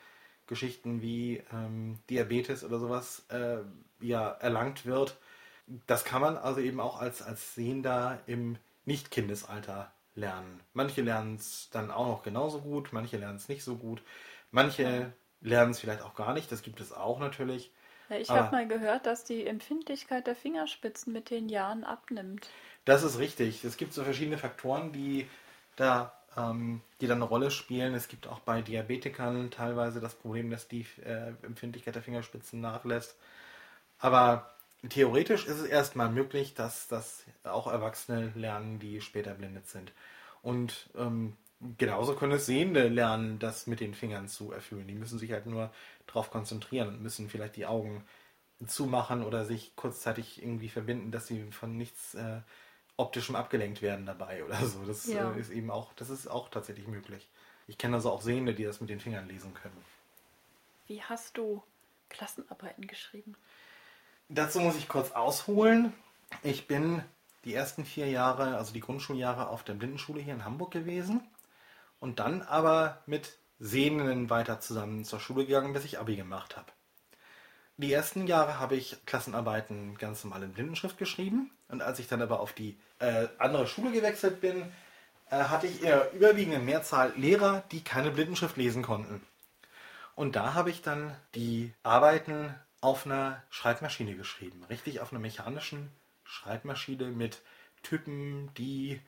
Geschichten 0.47 1.01
wie 1.01 1.43
ähm, 1.53 1.99
Diabetes 2.09 2.63
oder 2.63 2.79
sowas 2.79 3.25
äh, 3.29 3.59
ja 4.01 4.29
erlangt 4.31 4.85
wird. 4.85 5.17
Das 5.87 6.03
kann 6.03 6.21
man 6.21 6.37
also 6.37 6.59
eben 6.59 6.79
auch 6.79 6.99
als, 6.99 7.21
als 7.21 7.53
Sehender 7.53 8.19
im 8.25 8.57
Nicht-Kindesalter 8.85 9.91
lernen. 10.15 10.59
Manche 10.73 11.01
lernen 11.01 11.35
es 11.35 11.69
dann 11.71 11.91
auch 11.91 12.07
noch 12.07 12.23
genauso 12.23 12.61
gut, 12.61 12.89
manche 12.91 13.17
lernen 13.17 13.37
es 13.37 13.49
nicht 13.49 13.63
so 13.63 13.75
gut. 13.75 14.01
Manche 14.51 15.13
lernen 15.41 15.71
es 15.71 15.79
vielleicht 15.79 16.01
auch 16.01 16.15
gar 16.15 16.33
nicht, 16.33 16.51
das 16.51 16.63
gibt 16.63 16.81
es 16.81 16.91
auch 16.91 17.19
natürlich. 17.19 17.71
Ich 18.09 18.29
habe 18.29 18.51
mal 18.51 18.67
gehört, 18.67 19.05
dass 19.05 19.23
die 19.23 19.45
Empfindlichkeit 19.45 20.27
der 20.27 20.35
Fingerspitzen 20.35 21.13
mit 21.13 21.29
den 21.29 21.49
Jahren 21.49 21.83
abnimmt. 21.83 22.47
Das 22.85 23.03
ist 23.03 23.19
richtig. 23.19 23.63
Es 23.63 23.77
gibt 23.77 23.93
so 23.93 24.03
verschiedene 24.03 24.37
Faktoren, 24.37 24.91
die 24.91 25.27
da 25.75 26.13
ähm, 26.37 26.81
die 27.01 27.07
dann 27.07 27.17
eine 27.17 27.25
Rolle 27.25 27.51
spielen. 27.51 27.93
Es 27.93 28.07
gibt 28.07 28.27
auch 28.27 28.39
bei 28.39 28.61
Diabetikern 28.61 29.51
teilweise 29.51 29.99
das 29.99 30.15
Problem, 30.15 30.49
dass 30.49 30.67
die 30.67 30.85
äh, 31.03 31.33
Empfindlichkeit 31.43 31.95
der 31.95 32.03
Fingerspitzen 32.03 32.61
nachlässt. 32.61 33.17
Aber 33.99 34.49
theoretisch 34.87 35.45
ist 35.45 35.59
es 35.59 35.65
erstmal 35.65 36.09
möglich, 36.09 36.53
dass 36.53 36.87
das 36.87 37.23
auch 37.43 37.67
Erwachsene 37.67 38.31
lernen, 38.35 38.79
die 38.79 39.01
später 39.01 39.33
blindet 39.33 39.67
sind. 39.67 39.91
Und 40.41 40.89
ähm, 40.97 41.35
genauso 41.77 42.15
können 42.15 42.33
es 42.33 42.45
Sehende 42.45 42.87
lernen, 42.87 43.39
das 43.39 43.67
mit 43.67 43.79
den 43.79 43.93
Fingern 43.93 44.27
zu 44.27 44.51
erfüllen. 44.51 44.87
Die 44.87 44.95
müssen 44.95 45.19
sich 45.19 45.31
halt 45.31 45.45
nur 45.45 45.71
darauf 46.07 46.31
konzentrieren 46.31 46.87
und 46.89 47.01
müssen 47.01 47.29
vielleicht 47.29 47.55
die 47.55 47.65
Augen 47.65 48.03
zumachen 48.65 49.23
oder 49.23 49.45
sich 49.45 49.75
kurzzeitig 49.75 50.41
irgendwie 50.41 50.69
verbinden, 50.69 51.11
dass 51.11 51.27
sie 51.27 51.51
von 51.51 51.77
nichts 51.77 52.15
äh, 52.15 52.41
optischem 52.97 53.35
abgelenkt 53.35 53.81
werden 53.81 54.05
dabei 54.05 54.43
oder 54.43 54.65
so. 54.65 54.83
Das 54.85 55.05
ja. 55.07 55.33
äh, 55.33 55.39
ist 55.39 55.51
eben 55.51 55.71
auch, 55.71 55.93
das 55.93 56.09
ist 56.09 56.27
auch 56.27 56.49
tatsächlich 56.49 56.87
möglich. 56.87 57.27
Ich 57.67 57.77
kenne 57.77 57.95
also 57.95 58.11
auch 58.11 58.21
Sehende, 58.21 58.53
die 58.53 58.63
das 58.63 58.81
mit 58.81 58.89
den 58.89 58.99
Fingern 58.99 59.27
lesen 59.27 59.53
können. 59.53 59.77
Wie 60.87 61.01
hast 61.03 61.37
du 61.37 61.61
Klassenarbeiten 62.09 62.87
geschrieben? 62.87 63.35
Dazu 64.27 64.59
muss 64.59 64.75
ich 64.75 64.87
kurz 64.87 65.11
ausholen. 65.11 65.93
Ich 66.43 66.67
bin 66.67 67.03
die 67.45 67.53
ersten 67.53 67.85
vier 67.85 68.07
Jahre, 68.07 68.57
also 68.57 68.73
die 68.73 68.79
Grundschuljahre 68.79 69.49
auf 69.49 69.63
der 69.63 69.73
Blindenschule 69.73 70.21
hier 70.21 70.33
in 70.33 70.45
Hamburg 70.45 70.71
gewesen 70.71 71.21
und 71.99 72.19
dann 72.19 72.41
aber 72.41 73.01
mit 73.05 73.37
Sehenden 73.59 74.29
weiter 74.29 74.59
zusammen 74.59 75.03
zur 75.03 75.19
Schule 75.19 75.45
gegangen, 75.45 75.73
bis 75.73 75.85
ich 75.85 75.99
Abi 75.99 76.15
gemacht 76.15 76.55
habe. 76.55 76.71
Die 77.77 77.93
ersten 77.93 78.27
Jahre 78.27 78.59
habe 78.59 78.75
ich 78.75 78.97
Klassenarbeiten 79.05 79.97
ganz 79.97 80.23
normal 80.23 80.43
in 80.43 80.53
Blindenschrift 80.53 80.97
geschrieben 80.97 81.51
und 81.69 81.81
als 81.81 81.99
ich 81.99 82.07
dann 82.07 82.21
aber 82.21 82.39
auf 82.39 82.53
die 82.53 82.77
äh, 82.99 83.27
andere 83.37 83.67
Schule 83.67 83.91
gewechselt 83.91 84.41
bin, 84.41 84.71
äh, 85.29 85.37
hatte 85.37 85.67
ich 85.67 85.83
eher 85.83 86.11
überwiegende 86.13 86.59
Mehrzahl 86.59 87.13
Lehrer, 87.15 87.63
die 87.71 87.83
keine 87.83 88.11
Blindenschrift 88.11 88.57
lesen 88.57 88.81
konnten. 88.81 89.21
Und 90.15 90.35
da 90.35 90.53
habe 90.53 90.69
ich 90.69 90.81
dann 90.81 91.15
die 91.35 91.73
Arbeiten 91.83 92.53
auf 92.81 93.05
einer 93.05 93.43
Schreibmaschine 93.49 94.15
geschrieben. 94.15 94.63
Richtig 94.69 94.99
auf 94.99 95.11
einer 95.11 95.21
mechanischen 95.21 95.89
Schreibmaschine 96.25 97.05
mit 97.05 97.41
Typen, 97.83 98.53
die 98.55 98.99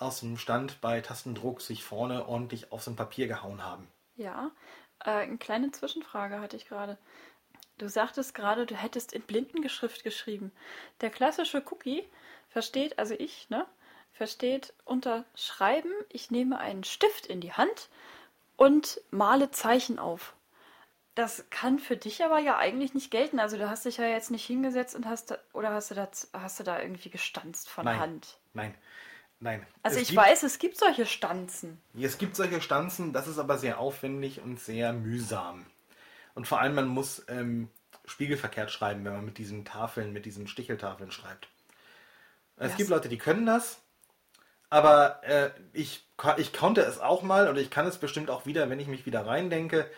aus 0.00 0.20
dem 0.20 0.36
Stand 0.36 0.80
bei 0.80 1.00
Tastendruck 1.00 1.60
sich 1.60 1.84
vorne 1.84 2.26
ordentlich 2.26 2.72
auf 2.72 2.82
so 2.82 2.90
ein 2.90 2.96
Papier 2.96 3.28
gehauen 3.28 3.64
haben. 3.64 3.88
Ja, 4.16 4.50
äh, 5.04 5.10
eine 5.10 5.38
kleine 5.38 5.70
Zwischenfrage 5.70 6.40
hatte 6.40 6.56
ich 6.56 6.66
gerade. 6.66 6.98
Du 7.78 7.88
sagtest 7.88 8.34
gerade, 8.34 8.66
du 8.66 8.74
hättest 8.74 9.12
in 9.12 9.22
Blindengeschrift 9.22 10.04
geschrieben. 10.04 10.52
Der 11.00 11.10
klassische 11.10 11.62
Cookie 11.70 12.06
versteht, 12.48 12.98
also 12.98 13.14
ich, 13.14 13.48
ne, 13.48 13.66
versteht 14.12 14.74
unter 14.84 15.24
Schreiben, 15.34 15.92
ich 16.10 16.30
nehme 16.30 16.58
einen 16.58 16.84
Stift 16.84 17.26
in 17.26 17.40
die 17.40 17.54
Hand 17.54 17.88
und 18.56 19.00
male 19.10 19.50
Zeichen 19.50 19.98
auf. 19.98 20.34
Das 21.14 21.46
kann 21.50 21.78
für 21.78 21.96
dich 21.96 22.24
aber 22.24 22.38
ja 22.38 22.58
eigentlich 22.58 22.94
nicht 22.94 23.10
gelten. 23.10 23.40
Also 23.40 23.56
du 23.56 23.68
hast 23.68 23.84
dich 23.84 23.96
ja 23.96 24.06
jetzt 24.06 24.30
nicht 24.30 24.44
hingesetzt 24.44 24.94
und 24.94 25.06
hast 25.06 25.30
da, 25.30 25.38
oder 25.52 25.70
hast 25.70 25.90
du 25.90 25.94
da, 25.94 26.08
hast 26.34 26.60
du 26.60 26.64
da 26.64 26.80
irgendwie 26.80 27.10
gestanzt 27.10 27.68
von 27.68 27.86
Nein. 27.86 27.98
Hand. 27.98 28.38
Nein, 28.52 28.74
nein. 29.40 29.66
Also 29.82 29.98
ich 29.98 30.08
gibt- 30.08 30.18
weiß, 30.20 30.42
es 30.44 30.58
gibt 30.58 30.76
solche 30.78 31.06
Stanzen. 31.06 31.80
Es 32.00 32.18
gibt 32.18 32.36
solche 32.36 32.60
Stanzen, 32.60 33.12
das 33.12 33.26
ist 33.26 33.38
aber 33.38 33.58
sehr 33.58 33.78
aufwendig 33.78 34.40
und 34.40 34.60
sehr 34.60 34.92
mühsam. 34.92 35.66
Und 36.34 36.46
vor 36.46 36.60
allem, 36.60 36.74
man 36.74 36.86
muss 36.88 37.24
ähm, 37.28 37.68
spiegelverkehrt 38.06 38.70
schreiben, 38.70 39.04
wenn 39.04 39.12
man 39.14 39.24
mit 39.24 39.38
diesen 39.38 39.64
Tafeln, 39.64 40.12
mit 40.12 40.24
diesen 40.26 40.46
Sticheltafeln 40.46 41.10
schreibt. 41.10 41.48
Es 42.56 42.72
Ja, 42.72 42.76
gibt 42.76 42.90
Leute, 42.90 43.08
die 43.08 43.18
können 43.18 43.46
das, 43.46 43.78
aber 44.68 45.22
äh, 45.24 45.50
ich, 45.72 46.06
ich 46.36 46.52
konnte 46.52 46.82
es 46.82 46.98
auch 47.00 47.22
mal 47.22 47.48
und 47.48 47.56
ich 47.56 47.70
kann 47.70 47.86
es 47.86 47.98
bestimmt 47.98 48.30
auch 48.30 48.46
wieder, 48.46 48.70
wenn 48.70 48.78
ich 48.80 48.86
mich 48.86 49.06
wieder 49.06 49.26
reindenke. 49.26 49.90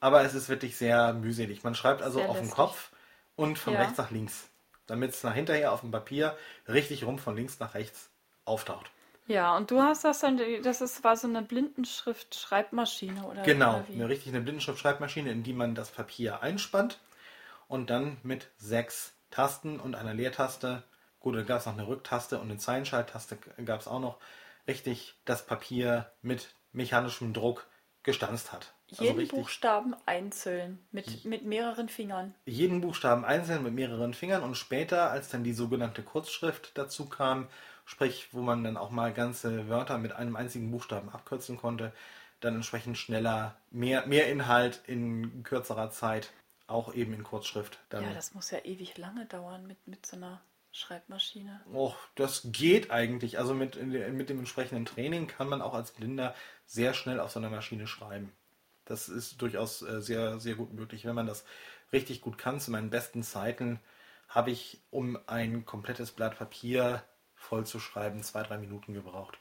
Aber 0.00 0.22
es 0.22 0.34
ist 0.34 0.48
wirklich 0.48 0.76
sehr 0.76 1.12
mühselig. 1.12 1.64
Man 1.64 1.74
schreibt 1.74 2.02
also 2.02 2.18
Sehr 2.20 2.28
auf 2.28 2.36
den 2.36 2.44
lästig. 2.44 2.56
Kopf 2.56 2.90
und 3.34 3.58
von 3.58 3.72
Ja. 3.74 3.80
rechts 3.80 3.98
nach 3.98 4.10
links, 4.12 4.48
damit 4.86 5.12
es 5.12 5.24
nach 5.24 5.34
hinterher 5.34 5.72
auf 5.72 5.80
dem 5.80 5.90
Papier 5.90 6.36
richtig 6.68 7.04
rum 7.04 7.18
von 7.18 7.34
links 7.34 7.58
nach 7.58 7.74
rechts 7.74 8.08
auftaucht. 8.48 8.90
Ja, 9.26 9.56
und 9.56 9.70
du 9.70 9.82
hast 9.82 10.04
das 10.04 10.20
dann, 10.20 10.40
das 10.62 10.80
ist, 10.80 11.04
war 11.04 11.16
so 11.16 11.28
eine 11.28 11.42
Blindenschrift-Schreibmaschine 11.42 13.24
oder 13.24 13.42
Genau, 13.42 13.76
oder 13.76 13.86
eine 13.92 14.08
richtig 14.08 14.32
eine 14.32 14.40
Blindenschrift-Schreibmaschine, 14.40 15.30
in 15.30 15.42
die 15.42 15.52
man 15.52 15.74
das 15.74 15.90
Papier 15.90 16.42
einspannt 16.42 16.98
und 17.68 17.90
dann 17.90 18.16
mit 18.22 18.48
sechs 18.56 19.12
Tasten 19.30 19.78
und 19.78 19.94
einer 19.94 20.14
Leertaste, 20.14 20.82
gut, 21.20 21.36
dann 21.36 21.44
gab 21.44 21.60
es 21.60 21.66
noch 21.66 21.74
eine 21.74 21.86
Rücktaste 21.86 22.38
und 22.38 22.50
eine 22.50 22.58
Zeilenschalttaste 22.58 23.36
gab 23.64 23.80
es 23.80 23.86
auch 23.88 24.00
noch, 24.00 24.18
richtig 24.66 25.14
das 25.24 25.44
Papier 25.44 26.10
mit 26.22 26.54
mechanischem 26.72 27.32
Druck 27.32 27.66
gestanzt 28.02 28.52
hat. 28.52 28.72
Also 28.90 29.04
Jeden 29.04 29.18
richtig 29.18 29.38
Buchstaben 29.38 29.94
einzeln 30.06 30.78
mit, 30.92 31.24
mit 31.26 31.44
mehreren 31.44 31.90
Fingern. 31.90 32.34
jeden 32.46 32.80
Buchstaben 32.80 33.24
einzeln 33.24 33.62
mit 33.62 33.74
mehreren 33.74 34.14
Fingern 34.14 34.42
und 34.42 34.56
später, 34.56 35.10
als 35.10 35.28
dann 35.28 35.44
die 35.44 35.52
sogenannte 35.52 36.02
Kurzschrift 36.02 36.72
dazu 36.74 37.06
kam, 37.06 37.48
sprich, 37.88 38.28
wo 38.32 38.42
man 38.42 38.62
dann 38.62 38.76
auch 38.76 38.90
mal 38.90 39.14
ganze 39.14 39.68
Wörter 39.70 39.96
mit 39.96 40.12
einem 40.12 40.36
einzigen 40.36 40.70
Buchstaben 40.70 41.08
abkürzen 41.08 41.56
konnte, 41.56 41.90
dann 42.40 42.54
entsprechend 42.54 42.98
schneller 42.98 43.56
mehr, 43.70 44.06
mehr 44.06 44.30
Inhalt 44.30 44.82
in 44.86 45.42
kürzerer 45.42 45.90
Zeit, 45.90 46.30
auch 46.66 46.94
eben 46.94 47.14
in 47.14 47.22
Kurzschrift. 47.22 47.78
Dann, 47.88 48.04
Ja, 48.04 48.12
das 48.12 48.34
muss 48.34 48.50
ja 48.50 48.58
ewig 48.62 48.98
lange 48.98 49.24
dauern 49.24 49.66
mit, 49.66 49.88
mit 49.88 50.04
so 50.04 50.16
einer 50.16 50.42
Schreibmaschine. 50.70 51.62
Och, 51.72 51.96
das 52.14 52.42
geht 52.52 52.90
eigentlich. 52.90 53.38
Also 53.38 53.54
mit, 53.54 53.82
mit 53.82 54.28
dem 54.28 54.38
entsprechenden 54.38 54.84
Training 54.84 55.26
kann 55.26 55.48
man 55.48 55.62
auch 55.62 55.72
als 55.72 55.92
Blinder 55.92 56.34
sehr 56.66 56.92
schnell 56.92 57.20
auf 57.20 57.30
so 57.30 57.40
einer 57.40 57.48
Maschine 57.48 57.86
schreiben. 57.86 58.34
Das 58.84 59.08
ist 59.08 59.40
durchaus 59.40 59.80
äh, 59.80 60.02
sehr, 60.02 60.38
sehr 60.40 60.56
gut 60.56 60.74
möglich, 60.74 61.06
wenn 61.06 61.14
man 61.14 61.26
das 61.26 61.46
richtig 61.90 62.20
gut 62.20 62.36
kann. 62.36 62.60
Zu 62.60 62.70
meinen 62.70 62.90
besten 62.90 63.22
Zeiten 63.22 63.80
habe 64.28 64.50
ich, 64.50 64.82
um 64.90 65.18
ein 65.26 65.64
komplettes 65.64 66.12
Blatt 66.12 66.36
Papier 66.36 67.02
voll 67.38 67.64
zu 67.66 67.80
schreiben, 67.80 68.22
zwei, 68.22 68.42
drei 68.42 68.58
Minuten 68.58 68.94
gebraucht. 68.94 69.38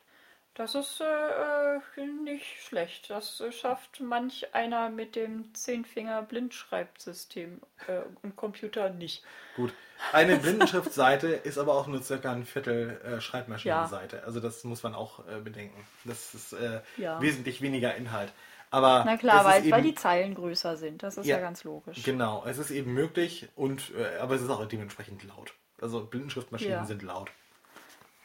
Das 0.54 0.74
ist 0.74 1.02
äh, 1.02 1.06
äh, 1.06 1.80
nicht 2.24 2.46
schlecht. 2.64 3.10
Das 3.12 3.40
äh, 3.42 3.52
schafft 3.52 4.00
manch 4.00 4.56
einer 4.56 4.90
mit 4.90 5.16
dem 5.16 5.54
Zehnfinger-Blindschreibsystem 5.54 7.62
äh, 7.88 8.02
im 8.24 8.36
Computer 8.36 8.90
nicht. 8.90 9.24
Gut. 9.56 9.72
Eine 10.14 10.38
Blindenschriftseite 10.38 11.28
ist 11.44 11.58
aber 11.58 11.74
auch 11.76 11.88
nur 11.88 12.02
circa 12.02 12.32
ein 12.32 12.46
Viertel 12.46 13.00
äh, 13.04 13.22
Schreibmaschinenseite. 13.22 14.24
Also 14.24 14.40
das 14.40 14.64
muss 14.64 14.84
man 14.84 14.96
auch 14.96 15.28
äh, 15.28 15.40
bedenken. 15.42 15.86
Das 16.06 16.34
ist 16.34 16.56
Ja. 16.98 17.22
wesentlich 17.22 17.62
weniger 17.62 17.96
Inhalt. 17.96 18.32
Aber 18.70 19.04
Na 19.06 19.16
klar, 19.16 19.46
weil, 19.46 19.64
ist 19.64 19.72
weil 19.72 19.80
eben- 19.80 19.88
die 19.90 19.96
Zeilen 19.96 20.36
größer 20.36 20.76
sind. 20.76 21.02
Das 21.04 21.18
ist 21.18 21.26
ja, 21.26 21.38
Ja, 21.38 21.42
ganz 21.42 21.64
logisch. 21.64 22.04
Genau, 22.04 22.44
es 22.46 22.58
ist 22.58 22.70
eben 22.72 22.94
möglich 22.94 23.48
und 23.56 23.92
aber 24.20 24.36
es 24.36 24.42
ist 24.42 24.50
auch 24.50 24.66
dementsprechend 24.66 25.24
laut. 25.24 25.54
Also 25.80 26.06
Blindenschriftmaschinen 26.06 26.74
Ja. 26.74 26.86
sind 26.86 27.02
laut. 27.04 27.30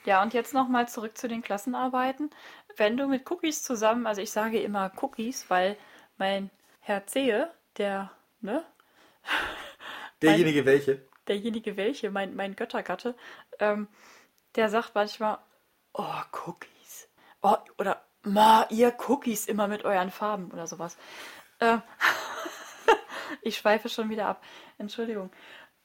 Ja, 0.04 0.22
und 0.22 0.34
jetzt 0.34 0.52
nochmal 0.52 0.88
zurück 0.88 1.16
zu 1.16 1.28
den 1.28 1.42
Klassenarbeiten. 1.42 2.30
Wenn 2.76 2.96
du 2.96 3.06
mit 3.06 3.30
Cookies 3.30 3.62
zusammen, 3.62 4.06
also 4.06 4.20
ich 4.20 4.30
sage 4.30 4.60
immer 4.60 4.90
Cookies, 5.00 5.48
weil 5.48 5.76
mein 6.18 6.50
Herr 6.80 7.06
Zehe, 7.06 7.52
der, 7.78 8.10
ne, 8.40 8.64
Derjenige 10.22 10.64
welche? 10.64 11.02
derjenige 11.28 11.76
welche, 11.76 12.10
mein, 12.10 12.34
mein 12.34 12.56
Göttergatte, 12.56 13.14
ähm, 13.58 13.88
der 14.56 14.68
sagt 14.68 14.94
manchmal, 14.94 15.38
oh, 15.94 16.22
Cookies. 16.46 17.08
Oh, 17.42 17.56
oder, 17.78 18.02
ma, 18.22 18.66
ihr 18.70 18.94
Cookies 19.08 19.46
immer 19.46 19.68
mit 19.68 19.84
euren 19.84 20.10
Farben 20.10 20.50
oder 20.50 20.66
sowas. 20.66 20.96
Ähm, 21.60 21.82
ich 23.42 23.56
schweife 23.56 23.88
schon 23.88 24.10
wieder 24.10 24.26
ab. 24.26 24.42
Entschuldigung. 24.78 25.30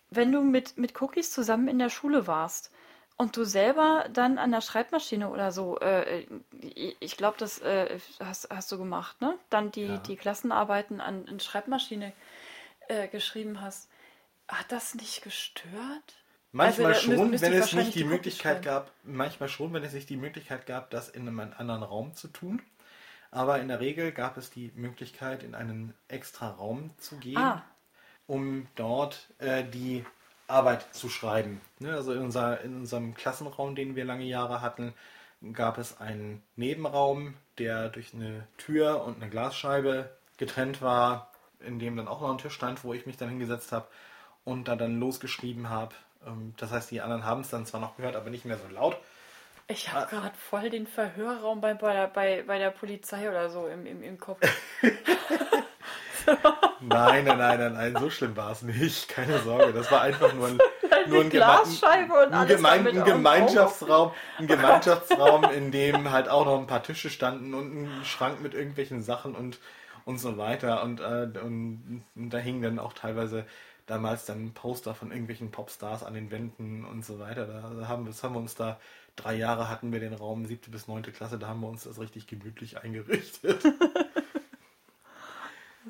Wenn 0.10 0.32
du 0.32 0.42
mit, 0.42 0.78
mit 0.78 1.00
Cookies 1.02 1.32
zusammen 1.32 1.68
in 1.68 1.80
der 1.80 1.90
Schule 1.90 2.28
warst 2.28 2.72
und 3.18 3.36
du 3.36 3.44
selber 3.44 4.06
dann 4.14 4.38
an 4.38 4.52
der 4.52 4.62
Schreibmaschine 4.62 5.30
oder 5.30 5.52
so, 5.52 5.80
äh, 5.80 6.26
ich, 6.62 6.96
ich 7.00 7.18
glaube, 7.18 7.38
das 7.40 7.60
äh, 7.60 8.00
hast, 8.20 8.50
hast 8.50 8.72
du 8.72 8.78
gemacht, 8.78 9.20
ne? 9.22 9.38
Dann 9.50 9.72
die, 9.72 9.86
Ja. 9.88 9.98
die 9.98 10.16
Klassenarbeiten 10.16 11.02
an, 11.02 11.26
in 11.26 11.40
Schreibmaschine 11.40 12.14
äh, 12.88 13.08
geschrieben 13.08 13.62
hast. 13.62 13.90
Hat 14.48 14.72
das 14.72 14.96
nicht 14.96 15.24
gestört? 15.24 16.16
Manchmal 16.52 16.94
Also, 16.94 17.12
schon, 17.12 17.42
wenn 17.42 17.54
es 17.54 17.74
nicht 17.74 17.96
die 17.96 18.04
Möglichkeit 18.06 18.64
gab, 18.64 18.92
manchmal 19.04 19.50
schon, 19.50 19.74
wenn 19.74 19.84
es 19.84 19.94
nicht 19.94 20.10
die 20.10 20.18
Möglichkeit 20.18 20.66
gab, 20.66 20.90
das 20.92 21.10
in 21.10 21.28
einem 21.28 21.40
anderen 21.40 21.84
Raum 21.84 22.14
zu 22.16 22.28
tun. 22.30 22.62
Aber 23.30 23.60
in 23.60 23.68
der 23.68 23.80
Regel 23.82 24.12
gab 24.14 24.38
es 24.38 24.50
die 24.50 24.72
Möglichkeit, 24.76 25.44
in 25.44 25.54
einen 25.56 25.94
extra 26.08 26.50
Raum 26.50 26.92
zu 26.98 27.18
gehen, 27.18 27.38
Ah. 27.38 27.64
um 28.26 28.68
dort 28.76 29.34
äh, 29.40 29.64
die 29.66 30.06
Arbeit 30.48 30.94
zu 30.96 31.10
schreiben. 31.10 31.62
Ne? 31.80 31.94
Also 31.94 32.14
in, 32.14 32.22
unser, 32.22 32.62
in 32.62 32.76
unserem 32.78 33.14
Klassenraum, 33.14 33.76
den 33.76 33.96
wir 33.96 34.06
lange 34.06 34.26
Jahre 34.26 34.62
hatten, 34.62 34.94
gab 35.54 35.78
es 35.78 36.00
einen 36.00 36.42
Nebenraum, 36.56 37.36
der 37.58 37.90
durch 37.90 38.14
eine 38.14 38.48
Tür 38.58 39.04
und 39.04 39.22
eine 39.22 39.30
Glasscheibe 39.30 40.10
getrennt 40.38 40.82
war, 40.82 41.32
in 41.60 41.80
dem 41.80 41.98
dann 41.98 42.08
auch 42.08 42.22
noch 42.22 42.32
ein 42.32 42.38
Tisch 42.38 42.54
stand, 42.54 42.84
wo 42.84 42.94
ich 42.94 43.06
mich 43.06 43.18
dann 43.18 43.30
hingesetzt 43.30 43.72
habe 43.72 43.88
und 44.46 44.68
da 44.68 44.76
dann 44.76 45.00
losgeschrieben 45.00 45.70
habe. 45.70 45.96
Ähm, 46.26 46.54
Das 46.58 46.72
heißt, 46.72 46.92
die 46.92 47.02
anderen 47.02 47.26
haben 47.26 47.42
es 47.42 47.50
dann 47.50 47.66
zwar 47.66 47.82
noch 47.82 47.98
gehört, 47.98 48.16
aber 48.16 48.30
nicht 48.30 48.46
mehr 48.46 48.58
so 48.58 48.68
laut. 48.70 48.98
Ich 49.70 49.92
habe 49.92 50.08
gerade 50.10 50.36
voll 50.38 50.70
den 50.70 50.88
Verhörraum 50.88 51.60
bei, 51.62 51.74
bei, 51.74 51.94
der, 51.94 52.08
bei, 52.08 52.44
bei 52.44 52.58
der 52.58 52.72
Polizei 52.72 53.30
oder 53.30 53.50
so 53.50 53.68
im, 53.68 53.86
im, 53.86 54.02
im 54.02 54.18
Kopf. 54.18 54.40
Nein, 56.82 57.26
nein, 57.26 57.38
nein, 57.40 57.60
nein, 57.60 57.74
nein, 57.74 57.96
so 58.00 58.10
schlimm 58.10 58.36
war 58.38 58.52
es 58.52 58.62
nicht. 58.62 59.08
Keine 59.10 59.40
Sorge, 59.40 59.74
das 59.74 59.92
war 59.92 60.02
einfach 60.02 60.34
nur 60.34 60.48
ein, 60.48 60.60
nur 61.08 61.22
ein, 61.22 61.30
Glasscheibe 61.30 62.14
und 62.14 62.34
ein, 62.34 62.48
Gemein, 62.48 62.88
ein 62.88 63.04
Gemeinschaftsraum, 63.06 64.12
ein 64.38 64.48
Gemeinschaftsraum, 64.48 65.44
in 65.56 65.72
dem 65.72 66.12
halt 66.12 66.30
auch 66.30 66.46
noch 66.46 66.60
ein 66.60 66.68
paar 66.68 66.84
Tische 66.84 67.10
standen 67.10 67.54
und 67.54 67.84
ein 67.84 68.06
Schrank 68.06 68.42
mit 68.42 68.54
irgendwelchen 68.54 69.02
Sachen 69.02 69.36
und, 69.36 69.60
und 70.06 70.20
so 70.20 70.38
weiter. 70.38 70.84
Und, 70.84 71.00
äh, 71.00 71.28
und, 71.44 72.04
und 72.16 72.30
da 72.30 72.38
hingen 72.38 72.62
dann 72.62 72.80
auch 72.80 72.94
teilweise 72.94 73.46
damals 73.88 74.26
dann 74.26 74.52
Poster 74.54 74.94
von 74.94 75.12
irgendwelchen 75.12 75.50
Popstars 75.50 76.04
an 76.04 76.14
den 76.14 76.30
Wänden 76.30 76.86
und 76.86 77.04
so 77.06 77.20
weiter. 77.20 77.48
Da 77.48 77.88
haben, 77.88 78.04
wir- 78.06 78.12
das 78.12 78.22
haben 78.22 78.36
wir 78.36 78.40
uns 78.40 78.54
da, 78.54 78.80
drei 79.16 79.34
Jahre 79.36 79.70
hatten 79.70 79.92
wir 79.92 80.00
den 80.00 80.14
Raum, 80.14 80.46
siebte 80.46 80.70
bis 80.70 80.88
neunte 80.88 81.12
Klasse, 81.12 81.40
da 81.40 81.48
haben 81.48 81.62
wir 81.62 81.70
uns 81.70 81.86
das 81.86 82.00
richtig 82.00 82.28
gemütlich 82.28 82.78
eingerichtet. 82.84 83.64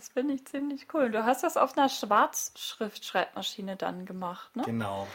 Das 0.07 0.13
finde 0.13 0.35
ich 0.35 0.45
ziemlich 0.45 0.87
cool. 0.93 1.11
Du 1.11 1.25
hast 1.25 1.43
das 1.43 1.57
auf 1.57 1.77
einer 1.77 1.89
Schwarzschrift-Schreibmaschine 1.89 3.75
dann 3.75 4.05
gemacht, 4.05 4.55
ne? 4.55 4.63
genau. 4.65 5.05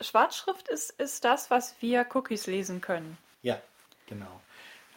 Schwarzschrift 0.00 0.68
ist, 0.68 0.90
ist 0.90 1.24
das, 1.24 1.50
was 1.50 1.74
wir 1.80 2.06
Cookies 2.14 2.46
lesen 2.46 2.80
können. 2.80 3.18
Ja, 3.42 3.60
genau. 4.06 4.40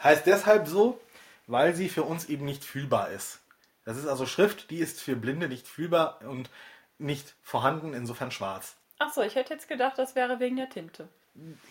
Heißt 0.01 0.25
deshalb 0.25 0.67
so, 0.67 0.99
weil 1.47 1.75
sie 1.75 1.89
für 1.89 2.03
uns 2.03 2.25
eben 2.25 2.45
nicht 2.45 2.63
fühlbar 2.63 3.09
ist. 3.09 3.39
Das 3.83 3.97
ist 3.97 4.07
also 4.07 4.25
Schrift, 4.25 4.71
die 4.71 4.79
ist 4.79 5.01
für 5.01 5.15
Blinde 5.15 5.49
nicht 5.49 5.67
fühlbar 5.67 6.21
und 6.21 6.49
nicht 6.97 7.35
vorhanden, 7.43 7.93
insofern 7.93 8.31
schwarz. 8.31 8.75
Achso, 8.99 9.21
ich 9.21 9.35
hätte 9.35 9.53
jetzt 9.53 9.67
gedacht, 9.67 9.97
das 9.97 10.15
wäre 10.15 10.39
wegen 10.39 10.55
der 10.55 10.69
Tinte. 10.69 11.09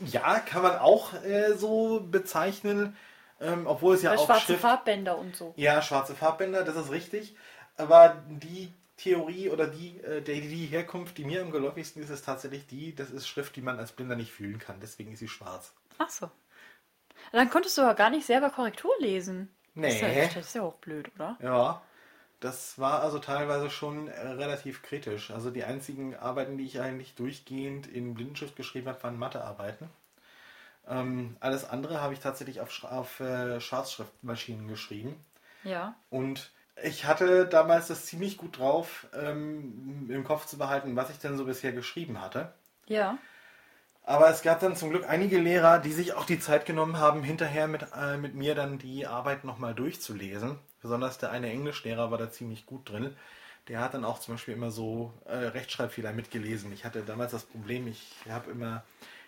Ja, 0.05 0.39
kann 0.41 0.63
man 0.63 0.79
auch 0.79 1.15
äh, 1.25 1.55
so 1.55 2.01
bezeichnen, 2.01 2.95
ähm, 3.41 3.67
obwohl 3.67 3.95
es 3.95 4.03
ja 4.03 4.11
Weil 4.11 4.19
auch 4.19 4.27
schwarze 4.27 4.47
Schrift... 4.47 4.61
Farbbänder 4.61 5.19
und 5.19 5.35
so. 5.35 5.55
Ja, 5.57 5.81
schwarze 5.81 6.15
Farbbänder, 6.15 6.63
das 6.63 6.77
ist 6.77 6.91
richtig. 6.91 7.35
Aber 7.77 8.23
die 8.29 8.73
Theorie 8.97 9.51
oder 9.51 9.67
die, 9.67 9.99
äh, 10.01 10.23
die, 10.23 10.41
die 10.41 10.67
Herkunft, 10.67 11.19
die 11.19 11.25
mir 11.25 11.43
am 11.43 11.51
geläufigsten 11.51 12.03
ist, 12.03 12.11
ist 12.11 12.25
tatsächlich 12.25 12.67
die, 12.67 12.95
das 12.95 13.11
ist 13.11 13.27
Schrift, 13.27 13.57
die 13.57 13.63
man 13.63 13.79
als 13.79 13.93
Blinder 13.93 14.17
nicht 14.17 14.33
fühlen 14.33 14.59
kann. 14.59 14.81
Deswegen 14.81 15.13
ist 15.13 15.19
sie 15.19 15.29
schwarz. 15.29 15.73
Ach 15.99 16.09
so. 16.09 16.31
Dann 17.33 17.51
konntest 17.51 17.77
du 17.79 17.83
aber 17.83 17.95
gar 17.95 18.11
nicht 18.11 18.27
selber 18.27 18.51
Korrektur 18.51 18.93
lesen. 19.01 19.49
Nee. 19.75 19.89
Das 19.89 19.95
ist 19.95 20.03
ja, 20.03 20.25
das 20.27 20.47
ist 20.47 20.55
ja 20.55 20.63
auch 20.63 20.77
blöd, 20.77 21.11
oder? 21.17 21.37
Ja, 21.43 21.83
das 22.41 22.79
war 22.79 23.03
also 23.03 23.19
teilweise 23.19 23.71
schon 23.71 24.09
äh, 24.09 24.21
relativ 24.21 24.83
kritisch. 24.83 25.31
Also 25.31 25.51
die 25.51 25.65
einzigen 25.65 26.15
Arbeiten, 26.15 26.59
die 26.59 26.67
ich 26.67 26.81
eigentlich 26.81 27.15
durchgehend 27.15 27.87
in 27.87 28.15
Blindenschrift 28.15 28.55
geschrieben 28.55 28.89
habe, 28.89 29.03
waren 29.03 29.19
Mathearbeiten. 29.19 29.89
Ähm, 30.87 31.37
alles 31.41 31.69
andere 31.69 32.01
habe 32.01 32.13
ich 32.13 32.21
tatsächlich 32.21 32.61
auf, 32.61 32.85
auf 32.85 33.21
äh, 33.21 33.61
Schwarzschriftmaschinen 33.61 34.69
geschrieben. 34.69 35.25
Ja. 35.65 35.97
Und 36.11 36.53
ich 36.83 37.05
hatte 37.05 37.47
damals 37.47 37.89
das 37.89 38.07
ziemlich 38.07 38.37
gut 38.37 38.59
drauf, 38.59 39.07
ähm, 39.15 40.09
im 40.11 40.25
Kopf 40.25 40.47
zu 40.47 40.59
behalten, 40.59 40.97
was 40.97 41.11
ich 41.11 41.19
denn 41.19 41.37
so 41.37 41.45
bisher 41.45 41.73
geschrieben 41.73 42.21
hatte. 42.21 42.53
Ja. 42.87 43.19
Aber 44.03 44.29
es 44.29 44.43
gab 44.43 44.61
dann 44.61 44.77
zum 44.77 44.91
Glück 44.91 45.09
einige 45.09 45.39
Lehrer, 45.39 45.79
die 45.79 45.93
sich 45.93 46.13
auch 46.13 46.27
die 46.27 46.39
Zeit 46.39 46.67
genommen 46.67 46.99
haben, 46.99 47.23
hinterher 47.23 47.69
mit, 47.69 47.87
äh, 47.97 48.19
mit 48.19 48.35
mir 48.35 48.55
dann 48.55 48.79
die 48.79 49.07
Arbeit 49.07 49.45
nochmal 49.45 49.75
durchzulesen. 49.75 50.59
Besonders 50.83 51.17
der 51.17 51.31
eine 51.31 51.51
Englischlehrer 51.51 52.11
war 52.11 52.19
da 52.19 52.31
ziemlich 52.31 52.67
gut 52.67 52.91
drin. 52.91 53.17
Der 53.69 53.81
hat 53.81 53.95
dann 53.95 54.05
auch 54.05 54.19
zum 54.19 54.35
Beispiel 54.35 54.53
immer 54.53 54.71
so 54.71 55.15
äh, 55.25 55.37
Rechtschreibfehler 55.37 56.13
mitgelesen. 56.13 56.71
Ich 56.73 56.85
hatte 56.85 57.03
damals 57.03 57.33
das 57.33 57.45
Problem, 57.45 57.87
ich 57.87 58.15
habe 58.29 58.51
immer 58.51 58.85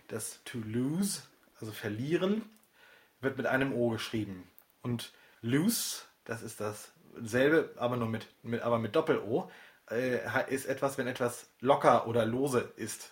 das 0.09 0.41
to 0.45 0.59
lose, 0.59 1.23
also 1.59 1.73
verlieren, 1.73 2.43
wird 3.23 3.39
mit 3.39 3.47
einem 3.47 3.73
O 3.73 3.89
geschrieben. 3.89 4.47
Und 4.83 5.13
lose, 5.41 6.03
das 6.27 6.43
ist 6.43 6.61
dasselbe, 7.21 7.71
aber 7.77 7.97
nur 7.97 8.09
mit, 8.09 8.27
mit, 8.43 8.63
aber 8.63 8.79
mit 8.79 8.97
Doppel-O, 8.97 9.51
äh, 9.91 10.19
ist 10.49 10.67
etwas, 10.67 10.99
wenn 10.99 11.07
etwas 11.07 11.49
locker 11.61 12.07
oder 12.07 12.25
lose 12.25 12.73
ist. 12.77 13.11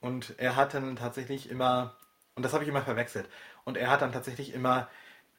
Und 0.00 0.34
er 0.38 0.56
hat 0.56 0.74
dann 0.74 0.96
tatsächlich 0.96 1.50
immer, 1.50 1.96
und 2.34 2.44
das 2.44 2.52
habe 2.52 2.64
ich 2.64 2.70
immer 2.70 2.82
verwechselt, 2.82 3.28
und 3.64 3.76
er 3.76 3.90
hat 3.90 4.02
dann 4.02 4.12
tatsächlich 4.12 4.54
immer 4.54 4.88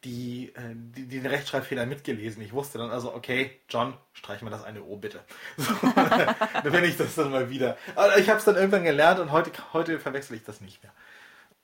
die, 0.04 0.52
äh, 0.56 0.74
die, 0.74 1.08
die 1.08 1.20
Rechtschreibfehler 1.20 1.86
mitgelesen. 1.86 2.42
Ich 2.42 2.54
wusste 2.54 2.78
dann 2.78 2.90
also, 2.90 3.14
okay, 3.14 3.60
John, 3.70 3.96
streich 4.14 4.42
mal 4.42 4.50
das 4.50 4.64
eine 4.64 4.84
O 4.84 4.98
bitte. 4.98 5.24
So, 5.58 5.74
dann 5.96 6.72
bin 6.72 6.84
ich 6.84 6.98
das 6.98 7.16
dann 7.16 7.32
mal 7.32 7.50
wieder. 7.50 7.78
Aber 7.96 8.18
ich 8.18 8.30
habe 8.30 8.40
es 8.40 8.46
dann 8.46 8.56
irgendwann 8.56 8.84
gelernt 8.84 9.20
und 9.20 9.32
heute, 9.32 9.52
heute 9.74 10.00
verwechsel 10.00 10.36
ich 10.36 10.44
das 10.44 10.62
nicht 10.62 10.82
mehr. 10.84 10.92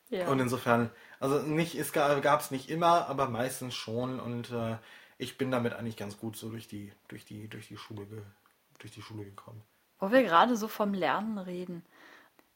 Ja. 0.10 0.28
Und 0.28 0.40
insofern, 0.40 0.90
also 1.20 1.40
nicht, 1.40 1.76
es 1.76 1.92
gab 1.92 2.40
es 2.40 2.52
nicht 2.52 2.70
immer, 2.70 3.08
aber 3.10 3.28
meistens 3.28 3.76
schon. 3.76 4.20
Und 4.20 4.52
äh, 4.52 4.78
ich 5.18 5.38
bin 5.38 5.52
damit 5.52 5.74
eigentlich 5.74 5.98
ganz 5.98 6.18
gut 6.18 6.36
so 6.36 6.50
durch 6.50 6.68
die, 6.68 6.92
durch 7.08 7.26
die, 7.26 7.48
durch 7.48 7.68
die 7.68 7.78
Schule 7.78 8.06
ge, 8.06 8.22
durch 8.80 8.92
die 8.92 9.02
Schule 9.02 9.26
gekommen. 9.26 9.62
Wo 10.00 10.12
wir 10.12 10.24
gerade 10.24 10.56
so 10.56 10.68
vom 10.68 10.94
Lernen 10.94 11.38
reden. 11.38 11.84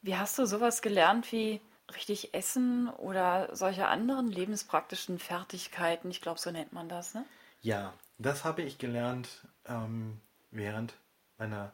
Wie 0.00 0.16
hast 0.16 0.38
du 0.38 0.46
sowas 0.46 0.82
gelernt 0.82 1.30
wie 1.32 1.60
richtig 1.94 2.34
essen 2.34 2.88
oder 2.88 3.54
solche 3.54 3.88
anderen 3.88 4.28
lebenspraktischen 4.28 5.18
Fertigkeiten? 5.18 6.10
Ich 6.10 6.20
glaube, 6.20 6.38
so 6.38 6.50
nennt 6.50 6.72
man 6.72 6.88
das, 6.88 7.14
ne? 7.14 7.24
Ja, 7.60 7.92
das 8.18 8.44
habe 8.44 8.62
ich 8.62 8.78
gelernt 8.78 9.28
ähm, 9.66 10.20
während 10.50 10.94
meiner 11.38 11.72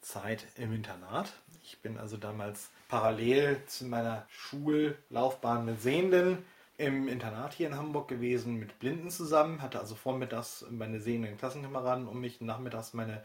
Zeit 0.00 0.46
im 0.56 0.72
Internat. 0.72 1.32
Ich 1.62 1.80
bin 1.80 1.98
also 1.98 2.16
damals 2.16 2.70
parallel 2.88 3.62
zu 3.66 3.84
meiner 3.84 4.26
Schullaufbahn 4.30 5.66
mit 5.66 5.80
Sehenden 5.80 6.44
im 6.80 7.08
Internat 7.08 7.52
hier 7.52 7.68
in 7.68 7.76
Hamburg 7.76 8.08
gewesen, 8.08 8.54
mit 8.54 8.78
Blinden 8.78 9.10
zusammen, 9.10 9.60
hatte 9.60 9.78
also 9.78 9.94
vormittags 9.94 10.64
meine 10.70 10.98
sehenden 10.98 11.36
Klassenkameraden 11.36 12.08
um 12.08 12.20
mich, 12.20 12.40
nachmittags 12.40 12.94
meine 12.94 13.22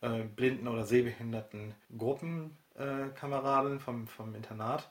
äh, 0.00 0.22
blinden 0.22 0.68
oder 0.68 0.86
sehbehinderten 0.86 1.74
Gruppenkameraden 1.98 3.80
vom, 3.80 4.06
vom 4.06 4.34
Internat. 4.34 4.90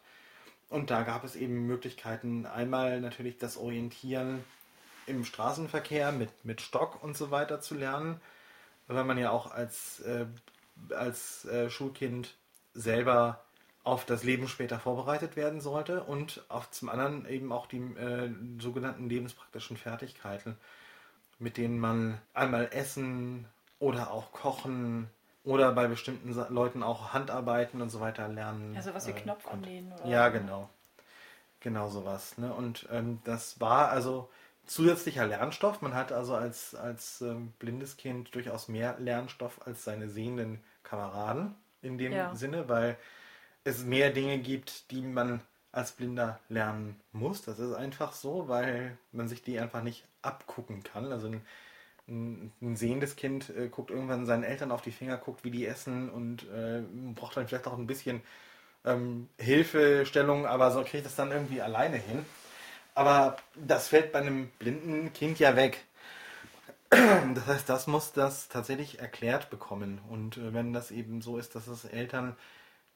Und 0.70 0.92
da 0.92 1.02
gab 1.02 1.24
es 1.24 1.36
eben 1.36 1.66
Möglichkeiten, 1.66 2.46
einmal 2.46 3.02
natürlich 3.02 3.40
das 3.40 3.58
Orientieren 3.58 4.44
im 5.08 5.26
Straßenverkehr 5.26 6.12
mit, 6.12 6.30
mit 6.46 6.62
Stock 6.62 7.04
und 7.04 7.18
so 7.18 7.32
weiter 7.32 7.62
zu 7.62 7.74
lernen, 7.74 8.22
weil 8.88 9.06
man 9.06 9.18
ja 9.18 9.32
auch 9.32 9.52
als, 9.52 10.02
äh, 10.02 10.28
als 10.96 11.46
äh, 11.46 11.72
Schulkind 11.72 12.36
selber 12.76 13.44
auf 13.84 14.06
das 14.06 14.24
Leben 14.24 14.48
später 14.48 14.80
vorbereitet 14.80 15.36
werden 15.36 15.60
sollte 15.60 16.04
und 16.04 16.44
auch 16.50 16.70
zum 16.70 16.90
anderen 16.90 17.28
eben 17.28 17.52
auch 17.52 17.68
die 17.68 17.78
äh, 17.78 18.30
sogenannten 18.60 19.10
lebenspraktischen 19.10 19.76
Fertigkeiten, 19.78 20.58
mit 21.40 21.58
denen 21.58 21.80
man 21.80 22.20
einmal 22.34 22.70
essen 22.72 23.46
oder 23.80 24.12
auch 24.12 24.32
kochen 24.32 25.10
oder 25.44 25.74
bei 25.74 25.88
bestimmten 25.88 26.34
Leuten 26.54 26.84
auch 26.84 27.14
Handarbeiten 27.14 27.82
und 27.82 27.90
so 27.90 28.00
weiter 28.00 28.30
lernen. 28.30 28.76
Also 28.78 28.94
was 28.94 29.08
wie 29.08 29.12
äh, 29.12 29.16
Knopf 29.16 29.46
umnähen 29.52 29.92
oder 29.92 30.06
Ja, 30.06 30.30
genau. 30.30 30.70
Genau 31.60 31.90
sowas. 31.90 32.38
Ne? 32.38 32.54
Und 32.54 32.88
ähm, 32.92 33.20
das 33.26 33.60
war 33.60 33.90
also 33.90 34.30
zusätzlicher 34.66 35.26
Lernstoff. 35.28 35.82
Man 35.82 35.94
hat 35.94 36.14
also 36.14 36.36
als, 36.36 36.76
als 36.76 37.22
ähm, 37.22 37.54
blindes 37.60 37.98
Kind 37.98 38.34
durchaus 38.34 38.70
mehr 38.70 38.98
Lernstoff 39.00 39.66
als 39.66 39.84
seine 39.84 40.10
sehenden 40.10 40.64
Kameraden 40.84 41.56
in 41.82 41.98
dem 41.98 42.14
Ja. 42.14 42.34
Sinne, 42.36 42.70
weil 42.70 42.98
es 43.64 43.84
mehr 43.84 44.10
Dinge 44.12 44.40
gibt, 44.40 44.92
die 44.92 45.02
man 45.02 45.42
als 45.72 45.92
Blinder 45.92 46.40
lernen 46.50 47.00
muss. 47.12 47.42
Das 47.42 47.60
ist 47.60 47.74
einfach 47.74 48.14
so, 48.14 48.48
weil 48.48 48.98
man 49.12 49.28
sich 49.28 49.42
die 49.42 49.60
einfach 49.60 49.82
nicht 49.82 50.06
abgucken 50.22 50.84
kann. 50.84 51.12
Also 51.12 51.28
ein, 51.28 52.52
ein, 52.62 52.76
sehendes 52.76 53.16
Kind 53.16 53.50
äh, 53.50 53.70
guckt 53.70 53.90
irgendwann 53.90 54.26
seinen 54.26 54.44
Eltern 54.44 54.72
auf 54.72 54.82
die 54.82 54.92
Finger, 54.92 55.18
guckt, 55.18 55.44
wie 55.44 55.52
die 55.52 55.66
essen 55.66 56.10
und 56.10 56.44
äh, 56.52 56.84
braucht 57.16 57.38
dann 57.38 57.48
vielleicht 57.48 57.68
auch 57.68 57.78
ein 57.78 57.88
bisschen 57.88 58.22
ähm, 58.86 59.30
Hilfestellung, 59.38 60.46
aber 60.46 60.72
so 60.72 60.84
kriegt 60.84 61.06
es 61.06 61.16
dann 61.16 61.32
irgendwie 61.32 61.62
alleine 61.62 61.98
hin. 61.98 62.26
Aber 62.96 63.38
das 63.56 63.88
fällt 63.88 64.12
bei 64.12 64.20
einem 64.20 64.50
blinden 64.60 65.14
Kind 65.14 65.40
ja 65.40 65.56
weg. 65.56 65.84
Das 67.34 67.48
heißt, 67.48 67.68
das 67.68 67.88
muss 67.88 68.12
das 68.14 68.50
tatsächlich 68.50 69.00
erklärt 69.00 69.50
bekommen. 69.50 70.00
Und 70.10 70.38
äh, 70.38 70.54
wenn 70.54 70.74
das 70.74 70.92
eben 70.92 71.22
so 71.22 71.40
ist, 71.40 71.56
dass 71.56 71.66
es 71.68 71.86
Eltern 71.86 72.36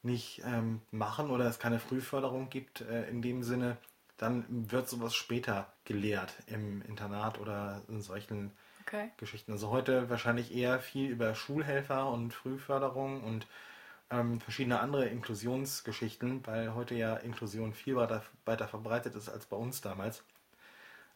nicht 0.08 0.42
ähm, 0.44 0.82
machen 0.90 1.30
oder 1.30 1.46
es 1.46 1.60
keine 1.60 1.78
Frühförderung 1.78 2.50
gibt 2.50 2.80
äh, 2.82 3.08
in 3.08 3.22
dem 3.22 3.42
Sinne, 3.44 3.76
dann 4.18 4.44
wird 4.48 4.88
sowas 4.88 5.14
später 5.14 5.72
gelehrt 5.84 6.34
im 6.46 6.82
Internat 6.82 7.38
oder 7.40 7.82
in 7.88 8.02
solchen 8.02 8.52
Okay. 8.82 9.10
Geschichten. 9.18 9.52
Also 9.52 9.70
heute 9.70 10.10
wahrscheinlich 10.10 10.54
eher 10.54 10.80
viel 10.80 11.10
über 11.10 11.34
Schulhelfer 11.34 12.08
und 12.10 12.32
Frühförderung 12.34 13.22
und 13.24 13.46
ähm, 14.10 14.40
verschiedene 14.40 14.80
andere 14.80 15.06
Inklusionsgeschichten, 15.06 16.46
weil 16.46 16.74
heute 16.74 16.94
ja 16.94 17.16
Inklusion 17.16 17.74
viel 17.74 17.96
weiter, 17.96 18.22
weiter 18.46 18.68
verbreitet 18.68 19.14
ist 19.16 19.28
als 19.28 19.46
bei 19.46 19.56
uns 19.56 19.80
damals. 19.82 20.22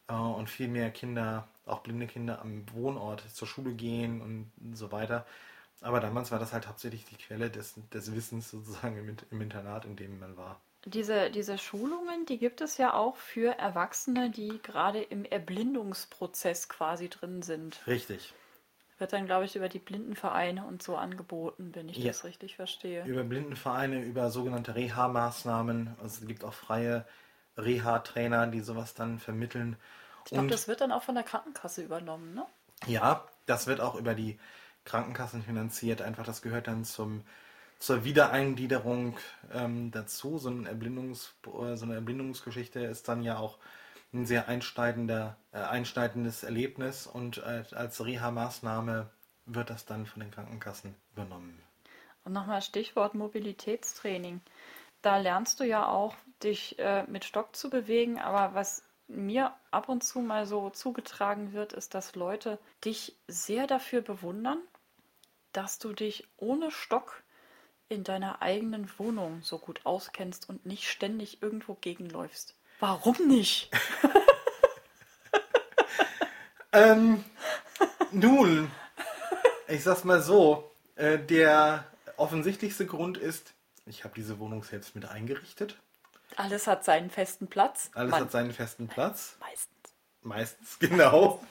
Äh, 0.08 0.14
und 0.14 0.50
viel 0.50 0.68
mehr 0.68 0.90
Kinder, 0.90 1.48
auch 1.66 1.80
blinde 1.80 2.06
Kinder 2.06 2.40
am 2.40 2.64
Wohnort 2.72 3.22
zur 3.30 3.48
Schule 3.48 3.74
gehen 3.74 4.20
und 4.20 4.76
so 4.76 4.92
weiter. 4.92 5.26
Aber 5.82 6.00
damals 6.00 6.30
war 6.30 6.38
das 6.38 6.52
halt 6.52 6.68
hauptsächlich 6.68 7.04
die 7.06 7.16
Quelle 7.16 7.50
des, 7.50 7.74
des 7.92 8.14
Wissens 8.14 8.50
sozusagen 8.50 8.96
im, 8.96 9.16
im 9.30 9.40
Internat, 9.40 9.84
in 9.84 9.96
dem 9.96 10.18
man 10.20 10.36
war. 10.36 10.60
Diese, 10.84 11.30
diese 11.30 11.58
Schulungen, 11.58 12.26
die 12.26 12.38
gibt 12.38 12.60
es 12.60 12.76
ja 12.78 12.94
auch 12.94 13.16
für 13.16 13.56
Erwachsene, 13.58 14.30
die 14.30 14.60
gerade 14.62 15.00
im 15.02 15.24
Erblindungsprozess 15.24 16.68
quasi 16.68 17.08
drin 17.08 17.42
sind. 17.42 17.80
Richtig. 17.86 18.32
Wird 18.98 19.12
dann, 19.12 19.26
glaube 19.26 19.44
ich, 19.44 19.56
über 19.56 19.68
die 19.68 19.78
Blindenvereine 19.78 20.64
und 20.64 20.82
so 20.82 20.96
angeboten, 20.96 21.70
wenn 21.74 21.88
ich 21.88 21.98
Ja. 21.98 22.08
das 22.08 22.24
richtig 22.24 22.56
verstehe. 22.56 23.04
Über 23.04 23.24
Blindenvereine, 23.24 24.02
über 24.02 24.30
sogenannte 24.30 24.74
Reha-Maßnahmen. 24.74 25.96
Also 26.00 26.22
es 26.22 26.26
gibt 26.28 26.44
auch 26.44 26.52
freie 26.54 27.04
Reha-Trainer, 27.56 28.46
die 28.46 28.60
sowas 28.60 28.94
dann 28.94 29.18
vermitteln. 29.18 29.76
Ich 30.24 30.30
glaube, 30.30 30.44
Und- 30.44 30.52
das 30.52 30.68
wird 30.68 30.80
dann 30.80 30.92
auch 30.92 31.02
von 31.02 31.14
der 31.16 31.24
Krankenkasse 31.24 31.82
übernommen, 31.82 32.34
ne? 32.34 32.46
Ja, 32.86 33.24
das 33.46 33.66
wird 33.66 33.80
auch 33.80 33.94
über 33.94 34.14
die 34.14 34.38
Krankenkassen 34.84 35.42
finanziert. 35.42 36.02
Einfach, 36.02 36.24
das 36.24 36.42
gehört 36.42 36.68
dann 36.68 36.84
zum, 36.84 37.22
zur 37.78 38.04
Wiedereingliederung 38.04 39.16
ähm, 39.52 39.90
dazu. 39.90 40.38
So, 40.38 40.50
ein 40.50 40.66
Erblindungs, 40.66 41.34
äh, 41.46 41.76
so 41.76 41.84
eine 41.84 41.94
Erblindungsgeschichte 41.94 42.80
ist 42.80 43.08
dann 43.08 43.22
ja 43.22 43.38
auch 43.38 43.58
ein 44.12 44.26
sehr 44.26 44.48
einschneidender, 44.48 45.36
äh, 45.52 45.58
einschneidendes 45.58 46.42
Erlebnis 46.42 47.06
und 47.06 47.38
äh, 47.38 47.64
als 47.72 48.04
Reha-Maßnahme 48.04 49.10
wird 49.46 49.70
das 49.70 49.86
dann 49.86 50.06
von 50.06 50.20
den 50.20 50.30
Krankenkassen 50.30 50.94
übernommen. 51.12 51.60
Und 52.24 52.32
nochmal 52.32 52.62
Stichwort 52.62 53.14
Mobilitätstraining. 53.14 54.40
Da 55.00 55.18
lernst 55.18 55.58
du 55.58 55.64
ja 55.64 55.88
auch, 55.88 56.14
dich 56.42 56.78
äh, 56.78 57.04
mit 57.08 57.24
Stock 57.24 57.56
zu 57.56 57.70
bewegen, 57.70 58.18
aber 58.20 58.54
was 58.54 58.84
mir 59.08 59.52
ab 59.70 59.88
und 59.88 60.02
zu 60.04 60.20
mal 60.20 60.46
so 60.46 60.70
zugetragen 60.70 61.52
wird, 61.52 61.72
ist, 61.72 61.94
dass 61.94 62.14
Leute 62.14 62.58
dich 62.84 63.16
sehr 63.28 63.66
dafür 63.66 64.00
bewundern, 64.00 64.58
dass 65.52 65.78
du 65.78 65.92
dich 65.92 66.26
ohne 66.36 66.70
Stock 66.70 67.22
in 67.88 68.04
deiner 68.04 68.40
eigenen 68.42 68.90
Wohnung 68.98 69.42
so 69.42 69.58
gut 69.58 69.84
auskennst 69.84 70.48
und 70.48 70.64
nicht 70.66 70.88
ständig 70.88 71.42
irgendwo 71.42 71.74
gegenläufst. 71.74 72.54
Warum 72.80 73.16
nicht? 73.28 73.70
Ähm, 76.72 77.22
nun, 78.12 78.70
ich 79.68 79.84
sag's 79.84 80.04
mal 80.04 80.22
so, 80.22 80.72
äh, 80.96 81.18
der 81.18 81.84
offensichtlichste 82.16 82.86
Grund 82.86 83.18
ist, 83.18 83.52
ich 83.84 84.04
habe 84.04 84.14
diese 84.14 84.38
Wohnung 84.38 84.62
selbst 84.62 84.94
mit 84.94 85.04
eingerichtet. 85.04 85.76
Alles 86.36 86.66
hat 86.66 86.82
seinen 86.84 87.10
festen 87.10 87.46
Platz. 87.46 87.90
Alles 87.94 88.10
Man- 88.12 88.22
hat 88.22 88.30
seinen 88.30 88.52
festen 88.52 88.88
Platz. 88.88 89.36
Meistens. 89.40 89.68
Meistens, 90.22 90.78
genau. 90.78 91.44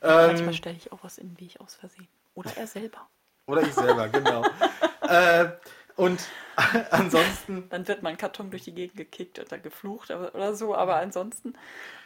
ähm, 0.00 0.26
Manchmal 0.28 0.54
stelle 0.54 0.76
ich 0.76 0.92
auch 0.92 1.00
was 1.02 1.18
in 1.18 1.34
den 1.34 1.40
Weg 1.40 1.60
aus 1.60 1.74
Versehen. 1.74 2.08
Oder 2.34 2.56
er 2.56 2.66
selber. 2.66 3.06
Oder 3.48 3.62
ich 3.62 3.72
selber, 3.72 4.08
genau. 4.08 4.44
äh, 5.08 5.48
und 5.96 6.20
ansonsten, 6.90 7.68
Dann 7.70 7.86
wird 7.86 8.02
mein 8.02 8.16
Karton 8.16 8.50
durch 8.50 8.64
die 8.64 8.74
Gegend 8.74 8.96
gekickt 8.96 9.38
oder 9.38 9.58
geflucht 9.58 10.10
oder 10.10 10.54
so, 10.54 10.74
aber 10.74 10.96
ansonsten, 10.96 11.54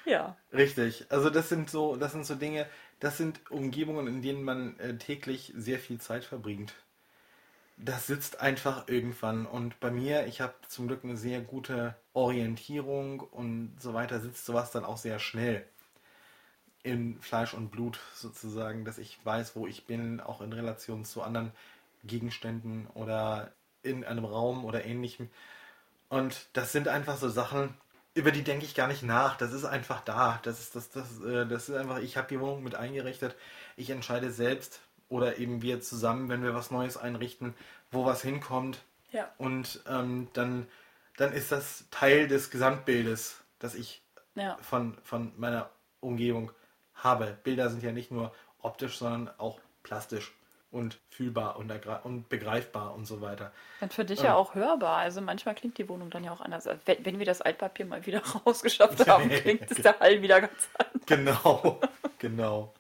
ja. 0.05 0.36
richtig. 0.53 1.07
Also 1.09 1.30
das 1.30 1.49
sind 1.49 1.70
so, 1.70 1.97
das 1.97 2.12
sind 2.12 2.26
so 2.26 2.34
Dinge, 2.34 2.66
das 3.01 3.16
sind 3.16 3.40
Umgebungen, 3.51 4.07
in 4.07 4.22
denen 4.22 4.45
man 4.45 4.78
äh, 4.78 4.97
täglich 4.97 5.53
sehr 5.57 5.78
viel 5.78 6.01
Zeit 6.01 6.24
verbringt. 6.24 6.74
Das 7.78 8.07
sitzt 8.07 8.40
einfach 8.40 8.88
irgendwann. 8.88 9.47
Und 9.47 9.80
bei 9.80 9.90
mir, 9.90 10.26
ich 10.26 10.40
habe 10.40 10.55
zum 10.68 10.86
Glück 10.86 11.03
eine 11.03 11.16
sehr 11.16 11.40
gute 11.40 11.97
Orientierung 12.12 13.20
und 13.20 13.76
so 13.80 13.95
weiter, 13.95 14.20
sitzt 14.20 14.45
sowas 14.45 14.70
dann 14.70 14.84
auch 14.84 14.99
sehr 14.99 15.18
schnell 15.18 15.66
in 16.83 17.20
Fleisch 17.20 17.55
und 17.55 17.70
Blut 17.70 18.01
sozusagen, 18.14 18.85
dass 18.85 18.99
ich 18.99 19.18
weiß, 19.24 19.55
wo 19.57 19.66
ich 19.66 19.87
bin, 19.87 20.20
auch 20.20 20.41
in 20.41 20.53
Relation 20.53 21.05
zu 21.05 21.22
anderen 21.22 21.53
Gegenständen 22.05 22.87
oder 22.95 23.53
in 23.83 24.05
einem 24.05 24.24
Raum 24.24 24.64
oder 24.64 24.85
ähnlichem. 24.85 25.30
Und 26.09 26.49
das 26.53 26.72
sind 26.72 26.89
einfach 26.89 27.16
so 27.16 27.28
Sachen, 27.28 27.74
über 28.14 28.30
die 28.33 28.43
denke 28.43 28.64
ich 28.64 28.74
gar 28.74 28.89
nicht 28.89 29.03
nach. 29.03 29.37
Das 29.37 29.53
ist 29.53 29.64
einfach 29.64 30.03
da. 30.03 30.41
Das 30.43 30.61
ist 30.61 30.76
das, 30.76 30.91
das, 30.91 31.22
äh, 31.22 31.47
das 31.47 31.68
ist 31.68 31.74
einfach, 31.76 31.99
ich 31.99 32.16
habe 32.16 32.28
die 32.28 32.41
Wohnung 32.41 32.62
mit 32.62 32.74
eingerichtet. 32.74 33.35
Ich 33.76 33.91
entscheide 33.91 34.30
selbst 34.30 34.80
oder 35.09 35.39
eben 35.39 35.62
wir 35.62 35.80
zusammen, 35.80 36.28
wenn 36.28 36.43
wir 36.43 36.55
was 36.55 36.70
Neues 36.70 36.97
einrichten, 36.97 37.55
wo 37.91 38.05
was 38.05 38.22
hinkommt. 38.22 38.83
Ja. 39.12 39.30
Und 39.39 39.83
ähm, 39.89 40.28
dann, 40.33 40.66
dann 41.16 41.33
ist 41.33 41.53
das 41.53 41.85
Teil 41.91 42.28
des 42.28 42.51
Gesamtbildes, 42.51 43.37
das 43.59 43.74
ich 43.74 44.03
Ja. 44.35 44.59
von, 44.61 44.99
von 45.05 45.33
meiner 45.37 45.70
Umgebung 46.01 46.51
habe. 47.05 47.36
Bilder 47.44 47.70
sind 47.70 47.82
ja 47.82 47.92
nicht 47.92 48.11
nur 48.11 48.32
optisch, 48.61 48.98
sondern 48.98 49.30
auch 49.38 49.59
plastisch 49.82 50.32
und 50.70 50.98
fühlbar 51.11 51.57
und, 51.59 51.70
und 52.05 52.28
begreifbar 52.30 52.94
und 52.94 53.05
so 53.05 53.20
weiter. 53.20 53.53
Und 53.80 53.92
für 53.92 54.05
dich 54.05 54.20
Ja. 54.20 54.24
ja 54.26 54.34
auch 54.34 54.55
hörbar. 54.55 54.96
Also 54.96 55.20
manchmal 55.20 55.55
klingt 55.55 55.76
die 55.76 55.88
Wohnung 55.88 56.09
dann 56.09 56.24
ja 56.24 56.32
auch 56.32 56.40
anders. 56.40 56.66
Also 56.66 56.80
Wenn, 56.86 57.05
wenn 57.05 57.18
wir 57.18 57.26
das 57.26 57.42
Altpapier 57.42 57.84
mal 57.84 58.05
wieder 58.07 58.22
rausgeschafft 58.46 59.07
haben, 59.09 59.28
klingt 59.28 59.70
es 59.70 59.82
der 59.82 60.00
Hall 60.00 60.22
wieder 60.22 60.40
ganz 60.40 60.68
anders. 60.78 61.07
Genau, 61.07 61.80
genau. 62.18 62.72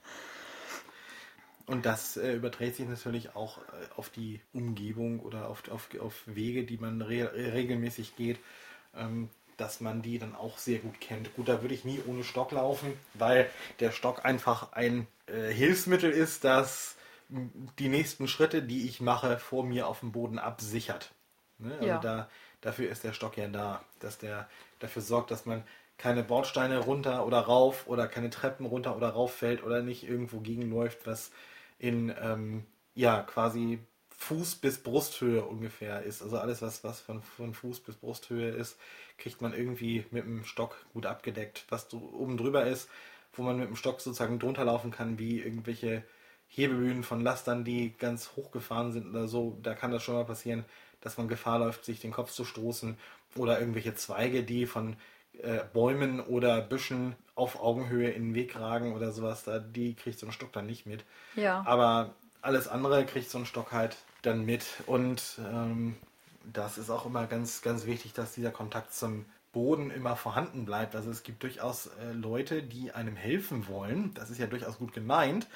Und 1.66 1.86
das 1.86 2.16
äh, 2.16 2.34
überträgt 2.34 2.76
sich 2.76 2.88
natürlich 2.88 3.36
auch 3.36 3.58
äh, 3.58 3.62
auf 3.96 4.08
die 4.10 4.40
Umgebung 4.52 5.20
oder 5.20 5.48
auf, 5.48 5.70
auf, 5.70 5.88
auf 6.00 6.22
Wege, 6.26 6.64
die 6.64 6.78
man 6.78 7.02
re 7.02 7.30
regelmäßig 7.34 8.16
geht, 8.16 8.38
ähm, 8.96 9.28
dass 9.56 9.80
man 9.80 10.02
die 10.02 10.18
dann 10.18 10.34
auch 10.34 10.58
sehr 10.58 10.78
gut 10.78 11.00
kennt. 11.00 11.34
Gut, 11.34 11.48
da 11.48 11.62
würde 11.62 11.74
ich 11.74 11.84
nie 11.84 12.00
ohne 12.06 12.24
Stock 12.24 12.52
laufen, 12.52 12.92
weil 13.14 13.48
der 13.80 13.90
Stock 13.92 14.24
einfach 14.24 14.72
ein 14.72 15.06
äh, 15.26 15.52
Hilfsmittel 15.52 16.10
ist, 16.10 16.44
das 16.44 16.96
die 17.78 17.88
nächsten 17.88 18.28
Schritte, 18.28 18.62
die 18.62 18.86
ich 18.88 19.00
mache, 19.00 19.38
vor 19.38 19.64
mir 19.64 19.86
auf 19.86 20.00
dem 20.00 20.12
Boden 20.12 20.38
absichert. 20.38 21.12
Ne? 21.58 21.78
Also 21.80 21.96
Ja. 21.96 21.98
da, 21.98 22.28
dafür 22.60 22.90
ist 22.90 23.04
der 23.04 23.12
Stock 23.12 23.36
ja 23.38 23.48
da, 23.48 23.82
dass 24.00 24.18
der 24.18 24.48
dafür 24.80 25.02
sorgt, 25.02 25.30
dass 25.30 25.46
man 25.46 25.62
keine 25.98 26.22
Bordsteine 26.24 26.78
runter 26.80 27.24
oder 27.26 27.40
rauf 27.40 27.86
oder 27.86 28.08
keine 28.08 28.30
Treppen 28.30 28.66
runter 28.66 28.96
oder 28.96 29.10
rauf 29.10 29.34
fällt 29.34 29.62
oder 29.62 29.82
nicht 29.82 30.04
irgendwo 30.04 30.40
gegenläuft, 30.40 31.06
was 31.06 31.30
in 31.78 32.14
ähm, 32.20 32.66
ja 32.94 33.22
quasi 33.22 33.78
Fuß 34.22 34.54
bis 34.56 34.78
Brusthöhe 34.78 35.44
ungefähr 35.44 36.02
ist. 36.02 36.22
Also 36.22 36.38
alles, 36.38 36.62
was, 36.62 36.84
was 36.84 37.00
von, 37.00 37.22
von 37.22 37.54
Fuß 37.54 37.80
bis 37.80 37.96
Brusthöhe 37.96 38.50
ist, 38.50 38.78
kriegt 39.18 39.42
man 39.42 39.52
irgendwie 39.52 40.06
mit 40.12 40.24
dem 40.24 40.44
Stock 40.44 40.76
gut 40.92 41.06
abgedeckt. 41.06 41.64
Was 41.70 41.88
so 41.90 41.98
oben 42.14 42.36
drüber 42.36 42.64
ist, 42.64 42.88
wo 43.32 43.42
man 43.42 43.58
mit 43.58 43.68
dem 43.68 43.74
Stock 43.74 44.00
sozusagen 44.00 44.38
drunter 44.38 44.64
laufen 44.64 44.92
kann, 44.92 45.18
wie 45.18 45.40
irgendwelche 45.40 46.04
Hebebühnen 46.46 47.02
von 47.02 47.20
Lastern, 47.20 47.64
die 47.64 47.94
ganz 47.98 48.36
hochgefahren 48.36 48.92
sind 48.92 49.08
oder 49.08 49.26
so, 49.26 49.58
da 49.60 49.74
kann 49.74 49.90
das 49.90 50.04
schon 50.04 50.14
mal 50.14 50.24
passieren, 50.24 50.64
dass 51.00 51.18
man 51.18 51.26
Gefahr 51.26 51.58
läuft, 51.58 51.84
sich 51.84 52.00
den 52.00 52.12
Kopf 52.12 52.30
zu 52.30 52.44
stoßen 52.44 52.96
oder 53.34 53.58
irgendwelche 53.58 53.96
Zweige, 53.96 54.44
die 54.44 54.66
von 54.66 54.96
äh, 55.42 55.60
Bäumen 55.72 56.20
oder 56.20 56.60
Büschen 56.60 57.16
auf 57.34 57.60
Augenhöhe 57.60 58.10
in 58.10 58.28
den 58.28 58.34
Weg 58.36 58.54
ragen 58.54 58.94
oder 58.94 59.10
sowas, 59.10 59.42
da, 59.42 59.58
die 59.58 59.94
kriegt 59.94 60.18
so 60.18 60.26
ein 60.26 60.32
Stock 60.32 60.52
dann 60.52 60.66
nicht 60.66 60.86
mit. 60.86 61.04
Ja. 61.34 61.64
Aber 61.66 62.14
alles 62.40 62.68
andere 62.68 63.04
kriegt 63.04 63.30
so 63.30 63.38
ein 63.38 63.46
Stock 63.46 63.72
halt 63.72 63.96
dann 64.22 64.44
mit. 64.44 64.64
Und 64.86 65.38
ähm, 65.38 65.96
das 66.44 66.78
ist 66.78 66.90
auch 66.90 67.06
immer 67.06 67.26
ganz, 67.26 67.62
ganz 67.62 67.86
wichtig, 67.86 68.12
dass 68.12 68.32
dieser 68.32 68.50
Kontakt 68.50 68.94
zum 68.94 69.26
Boden 69.52 69.90
immer 69.90 70.16
vorhanden 70.16 70.64
bleibt. 70.64 70.96
Also 70.96 71.10
es 71.10 71.22
gibt 71.22 71.42
durchaus 71.42 71.86
äh, 71.86 72.12
Leute, 72.12 72.62
die 72.62 72.92
einem 72.92 73.16
helfen 73.16 73.68
wollen. 73.68 74.14
Das 74.14 74.30
ist 74.30 74.38
ja 74.38 74.46
durchaus 74.46 74.78
gut 74.78 74.92
gemeint. 74.92 75.46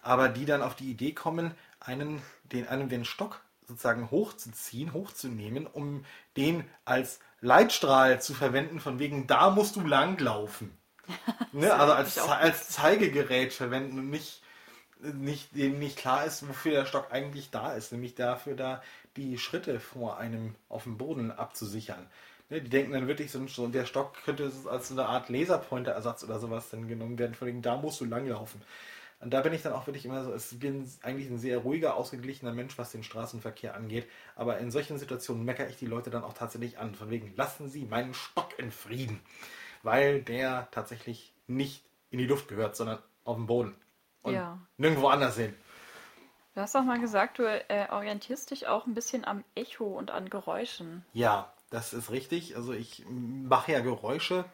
Aber 0.00 0.28
die 0.28 0.46
dann 0.46 0.62
auf 0.62 0.74
die 0.74 0.90
Idee 0.90 1.12
kommen, 1.12 1.52
einen, 1.78 2.22
den, 2.44 2.66
einem 2.66 2.88
den 2.88 3.04
Stock 3.04 3.40
sozusagen 3.68 4.10
hochzuziehen, 4.10 4.92
hochzunehmen, 4.92 5.66
um 5.66 6.04
den 6.36 6.64
als 6.84 7.20
Leitstrahl 7.40 8.20
zu 8.20 8.34
verwenden, 8.34 8.80
von 8.80 8.98
wegen, 8.98 9.26
da 9.26 9.50
musst 9.50 9.76
du 9.76 9.80
langlaufen. 9.86 10.76
ne? 11.52 11.72
Also 11.74 11.92
als, 11.92 12.18
als 12.18 12.68
Zeigegerät 12.70 13.52
verwenden 13.52 13.98
und 13.98 14.10
nicht, 14.10 14.41
nicht, 15.02 15.54
denen 15.56 15.78
nicht 15.78 15.96
klar 15.96 16.24
ist, 16.24 16.48
wofür 16.48 16.72
der 16.72 16.86
Stock 16.86 17.08
eigentlich 17.10 17.50
da 17.50 17.74
ist, 17.74 17.92
nämlich 17.92 18.14
dafür 18.14 18.54
da, 18.54 18.82
die 19.16 19.38
Schritte 19.38 19.80
vor 19.80 20.18
einem 20.18 20.54
auf 20.68 20.84
dem 20.84 20.96
Boden 20.96 21.30
abzusichern. 21.30 22.06
Ne? 22.48 22.60
Die 22.60 22.70
denken 22.70 22.92
dann 22.92 23.08
wirklich, 23.08 23.30
so, 23.32 23.68
der 23.68 23.86
Stock 23.86 24.14
könnte 24.24 24.50
als 24.70 24.90
eine 24.92 25.06
Art 25.06 25.28
Laserpointer-Ersatz 25.28 26.24
oder 26.24 26.38
sowas 26.38 26.70
dann 26.70 26.88
genommen 26.88 27.18
werden, 27.18 27.34
von 27.34 27.48
wegen, 27.48 27.62
da 27.62 27.76
musst 27.76 28.00
du 28.00 28.04
langlaufen. 28.04 28.60
Und 29.20 29.32
da 29.32 29.40
bin 29.40 29.52
ich 29.52 29.62
dann 29.62 29.72
auch 29.72 29.86
wirklich 29.86 30.04
immer 30.04 30.24
so, 30.24 30.34
ich 30.34 30.58
bin 30.58 30.90
eigentlich 31.02 31.30
ein 31.30 31.38
sehr 31.38 31.58
ruhiger, 31.58 31.94
ausgeglichener 31.94 32.52
Mensch, 32.52 32.76
was 32.76 32.90
den 32.90 33.04
Straßenverkehr 33.04 33.74
angeht. 33.74 34.08
Aber 34.34 34.58
in 34.58 34.72
solchen 34.72 34.98
Situationen 34.98 35.44
meckere 35.44 35.68
ich 35.68 35.76
die 35.76 35.86
Leute 35.86 36.10
dann 36.10 36.24
auch 36.24 36.32
tatsächlich 36.32 36.78
an. 36.78 36.96
Von 36.96 37.08
wegen, 37.08 37.32
lassen 37.36 37.68
Sie 37.68 37.84
meinen 37.84 38.14
Stock 38.14 38.58
in 38.58 38.72
Frieden. 38.72 39.20
Weil 39.84 40.22
der 40.22 40.68
tatsächlich 40.72 41.32
nicht 41.46 41.84
in 42.10 42.18
die 42.18 42.26
Luft 42.26 42.48
gehört, 42.48 42.74
sondern 42.74 42.98
auf 43.24 43.36
dem 43.36 43.46
Boden. 43.46 43.76
Und 44.22 44.34
Ja. 44.34 44.58
nirgendwo 44.76 45.08
anders 45.08 45.36
hin. 45.36 45.54
Du 46.54 46.60
hast 46.60 46.76
auch 46.76 46.84
mal 46.84 47.00
gesagt, 47.00 47.38
du 47.38 47.44
äh, 47.44 47.88
orientierst 47.90 48.50
dich 48.50 48.66
auch 48.66 48.86
ein 48.86 48.94
bisschen 48.94 49.24
am 49.24 49.42
Echo 49.54 49.86
und 49.86 50.10
an 50.10 50.28
Geräuschen. 50.28 51.04
Ja, 51.14 51.50
das 51.70 51.94
ist 51.94 52.10
richtig. 52.10 52.56
Also 52.56 52.74
ich 52.74 53.04
mache 53.08 53.72
ja 53.72 53.80
Geräusche. 53.80 54.44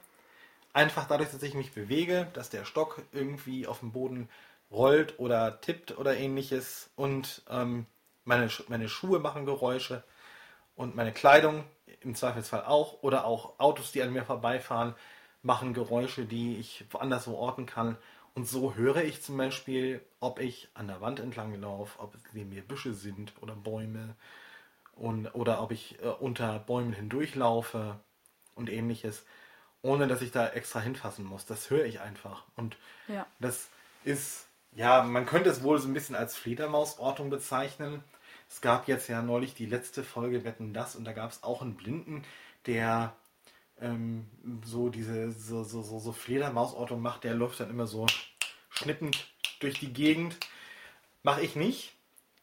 Einfach 0.72 1.08
dadurch, 1.08 1.30
dass 1.30 1.42
ich 1.42 1.54
mich 1.54 1.72
bewege, 1.72 2.28
dass 2.34 2.50
der 2.50 2.64
Stock 2.64 3.02
irgendwie 3.12 3.66
auf 3.66 3.80
dem 3.80 3.90
Boden 3.90 4.28
rollt 4.70 5.18
oder 5.18 5.60
tippt 5.60 5.98
oder 5.98 6.16
ähnliches. 6.16 6.90
Und 6.94 7.42
ähm, 7.50 7.86
meine, 8.24 8.48
meine 8.68 8.88
Schuhe 8.88 9.18
machen 9.18 9.44
Geräusche. 9.44 10.04
Und 10.76 10.94
meine 10.94 11.12
Kleidung 11.12 11.64
im 12.00 12.14
Zweifelsfall 12.14 12.64
auch. 12.64 13.02
Oder 13.02 13.24
auch 13.24 13.58
Autos, 13.58 13.90
die 13.90 14.02
an 14.02 14.12
mir 14.12 14.24
vorbeifahren, 14.24 14.94
machen 15.42 15.74
Geräusche, 15.74 16.26
die 16.26 16.58
ich 16.58 16.84
woanders 16.90 17.24
so 17.24 17.36
orten 17.36 17.66
kann. 17.66 17.96
Und 18.38 18.46
so 18.46 18.76
höre 18.76 19.02
ich 19.02 19.20
zum 19.20 19.36
Beispiel, 19.36 20.00
ob 20.20 20.38
ich 20.38 20.68
an 20.74 20.86
der 20.86 21.00
Wand 21.00 21.18
entlang 21.18 21.60
laufe, 21.60 21.98
ob 21.98 22.14
es 22.14 22.20
neben 22.34 22.50
mir 22.50 22.62
Büsche 22.62 22.94
sind 22.94 23.32
oder 23.40 23.56
Bäume 23.56 24.14
und, 24.92 25.26
oder 25.34 25.60
ob 25.60 25.72
ich 25.72 26.00
äh, 26.04 26.06
unter 26.06 26.60
Bäumen 26.60 26.92
hindurchlaufe 26.92 27.98
und 28.54 28.70
ähnliches, 28.70 29.24
ohne 29.82 30.06
dass 30.06 30.22
ich 30.22 30.30
da 30.30 30.46
extra 30.50 30.78
hinfassen 30.78 31.24
muss. 31.24 31.46
Das 31.46 31.68
höre 31.68 31.84
ich 31.84 31.98
einfach. 31.98 32.44
Und 32.54 32.76
Ja. 33.08 33.26
das 33.40 33.66
ist, 34.04 34.46
ja, 34.70 35.02
man 35.02 35.26
könnte 35.26 35.50
es 35.50 35.64
wohl 35.64 35.80
so 35.80 35.88
ein 35.88 35.94
bisschen 35.94 36.14
als 36.14 36.36
Fledermausortung 36.36 37.30
bezeichnen. 37.30 38.04
Es 38.48 38.60
gab 38.60 38.86
jetzt 38.86 39.08
ja 39.08 39.20
neulich 39.20 39.54
die 39.54 39.66
letzte 39.66 40.04
Folge 40.04 40.44
Wetten 40.44 40.72
das 40.72 40.94
und 40.94 41.04
da 41.04 41.12
gab 41.12 41.32
es 41.32 41.42
auch 41.42 41.60
einen 41.60 41.74
Blinden, 41.74 42.22
der 42.66 43.16
ähm, 43.80 44.26
so 44.64 44.88
diese 44.88 45.30
so, 45.32 45.62
so, 45.64 45.82
so, 45.82 45.98
so 45.98 46.12
Fledermausortung 46.12 47.00
macht, 47.00 47.24
der 47.24 47.34
läuft 47.34 47.60
dann 47.60 47.70
immer 47.70 47.86
so 47.86 48.06
schnippend 48.70 49.26
durch 49.60 49.78
die 49.80 49.92
Gegend. 49.92 50.36
Mache 51.22 51.42
ich 51.42 51.56
nicht. 51.56 51.94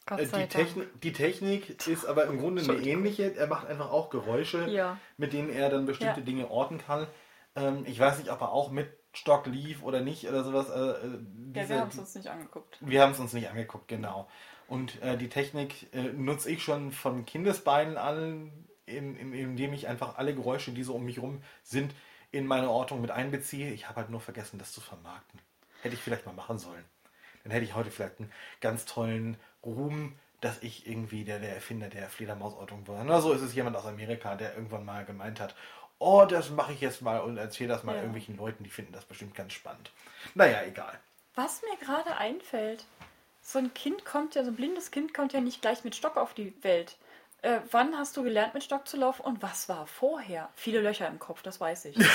Gott 0.05 0.19
Äh, 0.19 0.25
sei 0.27 0.43
Die, 0.45 0.53
Dank. 0.53 0.67
Technik, 0.67 1.01
die 1.01 1.13
Technik 1.13 1.87
ist 1.87 2.05
aber 2.05 2.25
im 2.25 2.39
Grunde 2.39 2.61
eine 2.61 2.77
ähnliche. 2.81 3.35
Er 3.35 3.47
macht 3.47 3.67
einfach 3.67 3.89
auch 3.91 4.09
Geräusche, 4.09 4.67
Ja. 4.69 4.99
mit 5.17 5.33
denen 5.33 5.49
er 5.49 5.69
dann 5.69 5.85
bestimmte 5.85 6.19
Ja. 6.19 6.25
Dinge 6.25 6.49
orten 6.51 6.77
kann. 6.77 7.07
Ähm, 7.55 7.83
ich 7.87 7.99
weiß 7.99 8.19
nicht, 8.19 8.31
ob 8.31 8.41
er 8.41 8.51
auch 8.51 8.69
mit 8.71 8.89
Stock 9.13 9.45
lief 9.47 9.81
oder 9.81 10.01
nicht 10.01 10.27
oder 10.27 10.43
sowas. 10.43 10.69
Äh, 10.69 10.73
äh, 10.73 11.11
Ja, 11.13 11.17
diese- 11.63 11.69
wir 11.69 11.79
haben 11.81 11.89
es 11.89 11.97
uns 11.97 12.15
nicht 12.15 12.27
angeguckt. 12.27 12.77
wir 12.81 13.01
haben 13.01 13.11
es 13.13 13.19
uns 13.19 13.33
nicht 13.33 13.49
angeguckt, 13.49 13.87
genau. 13.87 14.29
Und 14.67 15.01
äh, 15.01 15.17
die 15.17 15.29
Technik 15.29 15.93
äh, 15.93 16.11
nutze 16.11 16.51
ich 16.51 16.61
schon 16.63 16.91
von 16.91 17.25
Kindesbeinen 17.25 17.97
an, 17.97 18.51
in, 18.85 19.15
in, 19.17 19.33
indem 19.33 19.73
ich 19.73 19.87
einfach 19.87 20.17
alle 20.17 20.33
Geräusche, 20.35 20.71
die 20.71 20.83
so 20.83 20.95
um 20.95 21.05
mich 21.05 21.19
rum 21.19 21.41
sind, 21.63 21.93
in 22.31 22.45
meine 22.47 22.69
Ortung 22.69 23.01
mit 23.01 23.11
einbeziehe. 23.11 23.71
Ich 23.71 23.87
habe 23.87 24.01
halt 24.01 24.09
nur 24.09 24.19
vergessen, 24.21 24.59
das 24.59 24.71
zu 24.73 24.81
vermarkten. 24.81 25.39
Hätte 25.81 25.95
ich 25.95 26.01
vielleicht 26.01 26.25
mal 26.25 26.33
machen 26.33 26.57
sollen. 26.57 26.83
dann 27.43 27.51
hätte 27.51 27.65
ich 27.65 27.75
heute 27.75 27.91
vielleicht 27.91 28.19
einen 28.19 28.31
ganz 28.61 28.85
tollen 28.85 29.37
Ruhm, 29.63 30.13
dass 30.41 30.61
ich 30.63 30.87
irgendwie 30.87 31.23
der, 31.23 31.39
der 31.39 31.53
Erfinder 31.55 31.89
der 31.89 32.09
Fledermausortung 32.09 32.87
war. 32.87 33.03
Na, 33.03 33.21
so 33.21 33.33
ist 33.33 33.41
es 33.41 33.55
jemand 33.55 33.75
aus 33.77 33.85
Amerika, 33.85 34.35
der 34.35 34.55
irgendwann 34.55 34.83
mal 34.85 35.05
gemeint 35.05 35.39
hat, 35.39 35.55
oh, 35.99 36.25
das 36.25 36.49
mache 36.49 36.73
ich 36.73 36.81
jetzt 36.81 37.01
mal 37.01 37.19
und 37.21 37.37
erzähle 37.37 37.69
das 37.69 37.83
mal 37.83 37.93
Ja. 37.93 37.99
irgendwelchen 37.99 38.35
Leuten, 38.37 38.63
die 38.63 38.69
finden 38.69 38.91
das 38.93 39.05
bestimmt 39.05 39.33
ganz 39.35 39.53
spannend. 39.53 39.91
Naja, 40.33 40.61
egal. 40.63 40.99
Was 41.35 41.61
mir 41.61 41.77
gerade 41.85 42.17
einfällt, 42.17 42.85
so 43.41 43.59
ein 43.59 43.73
Kind 43.73 44.05
kommt 44.05 44.35
ja, 44.35 44.43
so 44.43 44.51
ein 44.51 44.55
blindes 44.55 44.91
Kind 44.91 45.13
kommt 45.13 45.33
ja 45.33 45.39
nicht 45.41 45.61
gleich 45.61 45.83
mit 45.83 45.95
Stock 45.95 46.17
auf 46.17 46.33
die 46.33 46.53
Welt. 46.63 46.97
Äh, 47.45 47.59
wann 47.69 47.95
hast 47.95 48.17
du 48.17 48.23
gelernt, 48.23 48.55
mit 48.55 48.63
Stock 48.63 48.87
zu 48.87 48.97
laufen 48.97 49.21
und 49.21 49.43
was 49.43 49.69
war 49.69 49.85
vorher? 49.85 50.49
Viele 50.55 50.81
Löcher 50.81 51.07
im 51.07 51.19
Kopf, 51.19 51.43
das 51.43 51.59
weiß 51.61 51.85
ich. 51.85 51.95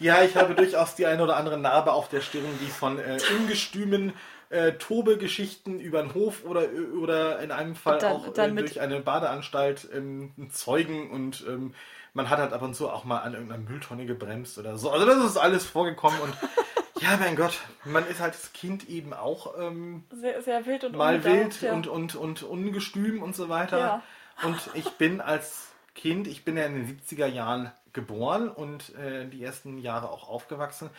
Ja, 0.00 0.22
ich 0.22 0.36
habe 0.36 0.54
durchaus 0.54 0.96
die 0.96 1.06
eine 1.06 1.22
oder 1.22 1.36
andere 1.36 1.56
Narbe 1.56 1.92
auf 1.92 2.08
der 2.10 2.20
Stirn, 2.20 2.44
die 2.60 2.66
von 2.70 2.98
äh, 2.98 3.16
ungestümen 3.38 4.12
äh, 4.50 4.72
Tobe-Geschichten 4.72 5.80
über 5.80 6.02
den 6.02 6.12
Hof 6.12 6.44
oder, 6.44 6.64
oder 7.00 7.38
in 7.38 7.50
einem 7.50 7.74
Fall 7.74 7.98
dann- 8.00 8.12
auch 8.12 8.28
dann 8.34 8.58
äh, 8.58 8.60
durch 8.60 8.80
eine 8.80 9.00
Badeanstalt 9.00 9.88
ähm, 9.94 10.32
zeugen 10.52 11.10
und 11.10 11.44
ähm, 11.48 11.74
man 12.12 12.28
hat 12.28 12.38
halt 12.38 12.52
ab 12.52 12.60
und 12.60 12.74
zu 12.74 12.90
auch 12.90 13.04
mal 13.04 13.20
an 13.20 13.32
irgendeiner 13.32 13.62
Mülltonne 13.62 14.04
gebremst 14.04 14.58
oder 14.58 14.76
so. 14.76 14.90
Also 14.90 15.06
das 15.06 15.24
ist 15.24 15.36
alles 15.38 15.64
vorgekommen 15.64 16.20
und 16.20 16.34
ja, 17.00 17.16
mein 17.18 17.36
Gott, 17.36 17.58
man 17.84 18.06
ist 18.06 18.20
halt 18.20 18.34
das 18.34 18.52
Kind 18.52 18.88
eben 18.88 19.12
auch 19.12 19.58
ähm, 19.58 20.04
Sehr, 20.10 20.42
sehr 20.42 20.64
wild 20.66 20.84
und 20.84 20.96
mal 20.96 21.16
unbedarft, 21.16 21.38
wild 21.38 21.62
ja. 21.62 21.72
und, 21.72 21.86
und, 21.86 22.14
und 22.14 22.42
ungestüm 22.42 23.22
und 23.22 23.34
so 23.34 23.48
weiter. 23.48 23.78
Ja. 23.78 24.02
Und 24.42 24.58
ich 24.74 24.88
bin 24.92 25.20
als 25.20 25.68
Kind, 25.94 26.26
ich 26.26 26.44
bin 26.44 26.56
ja 26.56 26.64
in 26.66 26.74
den 26.74 26.98
70er 27.00 27.26
Jahren 27.26 27.70
geboren 27.92 28.48
und 28.48 28.94
äh, 28.96 29.26
die 29.28 29.42
ersten 29.44 29.78
Jahre 29.78 30.10
auch 30.10 30.28
aufgewachsen. 30.28 30.90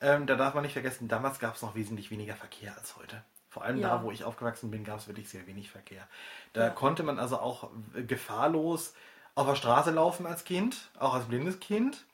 Ähm, 0.00 0.26
da 0.26 0.36
darf 0.36 0.54
man 0.54 0.62
nicht 0.62 0.74
vergessen, 0.74 1.08
damals 1.08 1.38
gab 1.38 1.56
es 1.56 1.62
noch 1.62 1.74
wesentlich 1.74 2.10
weniger 2.10 2.34
Verkehr 2.36 2.76
als 2.76 2.96
heute. 2.96 3.22
Vor 3.48 3.64
allem 3.64 3.78
Ja. 3.78 3.88
da, 3.96 4.02
wo 4.02 4.10
ich 4.10 4.24
aufgewachsen 4.24 4.70
bin, 4.70 4.84
gab 4.84 4.98
es 4.98 5.08
wirklich 5.08 5.28
sehr 5.28 5.46
wenig 5.46 5.70
Verkehr. 5.70 6.06
Da 6.52 6.64
Ja. 6.64 6.70
konnte 6.70 7.02
man 7.02 7.18
also 7.18 7.38
auch 7.38 7.70
äh, 7.94 8.02
gefahrlos 8.02 8.94
auf 9.34 9.46
der 9.46 9.54
Straße 9.54 9.90
laufen 9.90 10.26
als 10.26 10.44
Kind, 10.44 10.90
auch 10.98 11.14
als 11.14 11.24
blindes 11.26 11.58
Kind. 11.60 12.04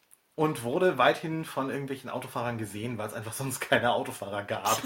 Und 0.43 0.65
wurde 0.65 0.99
weithin 0.99 1.45
von 1.45 1.71
irgendwelchen 1.71 2.11
Autofahrern 2.11 2.59
gesehen, 2.59 2.99
weil 2.99 3.07
es 3.07 3.15
einfach 3.15 3.33
sonst 3.43 3.61
keine 3.61 3.93
Autofahrer 3.93 4.43
gab. 4.43 4.83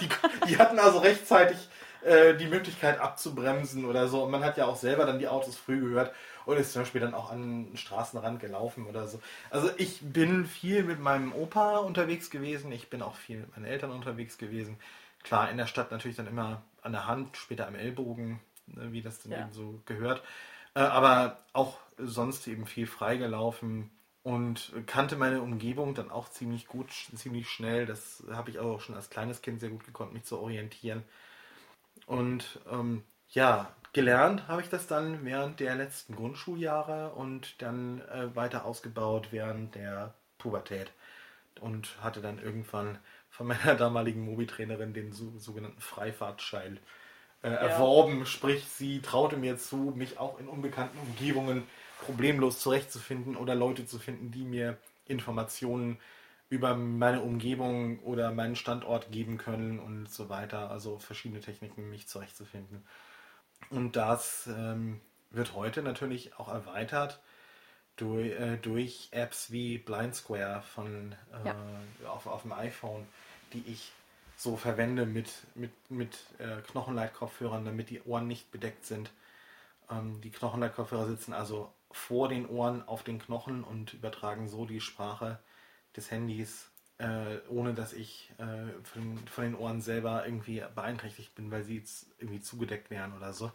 die, 0.00 0.08
die 0.48 0.58
hatten 0.58 0.80
also 0.80 0.98
rechtzeitig 0.98 1.56
äh, 2.02 2.34
die 2.34 2.48
Möglichkeit 2.48 2.98
abzubremsen 2.98 3.84
oder 3.84 4.08
so. 4.08 4.24
Und 4.24 4.32
man 4.32 4.42
hat 4.42 4.56
ja 4.56 4.66
auch 4.66 4.74
selber 4.74 5.06
dann 5.06 5.20
die 5.20 5.28
Autos 5.28 5.56
früh 5.56 5.78
gehört 5.78 6.12
und 6.46 6.56
ist 6.56 6.72
zum 6.72 6.82
Beispiel 6.82 7.00
dann 7.00 7.14
auch 7.14 7.30
an 7.30 7.66
den 7.66 7.76
Straßenrand 7.76 8.40
gelaufen 8.40 8.86
oder 8.86 9.06
so. 9.06 9.20
Also 9.50 9.70
ich 9.76 10.00
bin 10.02 10.46
viel 10.46 10.82
mit 10.82 10.98
meinem 10.98 11.32
Opa 11.32 11.76
unterwegs 11.78 12.28
gewesen. 12.28 12.72
Ich 12.72 12.90
bin 12.90 13.00
auch 13.00 13.14
viel 13.14 13.38
mit 13.38 13.54
meinen 13.54 13.66
Eltern 13.66 13.92
unterwegs 13.92 14.36
gewesen. 14.36 14.80
Klar, 15.22 15.48
in 15.48 15.58
der 15.58 15.66
Stadt 15.66 15.92
natürlich 15.92 16.16
dann 16.16 16.26
immer 16.26 16.62
an 16.82 16.90
der 16.90 17.06
Hand, 17.06 17.36
später 17.36 17.68
am 17.68 17.76
Ellbogen, 17.76 18.40
ne, 18.66 18.90
wie 18.90 19.02
das 19.02 19.22
dann 19.22 19.30
Ja. 19.30 19.42
eben 19.42 19.52
so 19.52 19.80
gehört. 19.86 20.22
Äh, 20.74 20.80
aber 20.80 21.38
auch 21.52 21.78
sonst 21.98 22.48
eben 22.48 22.66
viel 22.66 22.88
freigelaufen 22.88 23.90
und 24.28 24.74
kannte 24.84 25.16
meine 25.16 25.40
Umgebung 25.40 25.94
dann 25.94 26.10
auch 26.10 26.28
ziemlich 26.28 26.66
gut, 26.66 26.92
ziemlich 27.14 27.48
schnell. 27.48 27.86
Das 27.86 28.22
habe 28.30 28.50
ich 28.50 28.58
auch 28.58 28.78
schon 28.82 28.94
als 28.94 29.08
kleines 29.08 29.40
Kind 29.40 29.58
sehr 29.58 29.70
gut 29.70 29.86
gekonnt, 29.86 30.12
mich 30.12 30.24
zu 30.24 30.38
orientieren. 30.38 31.02
Und 32.04 32.60
ähm, 32.70 33.04
ja, 33.30 33.74
gelernt 33.94 34.46
habe 34.46 34.60
ich 34.60 34.68
das 34.68 34.86
dann 34.86 35.24
während 35.24 35.60
der 35.60 35.74
letzten 35.76 36.14
Grundschuljahre 36.14 37.12
und 37.14 37.62
dann 37.62 38.02
äh, 38.02 38.36
weiter 38.36 38.66
ausgebaut 38.66 39.28
während 39.30 39.74
der 39.74 40.12
Pubertät. 40.36 40.92
Und 41.62 41.96
hatte 42.02 42.20
dann 42.20 42.38
irgendwann 42.38 42.98
von 43.30 43.46
meiner 43.46 43.74
damaligen 43.76 44.20
Mobi-Trainerin 44.26 44.92
den 44.92 45.12
so, 45.12 45.38
sogenannten 45.38 45.80
Freifahrtschein 45.80 46.78
äh, 47.40 47.48
erworben. 47.48 48.26
Sprich, 48.26 48.68
sie 48.68 49.00
traute 49.00 49.38
mir 49.38 49.56
zu, 49.56 49.94
mich 49.96 50.18
auch 50.18 50.38
in 50.38 50.48
unbekannten 50.48 50.98
Umgebungen 50.98 51.66
problemlos 52.04 52.60
zurechtzufinden 52.60 53.36
oder 53.36 53.54
Leute 53.54 53.86
zu 53.86 53.98
finden, 53.98 54.30
die 54.30 54.44
mir 54.44 54.78
Informationen 55.06 55.98
über 56.50 56.74
meine 56.74 57.20
Umgebung 57.20 57.98
oder 58.00 58.30
meinen 58.32 58.56
Standort 58.56 59.10
geben 59.12 59.36
können 59.36 59.78
und 59.78 60.10
so 60.10 60.28
weiter. 60.28 60.70
Also 60.70 60.98
verschiedene 60.98 61.40
Techniken, 61.40 61.90
mich 61.90 62.08
zurechtzufinden. 62.08 62.84
Und 63.70 63.96
das 63.96 64.46
ähm, 64.46 65.00
wird 65.30 65.54
heute 65.54 65.82
natürlich 65.82 66.38
auch 66.38 66.48
erweitert 66.48 67.20
durch, 67.96 68.32
äh, 68.38 68.56
durch 68.56 69.08
Apps 69.10 69.50
wie 69.50 69.78
Blind 69.78 70.14
Square 70.14 70.62
von, 70.62 71.14
äh, 71.44 72.06
auf, 72.06 72.26
auf 72.26 72.42
dem 72.42 72.52
iPhone, 72.52 73.06
die 73.52 73.64
ich 73.66 73.92
so 74.36 74.56
verwende 74.56 75.04
mit, 75.04 75.28
mit, 75.54 75.72
mit 75.90 76.16
äh, 76.38 76.62
Knochenleitkopfhörern, 76.70 77.64
damit 77.64 77.90
die 77.90 78.00
Ohren 78.02 78.28
nicht 78.28 78.50
bedeckt 78.52 78.86
sind. 78.86 79.10
Ähm, 79.90 80.20
die 80.22 80.30
Knochenleitkopfhörer 80.30 81.08
sitzen 81.08 81.34
also 81.34 81.72
vor 81.90 82.28
den 82.28 82.46
Ohren 82.46 82.86
auf 82.86 83.02
den 83.02 83.18
Knochen 83.18 83.64
und 83.64 83.94
übertragen 83.94 84.48
so 84.48 84.66
die 84.66 84.80
Sprache 84.80 85.38
des 85.96 86.10
Handys, 86.10 86.70
äh, 86.98 87.38
ohne 87.48 87.74
dass 87.74 87.92
ich 87.92 88.32
äh, 88.38 88.72
von, 88.84 89.18
von 89.26 89.44
den 89.44 89.54
Ohren 89.54 89.80
selber 89.80 90.24
irgendwie 90.24 90.62
beeinträchtigt 90.74 91.34
bin, 91.34 91.50
weil 91.50 91.64
sie 91.64 91.82
irgendwie 92.18 92.40
zugedeckt 92.40 92.90
wären 92.90 93.16
oder 93.16 93.32
so. 93.32 93.52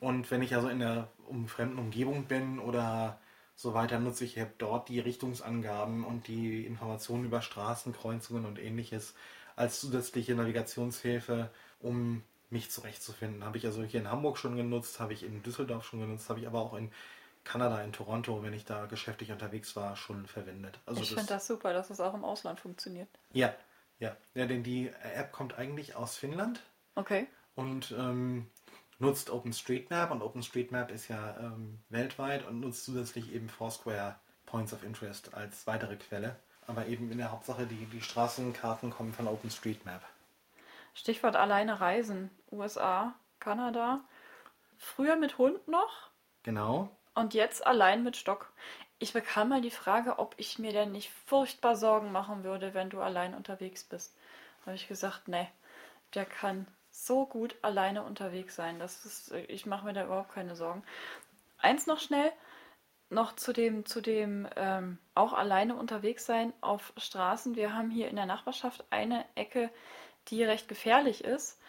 Und 0.00 0.30
wenn 0.30 0.42
ich 0.42 0.54
also 0.54 0.68
in 0.68 0.78
der 0.80 1.08
um, 1.26 1.48
fremden 1.48 1.78
Umgebung 1.78 2.24
bin 2.24 2.58
oder 2.58 3.18
so 3.56 3.74
weiter, 3.74 3.98
nutze 3.98 4.24
ich 4.24 4.38
halt 4.38 4.52
dort 4.58 4.88
die 4.88 5.00
Richtungsangaben 5.00 6.04
und 6.04 6.28
die 6.28 6.64
Informationen 6.64 7.24
über 7.24 7.42
Straßenkreuzungen 7.42 8.44
und 8.44 8.58
ähnliches 8.60 9.14
als 9.56 9.80
zusätzliche 9.80 10.36
Navigationshilfe, 10.36 11.50
um 11.80 12.22
mich 12.50 12.70
zurechtzufinden. 12.70 13.44
Habe 13.44 13.58
ich 13.58 13.66
also 13.66 13.82
hier 13.82 14.00
in 14.00 14.10
Hamburg 14.10 14.38
schon 14.38 14.56
genutzt, 14.56 15.00
habe 15.00 15.12
ich 15.12 15.24
in 15.24 15.42
Düsseldorf 15.42 15.84
schon 15.84 16.00
genutzt, 16.00 16.28
habe 16.30 16.38
ich 16.38 16.46
aber 16.46 16.60
auch 16.60 16.74
in 16.74 16.92
Kanada, 17.48 17.80
in 17.82 17.92
Toronto, 17.94 18.42
wenn 18.42 18.52
ich 18.52 18.66
da 18.66 18.84
geschäftlich 18.84 19.32
unterwegs 19.32 19.74
war, 19.74 19.96
schon 19.96 20.26
verwendet. 20.26 20.78
Also 20.84 21.00
ich 21.00 21.08
finde 21.08 21.26
das 21.26 21.46
super, 21.46 21.72
dass 21.72 21.88
das 21.88 21.98
auch 21.98 22.12
im 22.12 22.22
Ausland 22.24 22.60
funktioniert. 22.60 23.08
ja, 23.32 23.54
ja, 24.00 24.16
ja, 24.34 24.46
denn 24.46 24.62
die 24.62 24.88
App 25.16 25.32
kommt 25.32 25.58
eigentlich 25.58 25.96
aus 25.96 26.16
Finnland 26.16 26.62
Okay. 26.94 27.26
und 27.56 27.90
ähm, 27.98 28.48
nutzt 29.00 29.30
OpenStreetMap 29.30 30.10
und 30.12 30.22
OpenStreetMap 30.22 30.90
ist 30.92 31.08
ja 31.08 31.36
ähm, 31.40 31.80
weltweit 31.88 32.46
und 32.46 32.60
nutzt 32.60 32.84
zusätzlich 32.84 33.32
eben 33.32 33.48
Foursquare 33.48 34.14
Points 34.46 34.72
of 34.72 34.84
Interest 34.84 35.34
als 35.34 35.66
weitere 35.66 35.96
Quelle. 35.96 36.36
Aber 36.68 36.86
eben 36.86 37.10
in 37.10 37.18
der 37.18 37.32
Hauptsache 37.32 37.66
die, 37.66 37.86
die 37.86 38.02
Straßenkarten 38.02 38.90
kommen 38.90 39.12
von 39.14 39.26
OpenStreetMap. 39.26 40.02
Stichwort 40.94 41.34
alleine 41.34 41.80
reisen. 41.80 42.30
USA, 42.52 43.14
Kanada. 43.40 44.00
Früher 44.76 45.16
mit 45.16 45.38
Hund 45.38 45.66
noch 45.66 46.10
Genau. 46.44 46.88
Und 47.18 47.34
jetzt 47.34 47.66
allein 47.66 48.02
mit 48.04 48.16
Stock. 48.16 48.52
Ich 49.00 49.12
bekam 49.12 49.48
mal 49.48 49.60
die 49.60 49.70
Frage, 49.70 50.18
ob 50.18 50.34
ich 50.38 50.58
mir 50.58 50.72
denn 50.72 50.92
nicht 50.92 51.10
furchtbar 51.26 51.76
Sorgen 51.76 52.12
machen 52.12 52.44
würde, 52.44 52.74
wenn 52.74 52.90
du 52.90 53.00
allein 53.00 53.34
unterwegs 53.34 53.84
bist. 53.84 54.16
Habe 54.64 54.76
ich 54.76 54.88
gesagt, 54.88 55.28
nee, 55.28 55.48
der 56.14 56.24
kann 56.24 56.66
so 56.90 57.26
gut 57.26 57.56
alleine 57.62 58.04
unterwegs 58.04 58.54
sein. 58.54 58.78
Das 58.78 59.04
ist, 59.04 59.32
ich 59.48 59.66
mache 59.66 59.84
mir 59.84 59.92
da 59.92 60.04
überhaupt 60.04 60.32
keine 60.32 60.56
Sorgen. 60.56 60.82
Eins 61.58 61.86
noch 61.86 62.00
schnell, 62.00 62.32
noch 63.10 63.34
zu 63.34 63.52
dem, 63.52 63.84
zu 63.84 64.00
dem 64.00 64.48
ähm, 64.56 64.98
auch 65.14 65.32
alleine 65.32 65.74
unterwegs 65.74 66.24
sein 66.24 66.52
auf 66.60 66.92
Straßen. 66.96 67.56
Wir 67.56 67.74
haben 67.74 67.90
hier 67.90 68.08
in 68.08 68.16
der 68.16 68.26
Nachbarschaft 68.26 68.84
eine 68.90 69.24
Ecke, 69.34 69.70
die 70.28 70.44
recht 70.44 70.68
gefährlich 70.68 71.24
ist, 71.24 71.60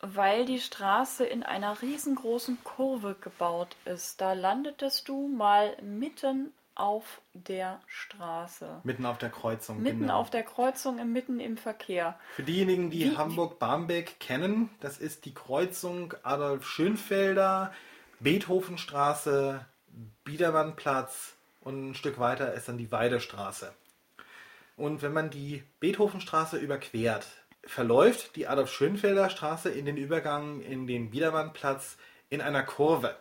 weil 0.00 0.44
die 0.44 0.60
Straße 0.60 1.24
in 1.24 1.42
einer 1.42 1.80
riesengroßen 1.80 2.58
Kurve 2.64 3.16
gebaut 3.20 3.76
ist. 3.84 4.20
Da 4.20 4.34
landetest 4.34 5.08
du 5.08 5.28
mal 5.28 5.76
mitten 5.82 6.52
auf 6.74 7.22
der 7.32 7.80
Straße. 7.86 8.80
Mitten 8.84 9.06
auf 9.06 9.16
der 9.18 9.30
Kreuzung. 9.30 9.82
Mitten 9.82 10.00
genau. 10.00 10.18
auf 10.18 10.30
der 10.30 10.42
Kreuzung, 10.42 10.98
im- 10.98 11.12
mitten 11.12 11.40
im 11.40 11.56
Verkehr. 11.56 12.18
Für 12.34 12.42
diejenigen, 12.42 12.90
die 12.90 13.16
Hamburg-Barmbek 13.16 14.20
kennen, 14.20 14.68
das 14.80 14.98
ist 14.98 15.24
die 15.24 15.32
Kreuzung 15.32 16.12
Adolf 16.22 16.66
Schönfelder, 16.66 17.72
Beethovenstraße, 18.20 19.64
Biedermannplatz 20.24 21.34
und 21.62 21.90
ein 21.90 21.94
Stück 21.94 22.18
weiter 22.18 22.52
ist 22.52 22.68
dann 22.68 22.76
die 22.78 22.92
Weidestraße. 22.92 23.72
Und 24.76 25.00
wenn 25.00 25.14
man 25.14 25.30
die 25.30 25.62
Beethovenstraße 25.80 26.58
überquert, 26.58 27.26
verläuft 27.66 28.36
die 28.36 28.46
Adolf 28.46 28.72
Schönfelder 28.72 29.30
Straße 29.30 29.70
in 29.70 29.84
den 29.84 29.96
Übergang 29.96 30.60
in 30.60 30.86
den 30.86 31.10
Biedermannplatz 31.10 31.96
in 32.30 32.40
einer 32.40 32.62
Kurve. 32.62 33.16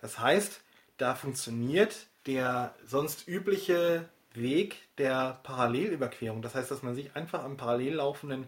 Das 0.00 0.18
heißt, 0.18 0.60
da 0.96 1.14
funktioniert 1.14 2.06
der 2.26 2.74
sonst 2.84 3.26
übliche 3.28 4.08
Weg 4.34 4.76
der 4.98 5.40
Parallelüberquerung. 5.42 6.42
Das 6.42 6.54
heißt, 6.54 6.70
dass 6.70 6.82
man 6.82 6.94
sich 6.94 7.14
einfach 7.16 7.42
am 7.42 7.56
parallel 7.56 7.94
laufenden 7.94 8.46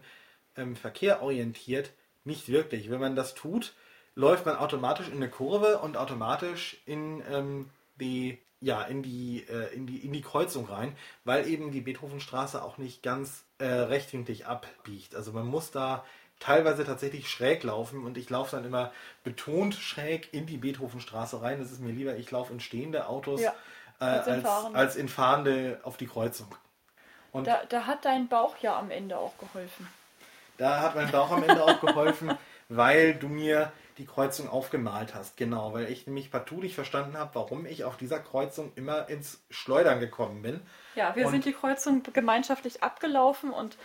ähm, 0.55 0.75
Verkehr 0.75 1.21
orientiert, 1.21 1.91
nicht 2.23 2.49
wirklich. 2.49 2.89
Wenn 2.89 2.99
man 2.99 3.15
das 3.15 3.33
tut, 3.33 3.73
läuft 4.15 4.45
man 4.45 4.57
automatisch 4.57 5.07
in 5.07 5.15
eine 5.15 5.29
Kurve 5.29 5.79
und 5.79 5.97
automatisch 5.97 6.81
in 6.85 7.23
ähm, 7.29 7.69
die 7.95 8.37
ja, 8.61 8.83
in 8.83 9.01
die, 9.01 9.43
äh, 9.49 9.73
in 9.73 9.87
die, 9.87 10.05
in 10.05 10.13
die 10.13 10.21
Kreuzung 10.21 10.65
rein, 10.65 10.95
weil 11.25 11.47
eben 11.47 11.71
die 11.71 11.81
Beethovenstraße 11.81 12.63
auch 12.63 12.77
nicht 12.77 13.01
ganz 13.01 13.43
äh, 13.61 13.81
rechtwinklig 13.81 14.47
abbiegt. 14.47 15.15
Also 15.15 15.31
man 15.31 15.45
muss 15.45 15.71
da 15.71 16.03
teilweise 16.39 16.83
tatsächlich 16.83 17.29
schräg 17.29 17.63
laufen 17.63 18.03
und 18.05 18.17
ich 18.17 18.29
laufe 18.29 18.55
dann 18.55 18.65
immer 18.65 18.91
betont 19.23 19.75
schräg 19.75 20.33
in 20.33 20.47
die 20.47 20.57
Beethovenstraße 20.57 21.41
rein. 21.41 21.59
Das 21.59 21.71
ist 21.71 21.79
mir 21.79 21.91
lieber, 21.91 22.15
ich 22.15 22.31
laufe 22.31 22.51
in 22.51 22.59
stehende 22.59 23.07
Autos 23.07 23.41
Ja, 23.41 23.53
äh, 23.99 24.05
als 24.05 24.27
in 24.27 24.45
als, 24.45 24.95
in 24.95 25.07
fahrende 25.07 25.79
auf 25.83 25.97
die 25.97 26.07
Kreuzung. 26.07 26.47
Und 27.31 27.47
Da, 27.47 27.61
da 27.69 27.85
hat 27.85 28.03
dein 28.03 28.27
Bauch 28.27 28.55
ja 28.61 28.77
am 28.77 28.91
Ende 28.91 29.17
auch 29.17 29.37
geholfen. 29.37 29.87
Da 30.57 30.81
hat 30.81 30.95
mein 30.95 31.09
Bauch 31.11 31.31
am 31.31 31.43
Ende 31.43 31.63
auch 31.63 31.79
geholfen, 31.79 32.37
weil 32.69 33.15
du 33.15 33.27
mir 33.27 33.71
die 34.01 34.07
Kreuzung 34.07 34.49
aufgemalt 34.49 35.13
hast. 35.13 35.37
Genau, 35.37 35.73
weil 35.73 35.89
ich 35.91 36.07
nämlich 36.07 36.31
partout 36.31 36.57
nicht 36.61 36.73
verstanden 36.75 37.17
habe, 37.17 37.35
warum 37.35 37.65
ich 37.67 37.83
auf 37.83 37.97
dieser 37.97 38.19
Kreuzung 38.19 38.71
immer 38.75 39.07
ins 39.09 39.43
Schleudern 39.51 39.99
gekommen 39.99 40.41
bin. 40.41 40.61
Ja, 40.95 41.15
wir 41.15 41.27
Und- 41.27 41.31
sind 41.31 41.45
die 41.45 41.53
Kreuzung 41.53 42.01
gemeinschaftlich 42.11 42.81
abgelaufen 42.81 43.51
und 43.51 43.77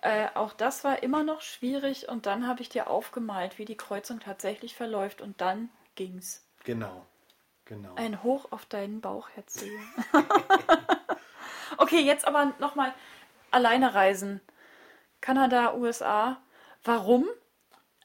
äh, 0.00 0.28
auch 0.34 0.54
das 0.54 0.84
war 0.84 1.02
immer 1.02 1.22
noch 1.22 1.42
schwierig. 1.42 2.08
Und 2.08 2.24
dann 2.26 2.46
habe 2.46 2.62
ich 2.62 2.68
dir 2.70 2.88
aufgemalt, 2.88 3.58
wie 3.58 3.64
die 3.66 3.76
Kreuzung 3.76 4.20
tatsächlich 4.20 4.74
verläuft. 4.74 5.20
Und 5.20 5.40
dann 5.40 5.68
ging's. 5.96 6.46
Genau, 6.64 7.04
genau. 7.66 7.94
Ein 7.96 8.22
Hoch 8.22 8.50
auf 8.50 8.64
deinen 8.64 9.00
Bauch, 9.00 9.28
Herr 9.34 9.46
Zehe. 9.46 9.78
okay, 11.76 12.00
jetzt 12.00 12.26
aber 12.26 12.52
nochmal 12.58 12.94
alleine 13.50 13.94
reisen. 13.94 14.40
Kanada, 15.20 15.74
USA. 15.74 16.40
Warum? 16.84 17.26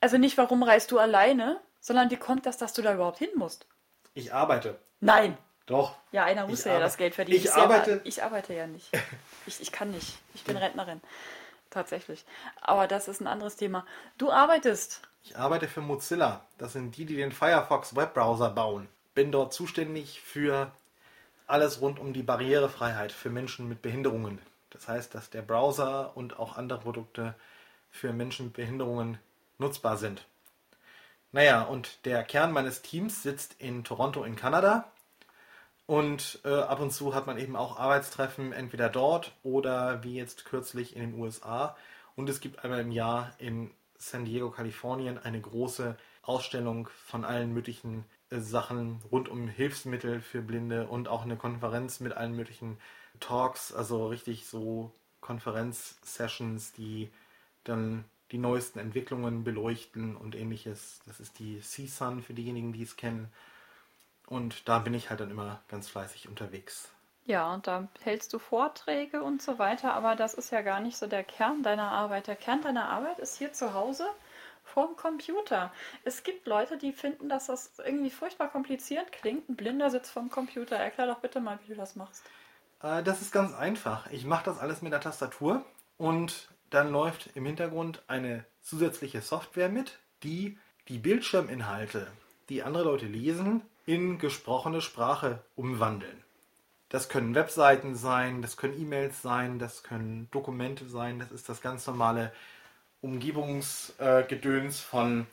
Also 0.04 0.18
nicht, 0.18 0.38
warum 0.38 0.64
reist 0.64 0.91
du 0.91 0.99
alleine, 0.99 1.62
sondern 1.80 2.12
wie 2.12 2.18
kommt 2.18 2.45
das, 2.45 2.58
dass 2.58 2.74
du 2.74 2.82
da 2.82 2.93
überhaupt 2.93 3.20
hin 3.20 3.30
musst? 3.36 3.66
Ich 4.14 4.34
arbeite. 4.34 4.78
Nein. 4.99 5.38
Doch. 5.66 5.95
Ja, 6.12 6.26
einer 6.26 6.45
muss 6.45 6.60
Ich 6.60 6.66
ja 6.66 6.78
das 6.78 6.97
Geld 6.97 7.16
verdienen. 7.16 7.38
ich 7.38 7.49
selber- 7.49 7.76
arbeite- 7.76 8.01
ich 8.04 8.22
arbeite 8.22 8.54
ja 8.54 8.68
nicht. 8.68 8.89
Ich, 9.45 9.62
ich 9.62 9.72
kann 9.72 9.91
nicht. 9.91 10.18
Ich 10.36 10.43
bin 10.43 10.58
Rentnerin. 10.58 10.99
Tatsächlich. 11.70 12.26
Aber 12.62 12.86
das 12.88 13.08
ist 13.08 13.22
ein 13.22 13.28
anderes 13.28 13.56
Thema. 13.56 13.86
Du 14.18 14.30
arbeitest. 14.30 15.01
Ich 15.24 15.38
arbeite 15.38 15.70
für 15.70 15.80
Mozilla. 15.82 16.41
Das 16.58 16.74
sind 16.74 16.97
die, 16.97 17.06
die 17.06 17.16
den 17.16 17.32
Firefox 17.32 17.95
Webbrowser 17.95 18.49
bauen. 18.49 18.89
Bin 19.16 19.32
dort 19.32 19.54
zuständig 19.54 20.20
für 20.22 20.70
alles 21.47 21.80
rund 21.82 21.97
um 21.99 22.12
die 22.12 22.24
Barrierefreiheit 22.24 23.14
für 23.14 23.30
Menschen 23.30 23.70
mit 23.70 23.82
Behinderungen. 23.82 24.39
Das 24.70 24.89
heißt, 24.89 25.16
dass 25.16 25.30
der 25.30 25.41
Browser 25.43 26.12
und 26.16 26.39
auch 26.39 26.58
andere 26.58 26.80
Produkte 26.80 27.36
für 27.89 28.12
Menschen 28.12 28.47
mit 28.47 28.54
Behinderungen 28.56 29.18
nutzbar 29.58 29.97
sind. 29.97 30.26
Naja, 31.32 31.64
und 31.64 32.06
der 32.06 32.24
Kern 32.24 32.51
meines 32.51 32.82
Teams 32.82 33.24
sitzt 33.24 33.56
in 33.60 33.84
Toronto 33.84 34.24
in 34.24 34.36
Kanada. 34.36 34.91
Und 35.86 36.39
äh, 36.45 36.54
ab 36.54 36.80
und 36.80 36.91
zu 36.91 37.14
hat 37.14 37.28
man 37.28 37.38
eben 37.38 37.56
auch 37.56 37.78
Arbeitstreffen 37.78 38.54
entweder 38.54 38.89
dort 38.89 39.34
oder 39.43 40.04
wie 40.04 40.16
jetzt 40.16 40.45
kürzlich 40.45 40.95
in 40.95 41.01
den 41.01 41.20
USA. 41.20 41.76
Und 42.16 42.30
es 42.30 42.39
gibt 42.39 42.64
einmal 42.64 42.82
im 42.82 42.91
Jahr 42.91 43.34
in 43.39 43.72
San 43.97 44.26
Diego, 44.26 44.49
Kalifornien 44.49 45.18
eine 45.18 45.41
große 45.41 45.97
Ausstellung 46.22 46.88
von 47.06 47.26
allen 47.26 47.54
möglichen 47.54 48.06
äh, 48.30 48.39
Sachen 48.39 49.01
rund 49.12 49.28
um 49.28 49.47
Hilfsmittel 49.47 50.22
für 50.22 50.41
Blinde 50.41 50.88
und 50.88 51.08
auch 51.08 51.24
eine 51.24 51.36
Konferenz 51.36 51.99
mit 51.99 52.14
allen 52.14 52.36
möglichen 52.36 52.78
Talks, 53.20 53.74
also 53.74 54.08
richtig 54.08 54.45
so 54.45 54.91
Konferenz-Sessions, 55.22 56.74
die 56.74 57.10
dann 57.64 58.06
die 58.34 58.39
neuesten 58.39 58.79
Entwicklungen 58.79 59.43
beleuchten 59.43 60.17
und 60.17 60.36
ähnliches. 60.36 60.99
Das 61.05 61.19
ist 61.19 61.39
die 61.39 61.61
CSUN 61.61 62.23
für 62.23 62.34
diejenigen, 62.34 62.73
die 62.73 62.81
es 62.81 62.97
kennen. 62.97 63.31
Und 64.27 64.67
da 64.67 64.79
bin 64.79 64.93
ich 64.93 65.09
halt 65.09 65.19
dann 65.19 65.31
immer 65.31 65.61
ganz 65.69 65.88
fleißig 65.88 66.27
unterwegs. 66.27 66.89
Ja, 67.25 67.53
und 67.53 67.67
da 67.67 67.88
hältst 68.01 68.34
du 68.34 68.39
Vorträge 68.39 69.21
und 69.21 69.41
so 69.41 69.59
weiter, 69.59 69.93
aber 69.93 70.15
das 70.15 70.34
ist 70.34 70.51
ja 70.51 70.61
gar 70.61 70.81
nicht 70.81 70.97
so 70.97 71.07
der 71.07 71.23
Kern 71.23 71.63
deiner 71.63 71.91
Arbeit. 71.91 72.27
Der 72.27 72.36
Kern 72.36 72.61
deiner 72.61 72.89
Arbeit 72.89 73.19
ist 73.19 73.38
hier 73.38 73.53
zu 73.53 73.73
Hause 73.73 74.05
vorm 74.63 74.95
Computer. 74.95 75.71
Es 76.03 76.23
gibt 76.23 76.47
Leute, 76.47 76.77
die 76.77 76.91
finden, 76.91 77.29
dass 77.29 77.47
das 77.47 77.71
irgendwie 77.86 78.09
furchtbar 78.09 78.49
kompliziert 78.49 79.11
klingt. 79.11 79.47
Ein 79.47 79.55
Blinder 79.55 79.89
sitzt 79.89 80.11
vorm 80.11 80.29
Computer. 80.29 80.75
Erklär 80.75 81.07
doch 81.07 81.19
bitte 81.19 81.39
mal, 81.39 81.59
wie 81.63 81.73
du 81.73 81.77
das 81.77 81.95
machst. 81.95 82.23
Äh, 82.81 83.03
Das 83.03 83.21
ist 83.21 83.31
ganz 83.31 83.53
einfach. 83.53 84.09
Ich 84.11 84.25
mache 84.25 84.45
das 84.45 84.59
alles 84.59 84.81
mit 84.81 84.91
der 84.91 85.01
Tastatur 85.01 85.63
und 85.97 86.49
dann 86.74 86.91
läuft 86.91 87.30
im 87.36 87.45
Hintergrund 87.45 88.01
eine 88.07 88.45
zusätzliche 88.61 89.21
Software 89.21 89.69
mit, 89.69 89.99
die 90.24 90.57
die 90.88 90.97
Bildschirminhalte, 90.97 92.07
die 92.49 92.63
andere 92.63 92.84
Leute 92.84 93.05
lesen, 93.05 93.61
in 93.86 94.17
gesprochene 94.17 94.82
Sprache 94.82 95.41
umwandeln. 95.55 96.24
Das 96.89 97.09
können 97.09 97.36
Webseiten 97.36 97.95
sein, 97.95 98.41
das 98.41 98.55
können 98.57 98.80
E-Mails 98.80 99.21
sein, 99.21 99.59
das 99.59 99.84
können 99.84 100.30
Dokumente 100.32 100.88
sein, 100.88 101.19
das 101.19 101.32
ist 101.32 101.49
das 101.49 101.61
ganz 101.61 101.86
normale 101.88 102.32
Umgebungsgedöns 103.01 104.80
von 104.80 105.28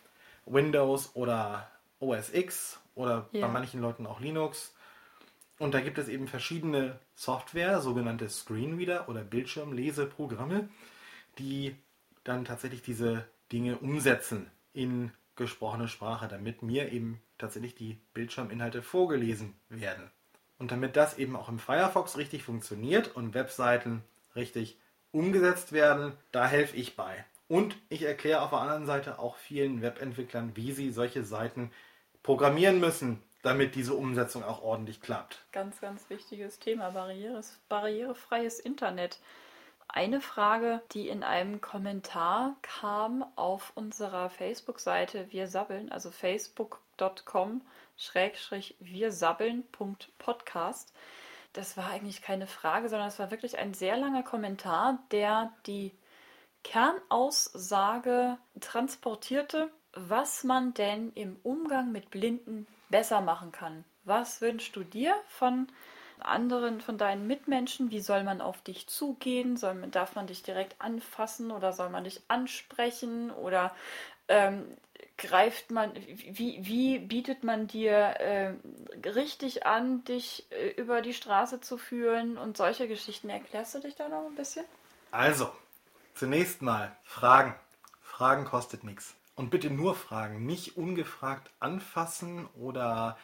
Windows 0.47 1.11
oder 1.14 1.70
OS 2.01 2.32
X 2.32 2.80
oder 2.95 3.28
Ja. 3.32 3.47
bei 3.47 3.53
manchen 3.53 3.80
Leuten 3.80 4.07
auch 4.07 4.20
Linux. 4.20 4.74
Und 5.59 5.74
da 5.74 5.80
gibt 5.80 5.99
es 5.99 6.09
eben 6.09 6.26
verschiedene 6.26 6.99
Software, 7.14 7.80
sogenannte 7.80 8.28
Screenreader 8.28 9.09
oder 9.09 9.22
Bildschirmleseprogramme, 9.22 10.68
die 11.41 11.74
dann 12.22 12.45
tatsächlich 12.45 12.82
diese 12.82 13.24
Dinge 13.51 13.78
umsetzen 13.78 14.51
in 14.72 15.11
gesprochene 15.36 15.88
Sprache, 15.88 16.28
damit 16.28 16.62
mir 16.62 16.93
eben 16.93 17.20
tatsächlich 17.38 17.74
die 17.74 17.99
Bildschirminhalte 18.12 18.82
vorgelesen 18.82 19.55
werden. 19.70 20.11
Und 20.59 20.70
damit 20.70 20.97
das 20.97 21.16
eben 21.16 21.34
auch 21.36 21.49
im 21.49 21.59
Firefox 21.59 22.18
richtig 22.18 22.43
funktioniert 22.43 23.16
und 23.16 23.32
Webseiten 23.32 24.05
richtig 24.36 24.78
umgesetzt 25.11 25.72
werden, 25.72 26.12
da 26.30 26.47
helfe 26.47 26.76
ich 26.76 26.95
bei. 26.95 27.24
Und 27.49 27.76
ich 27.88 28.03
erkläre 28.03 28.43
auf 28.43 28.51
der 28.51 28.61
anderen 28.61 28.86
Seite 28.86 29.18
auch 29.18 29.36
vielen 29.36 29.80
Webentwicklern, 29.80 30.53
wie 30.55 30.72
sie 30.72 30.91
solche 30.91 31.24
Seiten 31.24 31.72
programmieren 32.22 32.78
müssen, 32.78 33.22
damit 33.43 33.74
diese 33.74 33.95
Umsetzung 33.95 34.45
auch 34.45 34.62
ordentlich 34.62 35.01
klappt. 35.01 35.43
Ganz, 35.51 35.80
ganz 35.80 36.09
wichtiges 36.11 36.59
Thema, 36.59 36.91
barrierefreies 37.68 38.61
Internet. 38.61 39.18
Eine 39.93 40.20
Frage, 40.20 40.82
die 40.93 41.09
in 41.09 41.24
einem 41.24 41.61
Kommentar 41.61 42.55
kam 42.62 43.24
auf 43.34 43.72
unserer 43.74 44.30
Facebook-Seite 44.30 45.26
Wir 45.30 45.49
Sabbeln, 45.49 45.91
also 45.91 46.12
facebook.com 46.12 47.62
schrägstrich 47.97 48.76
wir. 48.78 49.11
Das 51.53 51.76
war 51.76 51.91
eigentlich 51.91 52.22
keine 52.22 52.47
Frage, 52.47 52.88
sondern 52.88 53.09
es 53.09 53.18
war 53.18 53.32
wirklich 53.32 53.59
ein 53.59 53.74
sehr 53.74 53.97
langer 53.97 54.22
Kommentar, 54.22 55.01
der 55.11 55.53
die 55.66 55.93
Kernaussage 56.62 58.38
transportierte, 58.61 59.72
was 59.93 60.45
man 60.45 60.72
denn 60.72 61.11
im 61.14 61.36
Umgang 61.43 61.91
mit 61.91 62.11
Blinden 62.11 62.68
besser 62.91 63.20
machen 63.22 63.51
kann. 63.51 63.84
Was 64.05 64.41
wünschst 64.41 64.76
du 64.76 64.84
dir 64.84 65.16
von 65.26 65.66
anderen, 66.23 66.81
von 66.81 66.99
deinen 66.99 67.27
Mitmenschen? 67.27 67.91
Wie 67.91 68.01
soll 68.01 68.25
man 68.25 68.41
auf 68.41 68.62
dich 68.62 68.87
zugehen? 68.89 69.57
Soll 69.57 69.75
man, 69.75 69.91
darf 69.91 70.14
man 70.14 70.27
dich 70.27 70.43
direkt 70.43 70.81
anfassen 70.81 71.51
oder 71.51 71.73
soll 71.73 71.91
man 71.91 72.05
dich 72.05 72.23
ansprechen? 72.29 73.31
Oder 73.31 73.75
ähm, 74.29 74.64
greift 75.18 75.71
man, 75.71 75.93
wie, 75.95 76.64
wie 76.64 76.99
bietet 76.99 77.45
man 77.45 77.66
dir 77.66 78.14
ähm, 78.18 78.61
richtig 79.05 79.66
an, 79.66 80.05
dich 80.05 80.47
äh, 80.51 80.71
über 80.71 81.03
die 81.03 81.14
Straße 81.14 81.61
zu 81.61 81.77
führen 81.77 82.39
und 82.39 82.57
solche 82.57 82.89
Geschichten? 82.89 83.29
Erklärst 83.29 83.75
du 83.75 83.81
dich 83.81 83.97
da 83.97 84.09
noch 84.09 84.27
ein 84.27 84.35
bisschen? 84.35 84.64
Also, 85.11 85.51
zunächst 86.14 86.62
mal 86.62 86.97
Fragen. 87.05 87.55
Fragen 88.03 88.45
kostet 88.45 88.85
nichts. 88.85 89.14
Und 89.35 89.51
bitte 89.51 89.71
nur 89.71 89.95
fragen, 89.95 90.45
nicht 90.45 90.77
ungefragt 90.77 91.51
anfassen 91.61 92.47
oder 92.59 93.16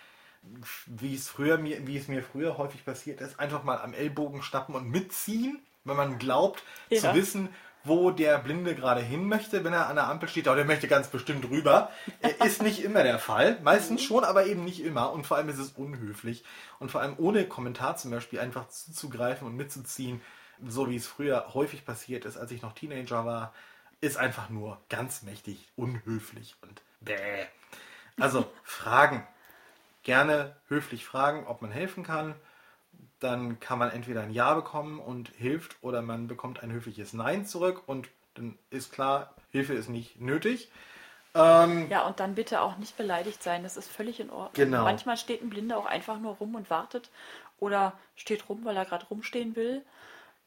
wie 0.86 1.14
es 1.14 1.28
früher 1.28 1.58
mir, 1.58 1.86
wie 1.86 1.96
es 1.96 2.08
mir 2.08 2.22
früher 2.22 2.58
häufig 2.58 2.84
passiert 2.84 3.20
ist, 3.20 3.38
einfach 3.40 3.64
mal 3.64 3.78
am 3.80 3.94
Ellbogen 3.94 4.42
schnappen 4.42 4.74
und 4.74 4.88
mitziehen, 4.90 5.60
wenn 5.84 5.96
man 5.96 6.18
glaubt 6.18 6.62
Ja. 6.90 7.00
zu 7.00 7.14
wissen, 7.14 7.48
wo 7.84 8.10
der 8.10 8.38
Blinde 8.38 8.74
gerade 8.74 9.00
hin 9.00 9.28
möchte, 9.28 9.62
wenn 9.62 9.72
er 9.72 9.86
an 9.88 9.94
der 9.94 10.08
Ampel 10.08 10.28
steht. 10.28 10.48
Oh, 10.48 10.54
der 10.56 10.64
möchte 10.64 10.88
ganz 10.88 11.06
bestimmt 11.06 11.48
rüber. 11.48 11.90
Ist 12.44 12.60
nicht 12.62 12.82
immer 12.82 13.04
der 13.04 13.20
Fall. 13.20 13.58
Meistens 13.62 14.02
schon, 14.02 14.24
aber 14.24 14.46
eben 14.46 14.64
nicht 14.64 14.82
immer. 14.84 15.12
Und 15.12 15.24
vor 15.24 15.36
allem 15.36 15.48
ist 15.48 15.58
es 15.58 15.70
unhöflich. 15.70 16.42
Und 16.80 16.90
vor 16.90 17.00
allem 17.00 17.14
ohne 17.18 17.46
Kommentar 17.46 17.96
zum 17.96 18.10
Beispiel 18.10 18.40
einfach 18.40 18.68
zuzugreifen 18.68 19.46
und 19.46 19.54
mitzuziehen, 19.56 20.20
so 20.66 20.90
wie 20.90 20.96
es 20.96 21.06
früher 21.06 21.54
häufig 21.54 21.84
passiert 21.84 22.24
ist, 22.24 22.36
als 22.36 22.50
ich 22.50 22.62
noch 22.62 22.72
Teenager 22.72 23.24
war, 23.24 23.52
ist 24.00 24.16
einfach 24.16 24.48
nur 24.50 24.80
ganz 24.88 25.22
mächtig 25.22 25.68
unhöflich 25.76 26.56
und 26.62 26.82
bäh. 27.00 27.46
Also 28.18 28.50
Fragen. 28.64 29.24
Gerne 30.06 30.56
höflich 30.68 31.04
fragen, 31.04 31.46
ob 31.46 31.62
man 31.62 31.70
helfen 31.70 32.04
kann. 32.04 32.34
Dann 33.20 33.60
kann 33.60 33.78
man 33.78 33.90
entweder 33.90 34.22
ein 34.22 34.30
Ja 34.32 34.54
bekommen 34.54 35.00
und 35.00 35.28
hilft 35.30 35.76
oder 35.82 36.00
man 36.02 36.28
bekommt 36.28 36.62
ein 36.62 36.72
höfliches 36.72 37.12
Nein 37.12 37.44
zurück 37.44 37.82
und 37.86 38.08
dann 38.34 38.56
ist 38.70 38.92
klar, 38.92 39.34
Hilfe 39.50 39.74
ist 39.74 39.88
nicht 39.88 40.20
nötig. 40.20 40.70
Ähm, 41.34 41.88
Ja, 41.90 42.06
und 42.06 42.20
dann 42.20 42.34
bitte 42.34 42.60
auch 42.60 42.76
nicht 42.78 42.96
beleidigt 42.96 43.42
sein. 43.42 43.62
Das 43.62 43.76
ist 43.76 43.90
völlig 43.90 44.20
in 44.20 44.30
Ordnung. 44.30 44.66
Genau. 44.66 44.84
Manchmal 44.84 45.16
steht 45.16 45.42
ein 45.42 45.50
Blinder 45.50 45.78
auch 45.78 45.86
einfach 45.86 46.18
nur 46.18 46.34
rum 46.36 46.54
und 46.54 46.70
wartet 46.70 47.10
Oder 47.58 47.92
steht 48.16 48.48
rum, 48.48 48.64
weil 48.64 48.76
er 48.76 48.84
gerade 48.84 49.06
rumstehen 49.06 49.56
will. 49.56 49.82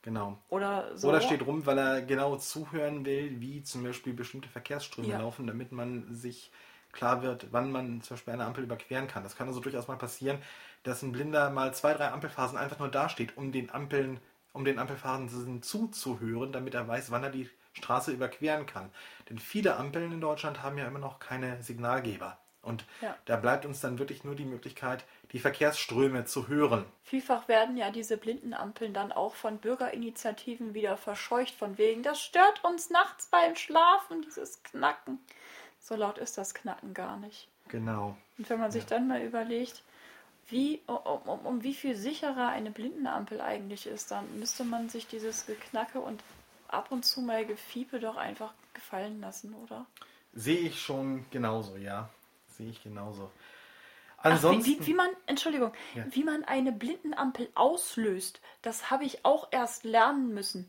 Genau. 0.04 0.38
Oder 0.50 0.98
so. 0.98 1.10
Oder 1.10 1.22
steht 1.22 1.46
rum, 1.46 1.66
weil 1.66 1.78
er 1.78 2.02
genau 2.02 2.38
zuhören 2.38 3.06
will, 3.06 3.42
wie 3.42 3.64
zum 3.64 3.84
Beispiel 3.84 4.14
bestimmte 4.14 4.50
Verkehrsströme 4.50 5.10
Ja. 5.10 5.18
laufen, 5.18 5.48
damit 5.48 5.72
man 5.72 6.14
sich 6.14 6.52
klar 6.92 7.22
wird, 7.22 7.48
wann 7.52 7.72
man 7.72 8.02
zum 8.02 8.16
Beispiel 8.16 8.34
eine 8.34 8.46
Ampel 8.46 8.64
überqueren 8.64 9.08
kann. 9.08 9.24
Das 9.24 9.36
kann 9.36 9.48
also 9.48 9.60
durchaus 9.60 9.88
mal 9.88 9.98
passieren, 9.98 10.40
dass 10.84 11.02
ein 11.02 11.12
Blinder 11.12 11.50
mal 11.50 11.74
zwei, 11.74 11.94
drei 11.94 12.10
Ampelphasen 12.10 12.58
einfach 12.58 12.80
nur 12.80 12.90
dasteht, 12.90 13.38
um 13.38 13.52
den 13.52 13.70
Ampeln, 13.70 14.20
um 14.54 14.66
den 14.66 14.80
Ampelphasen 14.80 15.62
zuzuhören, 15.62 16.52
damit 16.52 16.74
er 16.74 16.88
weiß, 16.88 17.12
wann 17.12 17.24
er 17.24 17.30
die 17.30 17.50
Straße 17.74 18.12
überqueren 18.12 18.66
kann. 18.66 18.90
Denn 19.30 19.40
viele 19.40 19.76
Ampeln 19.76 20.12
in 20.12 20.22
Deutschland 20.22 20.64
haben 20.64 20.78
ja 20.78 20.88
immer 20.88 21.00
noch 21.00 21.20
keine 21.20 21.62
Signalgeber. 21.62 22.38
Und 22.62 22.86
Ja. 23.02 23.16
da 23.26 23.38
bleibt 23.38 23.66
uns 23.66 23.80
dann 23.80 24.00
wirklich 24.00 24.24
nur 24.24 24.36
die 24.36 24.46
Möglichkeit, 24.46 25.06
die 25.32 25.40
Verkehrsströme 25.40 26.26
zu 26.26 26.50
hören. 26.50 26.86
Vielfach 27.04 27.48
werden 27.48 27.78
ja 27.78 27.90
diese 27.90 28.18
Blindenampeln 28.18 28.94
dann 28.94 29.12
auch 29.12 29.36
von 29.36 29.60
Bürgerinitiativen 29.60 30.74
wieder 30.74 30.98
verscheucht, 30.98 31.56
von 31.56 31.78
wegen, 31.78 32.04
das 32.04 32.22
stört 32.22 32.64
uns 32.66 32.90
nachts 32.90 33.28
beim 33.28 33.56
Schlafen, 33.56 34.22
dieses 34.24 34.62
Knacken. 34.64 35.20
So 35.80 35.96
laut 35.96 36.18
ist 36.18 36.38
das 36.38 36.54
Knacken 36.54 36.94
gar 36.94 37.18
nicht. 37.18 37.48
Genau. 37.70 38.16
Und 38.38 38.50
wenn 38.50 38.60
man 38.60 38.72
sich 38.72 38.86
dann 38.86 39.08
mal 39.08 39.22
überlegt, 39.22 39.84
wie, 40.48 40.82
um, 40.88 40.98
um, 40.98 41.40
um 41.46 41.64
wie 41.64 41.76
viel 41.76 41.96
sicherer 41.96 42.48
eine 42.50 42.72
Blindenampel 42.72 43.40
eigentlich 43.40 43.86
ist, 43.86 44.12
dann 44.12 44.40
müsste 44.40 44.64
man 44.64 44.90
sich 44.90 45.08
dieses 45.08 45.46
Geknacke 45.46 46.00
und 46.00 46.24
ab 46.68 46.92
und 46.92 47.06
zu 47.06 47.22
mal 47.22 47.46
Gefiepe 47.46 48.00
doch 48.00 48.18
einfach 48.18 48.54
gefallen 48.74 49.22
lassen, 49.22 49.54
oder? 49.54 49.86
Sehe 50.34 50.60
ich 50.60 50.82
schon 50.82 51.26
genauso, 51.32 51.76
ja. 51.78 52.10
Sehe 52.48 52.70
ich 52.70 52.82
genauso. 52.84 53.32
Ach, 54.18 54.26
wie, 54.26 54.30
Ansonsten. 54.30 54.66
wie, 54.82 54.88
wie 54.88 54.94
man, 54.94 55.10
Entschuldigung, 55.28 55.72
Ja. 55.96 56.06
wie 56.10 56.24
man 56.24 56.44
eine 56.44 56.72
Blindenampel 56.72 57.50
auslöst, 57.56 58.42
das 58.62 58.90
habe 58.92 59.06
ich 59.06 59.24
auch 59.26 59.48
erst 59.52 59.84
lernen 59.84 60.34
müssen. 60.34 60.68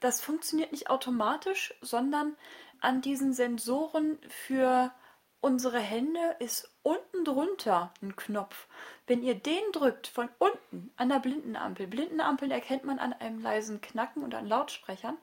Das 0.00 0.20
funktioniert 0.22 0.72
nicht 0.72 0.88
automatisch, 0.88 1.74
sondern 1.82 2.36
an 2.80 3.00
diesen 3.00 3.32
Sensoren 3.32 4.18
für 4.28 4.92
unsere 5.40 5.80
Hände 5.80 6.36
ist 6.38 6.70
unten 6.82 7.24
drunter 7.24 7.92
ein 8.02 8.16
Knopf. 8.16 8.66
Wenn 9.06 9.22
ihr 9.22 9.34
den 9.34 9.62
drückt 9.72 10.06
von 10.06 10.28
unten 10.38 10.92
an 10.96 11.08
der 11.08 11.18
Blindenampel, 11.18 11.86
Blindenampeln 11.86 12.50
erkennt 12.50 12.84
man 12.84 12.98
an 12.98 13.12
einem 13.12 13.40
leisen 13.40 13.80
Knacken 13.80 14.22
und 14.22 14.34
an 14.34 14.46
Lautsprechern. 14.46 15.16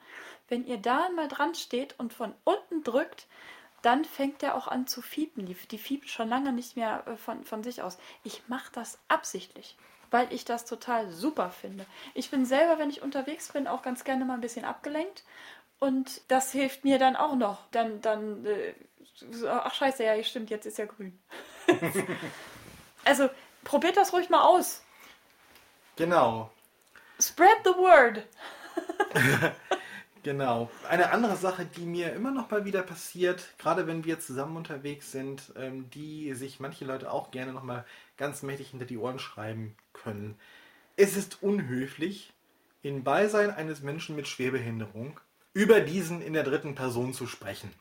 Wenn 0.48 0.66
ihr 0.66 0.78
da 0.78 1.10
mal 1.10 1.28
dran 1.28 1.56
steht 1.56 2.00
und 2.00 2.14
von 2.14 2.34
unten 2.44 2.84
drückt, 2.84 3.28
dann 3.82 4.06
fängt 4.06 4.44
er 4.44 4.56
auch 4.56 4.68
an 4.68 4.88
zu 4.88 5.02
fiepen. 5.02 5.46
Die, 5.46 5.54
die 5.54 5.78
fiept 5.78 6.10
schon 6.10 6.30
lange 6.30 6.52
nicht 6.52 6.76
mehr 6.76 7.06
äh, 7.08 7.16
von, 7.16 7.44
von 7.44 7.64
sich 7.64 7.82
aus. 7.82 7.98
Ich 8.24 8.48
mache 8.48 8.72
das 8.74 9.00
absichtlich, 9.08 9.78
weil 10.10 10.32
ich 10.34 10.46
das 10.46 10.66
total 10.66 11.10
super 11.10 11.52
finde. 11.52 11.86
Ich 12.14 12.32
bin 12.32 12.46
selber, 12.46 12.80
wenn 12.80 12.90
ich 12.90 13.02
unterwegs 13.02 13.52
bin, 13.52 13.68
auch 13.68 13.84
ganz 13.84 14.04
gerne 14.04 14.26
mal 14.26 14.34
ein 14.34 14.42
bisschen 14.42 14.66
abgelenkt. 14.66 15.24
Und 15.80 16.22
das 16.30 16.52
hilft 16.52 16.84
mir 16.84 17.00
dann 17.00 17.16
auch 17.16 17.36
noch. 17.36 17.70
Dann, 17.72 18.02
dann, 18.02 18.46
äh, 18.46 18.74
ach 19.48 19.74
scheiße, 19.74 20.04
ja, 20.04 20.22
stimmt, 20.24 20.50
jetzt 20.50 20.66
ist 20.66 20.78
ja 20.78 20.86
grün. 20.86 21.20
also, 23.06 23.30
probiert 23.64 23.98
das 23.98 24.14
ruhig 24.14 24.30
mal 24.30 24.44
aus. 24.44 24.82
Genau. 25.96 26.52
Spread 27.20 27.58
the 27.64 27.72
word. 27.72 28.24
Genau. 30.28 30.70
Eine 30.90 31.12
andere 31.12 31.38
Sache, 31.38 31.66
die 31.66 31.86
mir 31.86 32.12
immer 32.12 32.32
noch 32.32 32.52
mal 32.52 32.66
wieder 32.66 32.82
passiert, 32.82 33.54
gerade 33.58 33.88
wenn 33.88 34.04
wir 34.04 34.20
zusammen 34.20 34.58
unterwegs 34.58 35.14
sind, 35.14 35.54
ähm, 35.56 35.90
die 35.92 36.34
sich 36.34 36.60
manche 36.60 36.84
Leute 36.84 37.14
auch 37.14 37.32
gerne 37.32 37.54
noch 37.54 37.64
mal 37.64 37.86
ganz 38.18 38.44
mächtig 38.44 38.72
hinter 38.72 38.86
die 38.86 38.98
Ohren 38.98 39.20
schreiben 39.20 39.78
können. 39.94 40.38
Es 40.98 41.16
ist 41.16 41.42
unhöflich, 41.42 42.34
in 42.82 43.06
Beisein 43.06 43.52
eines 43.52 43.82
Menschen 43.82 44.18
mit 44.18 44.28
Schwerbehinderung 44.28 45.18
über 45.58 45.82
diesen 45.82 46.22
in 46.22 46.34
der 46.34 46.44
dritten 46.44 46.76
Person 46.76 47.16
zu 47.16 47.26
sprechen. 47.26 47.74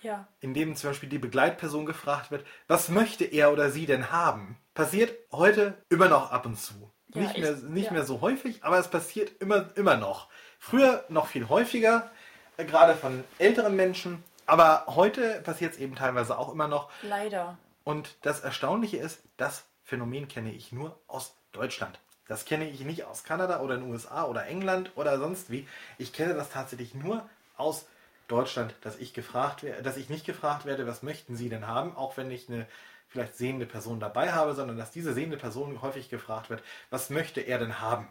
Ja. 0.00 0.26
Indem 0.40 0.74
zum 0.76 0.88
Beispiel 0.90 1.10
die 1.10 1.18
Begleitperson 1.18 1.84
gefragt 1.84 2.30
wird, 2.30 2.46
was 2.68 2.88
möchte 2.88 3.26
er 3.26 3.52
oder 3.52 3.70
sie 3.70 3.84
denn 3.84 4.10
haben? 4.10 4.56
Passiert 4.72 5.12
heute 5.30 5.74
immer 5.90 6.08
noch 6.08 6.32
ab 6.32 6.46
und 6.46 6.58
zu. 6.58 6.90
Ja, 7.08 7.20
nicht 7.20 7.34
ich- 7.36 7.42
mehr, 7.42 7.52
nicht 7.56 7.86
ja. 7.88 7.92
mehr 7.92 8.06
so 8.06 8.22
häufig, 8.22 8.64
aber 8.64 8.78
es 8.78 8.88
passiert 8.88 9.30
immer, 9.42 9.68
immer 9.76 9.98
noch. 9.98 10.28
Früher 10.58 11.04
noch 11.10 11.26
viel 11.26 11.50
häufiger, 11.50 12.10
äh, 12.56 12.64
gerade 12.64 12.94
von 12.94 13.24
älteren 13.38 13.76
Menschen, 13.76 14.24
aber 14.46 14.86
heute 14.86 15.42
passiert 15.42 15.74
es 15.74 15.78
eben 15.78 15.94
teilweise 15.94 16.38
auch 16.38 16.50
immer 16.50 16.66
noch. 16.66 16.90
Leider. 17.02 17.58
Und 17.84 18.16
das 18.22 18.40
Erstaunliche 18.40 18.96
ist, 18.96 19.20
das 19.36 19.64
Phänomen 19.84 20.28
kenne 20.28 20.50
ich 20.50 20.72
nur 20.72 20.98
aus 21.08 21.34
Deutschland. 21.52 21.98
Das 22.32 22.46
kenne 22.46 22.66
ich 22.66 22.80
nicht 22.80 23.04
aus 23.04 23.24
Kanada 23.24 23.60
oder 23.60 23.76
den 23.76 23.90
USA 23.90 24.24
oder 24.24 24.46
England 24.46 24.90
oder 24.96 25.18
sonst 25.18 25.50
wie. 25.50 25.68
Ich 25.98 26.14
kenne 26.14 26.32
das 26.32 26.48
tatsächlich 26.48 26.94
nur 26.94 27.28
aus 27.58 27.84
Deutschland, 28.26 28.74
dass 28.80 28.98
ich 28.98 29.12
gefragt 29.12 29.62
werde, 29.62 29.82
dass 29.82 29.98
ich 29.98 30.08
nicht 30.08 30.24
gefragt 30.24 30.64
werde, 30.64 30.86
was 30.86 31.02
möchten 31.02 31.36
Sie 31.36 31.50
denn 31.50 31.66
haben, 31.66 31.94
auch 31.94 32.16
wenn 32.16 32.30
ich 32.30 32.48
eine 32.48 32.66
vielleicht 33.08 33.36
sehende 33.36 33.66
Person 33.66 34.00
dabei 34.00 34.32
habe, 34.32 34.54
sondern 34.54 34.78
dass 34.78 34.90
diese 34.90 35.12
sehende 35.12 35.36
Person 35.36 35.82
häufig 35.82 36.08
gefragt 36.08 36.48
wird, 36.48 36.62
was 36.88 37.10
möchte 37.10 37.42
er 37.42 37.58
denn 37.58 37.80
haben? 37.80 38.08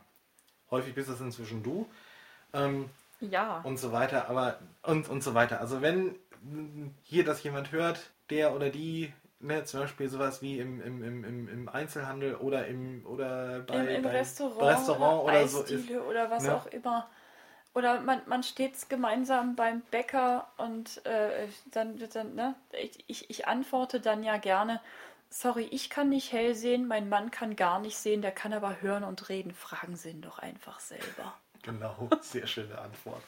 Häufig 0.69 0.93
bist 0.93 1.09
es 1.09 1.19
inzwischen 1.19 1.63
du. 1.63 1.89
Ähm, 2.53 2.91
Ja. 3.21 3.61
und 3.63 3.77
so 3.77 3.91
weiter, 3.91 4.29
aber 4.29 4.59
und, 4.83 5.09
und 5.09 5.23
so 5.23 5.33
weiter. 5.33 5.59
Also 5.61 5.81
wenn 5.81 6.15
hier 7.03 7.25
das 7.25 7.41
jemand 7.41 7.71
hört, 7.71 8.11
der 8.29 8.53
oder 8.53 8.69
die, 8.69 9.11
ne, 9.41 9.63
zum 9.63 9.81
Beispiel 9.81 10.09
sowas 10.09 10.41
wie 10.41 10.59
im, 10.59 10.81
im, 10.81 11.03
im, 11.03 11.47
im, 11.47 11.69
Einzelhandel 11.69 12.35
oder 12.35 12.67
im 12.67 13.05
oder 13.05 13.61
bei, 13.61 13.95
Im, 13.95 14.03
bei 14.03 14.09
Restaurant, 14.11 14.61
Restaurant 14.61 15.23
oder, 15.23 15.33
oder 15.33 15.47
so 15.47 15.63
ist. 15.63 15.89
Oder 15.91 16.29
was 16.29 16.43
ne? 16.43 16.55
auch 16.55 16.65
immer. 16.67 17.09
Oder 17.73 18.01
man, 18.01 18.21
man 18.25 18.43
steht 18.43 18.89
gemeinsam 18.89 19.55
beim 19.55 19.81
Bäcker 19.91 20.47
und 20.57 21.05
äh, 21.05 21.47
dann 21.71 21.97
dann, 22.13 22.35
ne, 22.35 22.55
ich, 22.73 23.03
ich, 23.07 23.29
ich 23.29 23.47
antworte 23.47 24.01
dann 24.01 24.23
ja 24.23 24.37
gerne, 24.37 24.81
sorry, 25.29 25.67
ich 25.71 25.89
kann 25.89 26.09
nicht 26.09 26.31
hell 26.33 26.53
sehen, 26.53 26.87
mein 26.87 27.07
Mann 27.09 27.31
kann 27.31 27.55
gar 27.55 27.79
nicht 27.79 27.97
sehen, 27.97 28.21
der 28.21 28.31
kann 28.31 28.53
aber 28.53 28.81
hören 28.81 29.03
und 29.03 29.29
reden. 29.29 29.53
Fragen 29.53 29.95
Sie 29.95 30.09
ihn 30.09 30.21
doch 30.21 30.39
einfach 30.39 30.79
selber. 30.79 31.33
Genau, 31.63 32.09
sehr 32.21 32.47
schöne 32.47 32.77
Antwort. 32.77 33.21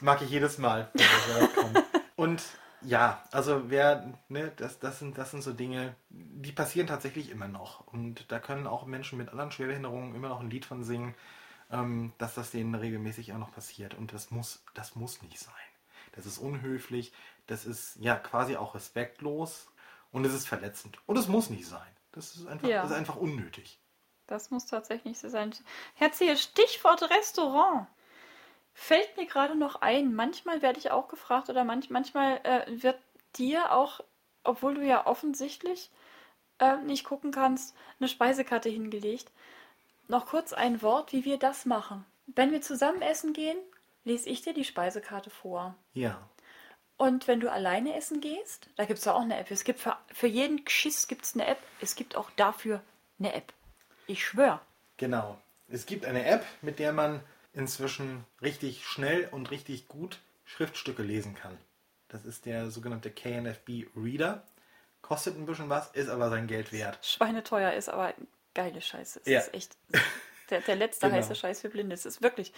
Mag 0.00 0.20
ich 0.22 0.30
jedes 0.30 0.58
Mal. 0.58 0.90
Und 2.16 2.42
ja, 2.84 3.22
also 3.30 3.70
wer, 3.70 4.12
ne, 4.28 4.52
das, 4.56 4.78
das, 4.78 4.98
sind, 4.98 5.18
das 5.18 5.30
sind 5.30 5.42
so 5.42 5.52
Dinge, 5.52 5.94
die 6.10 6.52
passieren 6.52 6.86
tatsächlich 6.86 7.30
immer 7.30 7.48
noch. 7.48 7.86
Und 7.88 8.30
da 8.30 8.38
können 8.38 8.66
auch 8.66 8.86
Menschen 8.86 9.18
mit 9.18 9.30
anderen 9.30 9.50
Schwerbehinderungen 9.52 10.14
immer 10.14 10.28
noch 10.28 10.40
ein 10.40 10.50
Lied 10.50 10.64
von 10.64 10.84
singen, 10.84 11.14
ähm, 11.70 12.12
dass 12.18 12.34
das 12.34 12.50
denen 12.50 12.74
regelmäßig 12.74 13.32
auch 13.32 13.38
noch 13.38 13.52
passiert. 13.52 13.94
Und 13.94 14.12
das 14.12 14.30
muss, 14.30 14.64
das 14.74 14.96
muss 14.96 15.22
nicht 15.22 15.38
sein. 15.38 15.54
Das 16.12 16.26
ist 16.26 16.38
unhöflich, 16.38 17.12
das 17.46 17.66
ist 17.66 17.96
ja 17.96 18.16
quasi 18.16 18.56
auch 18.56 18.74
respektlos 18.74 19.68
und 20.12 20.24
es 20.24 20.32
ist 20.32 20.46
verletzend. 20.46 20.98
Und 21.06 21.16
es 21.16 21.28
muss 21.28 21.50
nicht 21.50 21.66
sein. 21.66 21.80
Das 22.12 22.36
ist 22.36 22.46
einfach, 22.46 22.68
Ja. 22.68 22.82
das 22.82 22.92
ist 22.92 22.96
einfach 22.96 23.16
unnötig. 23.16 23.80
Das 24.26 24.50
muss 24.50 24.66
tatsächlich 24.66 25.18
so 25.18 25.28
sein. 25.28 25.54
Herz 25.94 26.18
Stichwort 26.40 27.02
Restaurant. 27.10 27.88
Fällt 28.74 29.16
mir 29.16 29.26
gerade 29.26 29.54
noch 29.54 29.76
ein. 29.76 30.14
Manchmal 30.14 30.60
werde 30.60 30.80
ich 30.80 30.90
auch 30.90 31.08
gefragt 31.08 31.48
oder 31.48 31.64
manch, 31.64 31.90
manchmal 31.90 32.40
äh, 32.42 32.82
wird 32.82 32.98
dir 33.36 33.72
auch, 33.72 34.00
obwohl 34.42 34.74
du 34.74 34.82
ja 34.84 35.06
offensichtlich 35.06 35.90
äh, 36.58 36.76
nicht 36.78 37.04
gucken 37.04 37.30
kannst, 37.30 37.74
eine 37.98 38.08
Speisekarte 38.08 38.68
hingelegt. 38.68 39.30
Noch 40.08 40.26
kurz 40.26 40.52
ein 40.52 40.82
Wort, 40.82 41.12
wie 41.12 41.24
wir 41.24 41.38
das 41.38 41.66
machen. 41.66 42.04
Wenn 42.26 42.50
wir 42.50 42.62
zusammen 42.62 43.00
essen 43.00 43.32
gehen, 43.32 43.56
lese 44.04 44.28
ich 44.28 44.42
dir 44.42 44.52
die 44.52 44.64
Speisekarte 44.64 45.30
vor. 45.30 45.76
Ja. 45.94 46.28
Und 46.96 47.26
wenn 47.26 47.40
du 47.40 47.50
alleine 47.50 47.94
essen 47.94 48.20
gehst, 48.20 48.68
da 48.76 48.84
gibt 48.84 48.98
es 48.98 49.04
ja 49.04 49.14
auch 49.14 49.22
eine 49.22 49.38
App. 49.38 49.50
Es 49.50 49.64
gibt 49.64 49.80
für, 49.80 49.96
für 50.12 50.26
jeden 50.26 50.64
Geschiss 50.64 51.08
gibt 51.08 51.24
es 51.24 51.34
eine 51.34 51.46
App. 51.46 51.58
Es 51.80 51.96
gibt 51.96 52.16
auch 52.16 52.30
dafür 52.36 52.82
eine 53.18 53.34
App. 53.34 53.52
Ich 54.06 54.24
schwöre. 54.24 54.60
Genau. 54.96 55.38
Es 55.68 55.86
gibt 55.86 56.04
eine 56.04 56.24
App, 56.26 56.44
mit 56.60 56.78
der 56.78 56.92
man 56.92 57.20
inzwischen 57.54 58.24
richtig 58.42 58.84
schnell 58.86 59.28
und 59.30 59.50
richtig 59.50 59.88
gut 59.88 60.18
Schriftstücke 60.44 61.02
lesen 61.02 61.34
kann. 61.34 61.56
Das 62.08 62.24
ist 62.24 62.46
der 62.46 62.70
sogenannte 62.70 63.10
KNFB 63.10 63.86
Reader. 63.96 64.46
Kostet 65.02 65.36
ein 65.36 65.46
bisschen 65.46 65.68
was, 65.68 65.90
ist 65.92 66.08
aber 66.08 66.30
sein 66.30 66.46
Geld 66.46 66.72
wert. 66.72 66.98
Schweineteuer 67.04 67.72
ist, 67.72 67.88
aber 67.88 68.14
geile 68.54 68.80
Scheiße. 68.80 69.20
Es 69.24 69.26
Ja. 69.26 69.40
ist 69.40 69.54
echt 69.54 69.76
der, 70.50 70.60
der 70.60 70.76
letzte 70.76 71.06
Genau. 71.06 71.18
heiße 71.18 71.34
Scheiß 71.34 71.60
für 71.60 71.68
Blinde. 71.70 71.94
Es 71.94 72.06
ist 72.06 72.22
wirklich 72.22 72.52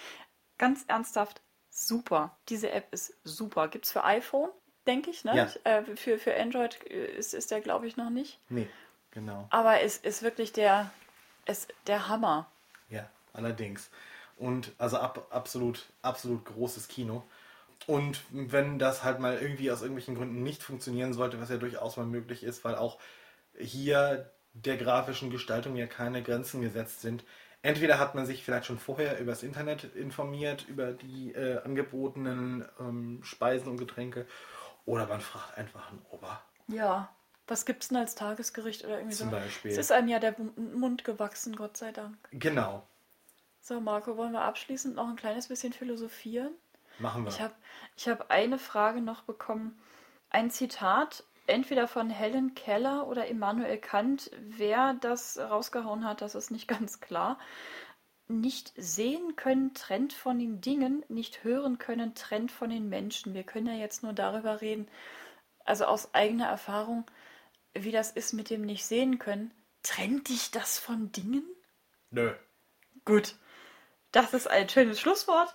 ganz 0.59 0.85
ernsthaft 0.89 1.41
super. 1.71 2.37
Diese 2.49 2.71
App 2.71 2.93
ist 2.93 3.15
super. 3.25 3.69
Gibt 3.69 3.85
es 3.87 3.93
für 3.93 4.05
iPhone, 4.05 4.51
denke 4.87 5.11
ich. 5.11 5.25
Ne? 5.25 5.37
Ja. 5.37 5.51
Äh, 5.71 5.97
für, 5.97 6.19
für 6.19 6.35
Android 6.37 6.79
äh, 6.91 7.07
ist, 7.17 7.35
ist 7.35 7.51
der, 7.51 7.61
glaube 7.61 7.87
ich, 7.87 7.97
noch 7.97 8.11
nicht. 8.11 8.39
Nee, 8.49 8.69
genau. 9.11 9.47
Aber 9.51 9.81
es 9.81 9.97
ist 9.99 10.23
wirklich 10.23 10.53
der, 10.53 10.91
ist 11.47 11.73
der 11.87 12.09
Hammer. 12.09 12.51
Ja, 12.89 13.09
allerdings. 13.33 13.91
Und 14.37 14.73
also 14.79 14.99
ab, 14.99 15.29
absolut, 15.31 15.87
absolut 16.03 16.45
großes 16.45 16.89
Kino. 16.89 17.25
Und 17.87 18.21
wenn 18.31 18.79
das 18.79 19.05
halt 19.05 19.21
mal 19.21 19.39
irgendwie 19.39 19.71
aus 19.71 19.81
irgendwelchen 19.81 20.15
Gründen 20.15 20.43
nicht 20.43 20.63
funktionieren 20.63 21.13
sollte, 21.13 21.41
was 21.41 21.51
ja 21.51 21.57
durchaus 21.57 21.97
mal 21.97 22.07
möglich 22.07 22.43
ist, 22.43 22.65
weil 22.65 22.75
auch 22.75 22.99
hier 23.59 24.31
der 24.53 24.77
grafischen 24.77 25.31
Gestaltung 25.31 25.77
ja 25.77 25.87
keine 25.87 26.23
Grenzen 26.23 26.63
gesetzt 26.63 27.01
sind. 27.01 27.25
Entweder 27.63 27.99
hat 27.99 28.15
man 28.15 28.27
sich 28.27 28.45
vielleicht 28.45 28.67
schon 28.67 28.79
vorher 28.79 29.19
über 29.19 29.33
das 29.33 29.43
Internet 29.43 29.85
informiert, 29.95 30.67
über 30.69 30.93
die 30.93 31.33
äh, 31.33 31.59
angebotenen 31.63 32.65
ähm, 32.79 33.21
Speisen 33.23 33.69
und 33.69 33.77
Getränke, 33.77 34.27
oder 34.85 35.07
man 35.07 35.21
fragt 35.21 35.59
einfach 35.59 35.91
einen 35.91 36.05
Ober. 36.11 36.41
Ja. 36.69 37.11
Was 37.49 37.65
gibt's 37.65 37.89
denn 37.89 37.99
als 37.99 38.17
Tagesgericht 38.17 38.85
oder 38.85 38.99
irgendwie 38.99 39.17
Zum 39.17 39.31
so? 39.31 39.37
Beispiel. 39.37 39.71
Es 39.71 39.79
ist 39.79 39.93
einem 39.93 40.09
ja 40.09 40.19
der 40.19 40.35
Mund 40.57 41.05
gewachsen, 41.05 41.55
Gott 41.55 41.77
sei 41.77 41.93
Dank. 41.93 42.17
Genau, 42.33 42.85
So, 43.67 43.81
Marco, 43.81 44.17
wollen 44.17 44.31
wir 44.31 44.43
abschließend 44.43 44.95
noch 44.95 45.09
ein 45.09 45.17
kleines 45.17 45.49
bisschen 45.49 45.73
philosophieren? 45.73 46.55
machen 47.01 47.25
wir. 47.25 47.33
Ich 47.33 47.41
habe 47.41 47.53
ich 47.97 48.09
hab 48.09 48.31
eine 48.31 48.61
Frage 48.61 49.01
noch 49.01 49.23
bekommen. 49.23 49.77
Ein 50.31 50.53
Zitat, 50.53 51.25
entweder 51.49 51.89
von 51.89 52.09
Helen 52.09 52.55
Keller 52.55 53.09
oder 53.09 53.27
Immanuel 53.27 53.77
Kant. 53.79 54.31
Wer 54.39 54.95
das 55.01 55.37
rausgehauen 55.37 56.05
hat, 56.05 56.23
das 56.23 56.37
ist 56.37 56.53
nicht 56.53 56.69
ganz 56.79 57.01
klar. 57.01 57.41
Nicht 58.29 58.73
sehen 58.77 59.35
können, 59.35 59.75
trennt 59.75 60.13
von 60.13 60.39
den 60.39 60.61
Dingen, 60.61 61.05
nicht 61.09 61.43
hören 61.43 61.79
können, 61.79 62.15
trennt 62.15 62.53
von 62.53 62.71
den 62.71 62.89
Menschen. 62.89 63.35
Wir 63.35 63.43
können 63.43 63.67
ja 63.67 63.75
jetzt 63.75 64.05
nur 64.05 64.13
darüber 64.13 64.61
reden, 64.61 64.87
also 65.65 65.87
aus 65.87 66.15
eigener 66.15 66.47
Erfahrung, 66.47 67.05
wie 67.75 67.91
das 67.91 68.13
ist 68.13 68.33
mit 68.33 68.49
dem 68.49 68.63
nicht 68.63 68.87
sehen 68.87 69.19
können. 69.19 69.53
Trennt 69.83 70.29
dich 70.29 70.53
das 70.53 70.79
von 70.79 71.11
Dingen? 71.11 71.43
Nö. 72.13 72.33
Gut, 73.05 73.35
das 74.17 74.33
ist 74.35 74.47
ein 74.49 74.69
schönes 74.69 74.99
Schlusswort. 75.01 75.55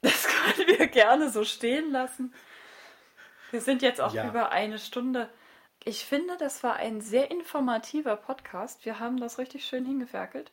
Das 0.00 0.24
können 0.56 0.66
wir 0.68 0.86
gerne 0.88 1.30
so 1.30 1.44
stehen 1.44 1.90
lassen. 1.92 2.34
Wir 3.50 3.60
sind 3.60 3.82
jetzt 3.82 4.00
auch 4.00 4.14
Ja. 4.14 4.26
über 4.26 4.50
eine 4.50 4.78
Stunde. 4.78 5.28
Ich 5.84 6.04
finde, 6.06 6.36
das 6.38 6.62
war 6.62 6.76
ein 6.76 7.00
sehr 7.00 7.30
informativer 7.30 8.16
Podcast. 8.16 8.84
Wir 8.84 8.98
haben 8.98 9.18
das 9.20 9.38
richtig 9.38 9.66
schön 9.66 9.84
hingeferkelt. 9.84 10.50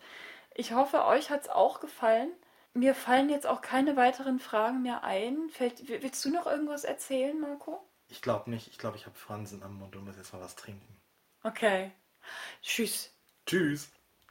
Ich 0.55 0.73
hoffe, 0.73 1.05
euch 1.05 1.29
hat 1.29 1.43
es 1.43 1.49
auch 1.49 1.79
gefallen. 1.79 2.31
Mir 2.73 2.93
fallen 2.93 3.29
jetzt 3.29 3.47
auch 3.47 3.61
keine 3.61 3.95
weiteren 3.95 4.39
Fragen 4.39 4.81
mehr 4.81 5.03
ein. 5.03 5.49
Fällt, 5.49 5.87
willst 5.87 6.23
du 6.25 6.29
noch 6.31 6.45
irgendwas 6.45 6.83
erzählen, 6.83 7.39
Marco? 7.39 7.79
Ich 8.09 8.21
glaube 8.21 8.49
nicht. 8.49 8.67
Ich 8.67 8.77
glaube, 8.77 8.97
ich 8.97 9.05
habe 9.05 9.15
Fransen 9.15 9.63
am 9.63 9.75
Mund 9.77 9.95
und 9.95 10.05
muss 10.05 10.17
jetzt 10.17 10.33
mal 10.33 10.41
was 10.41 10.55
trinken. 10.55 10.99
Okay. 11.43 11.91
Tschüss. 12.61 13.15
Tschüss. 13.45 13.91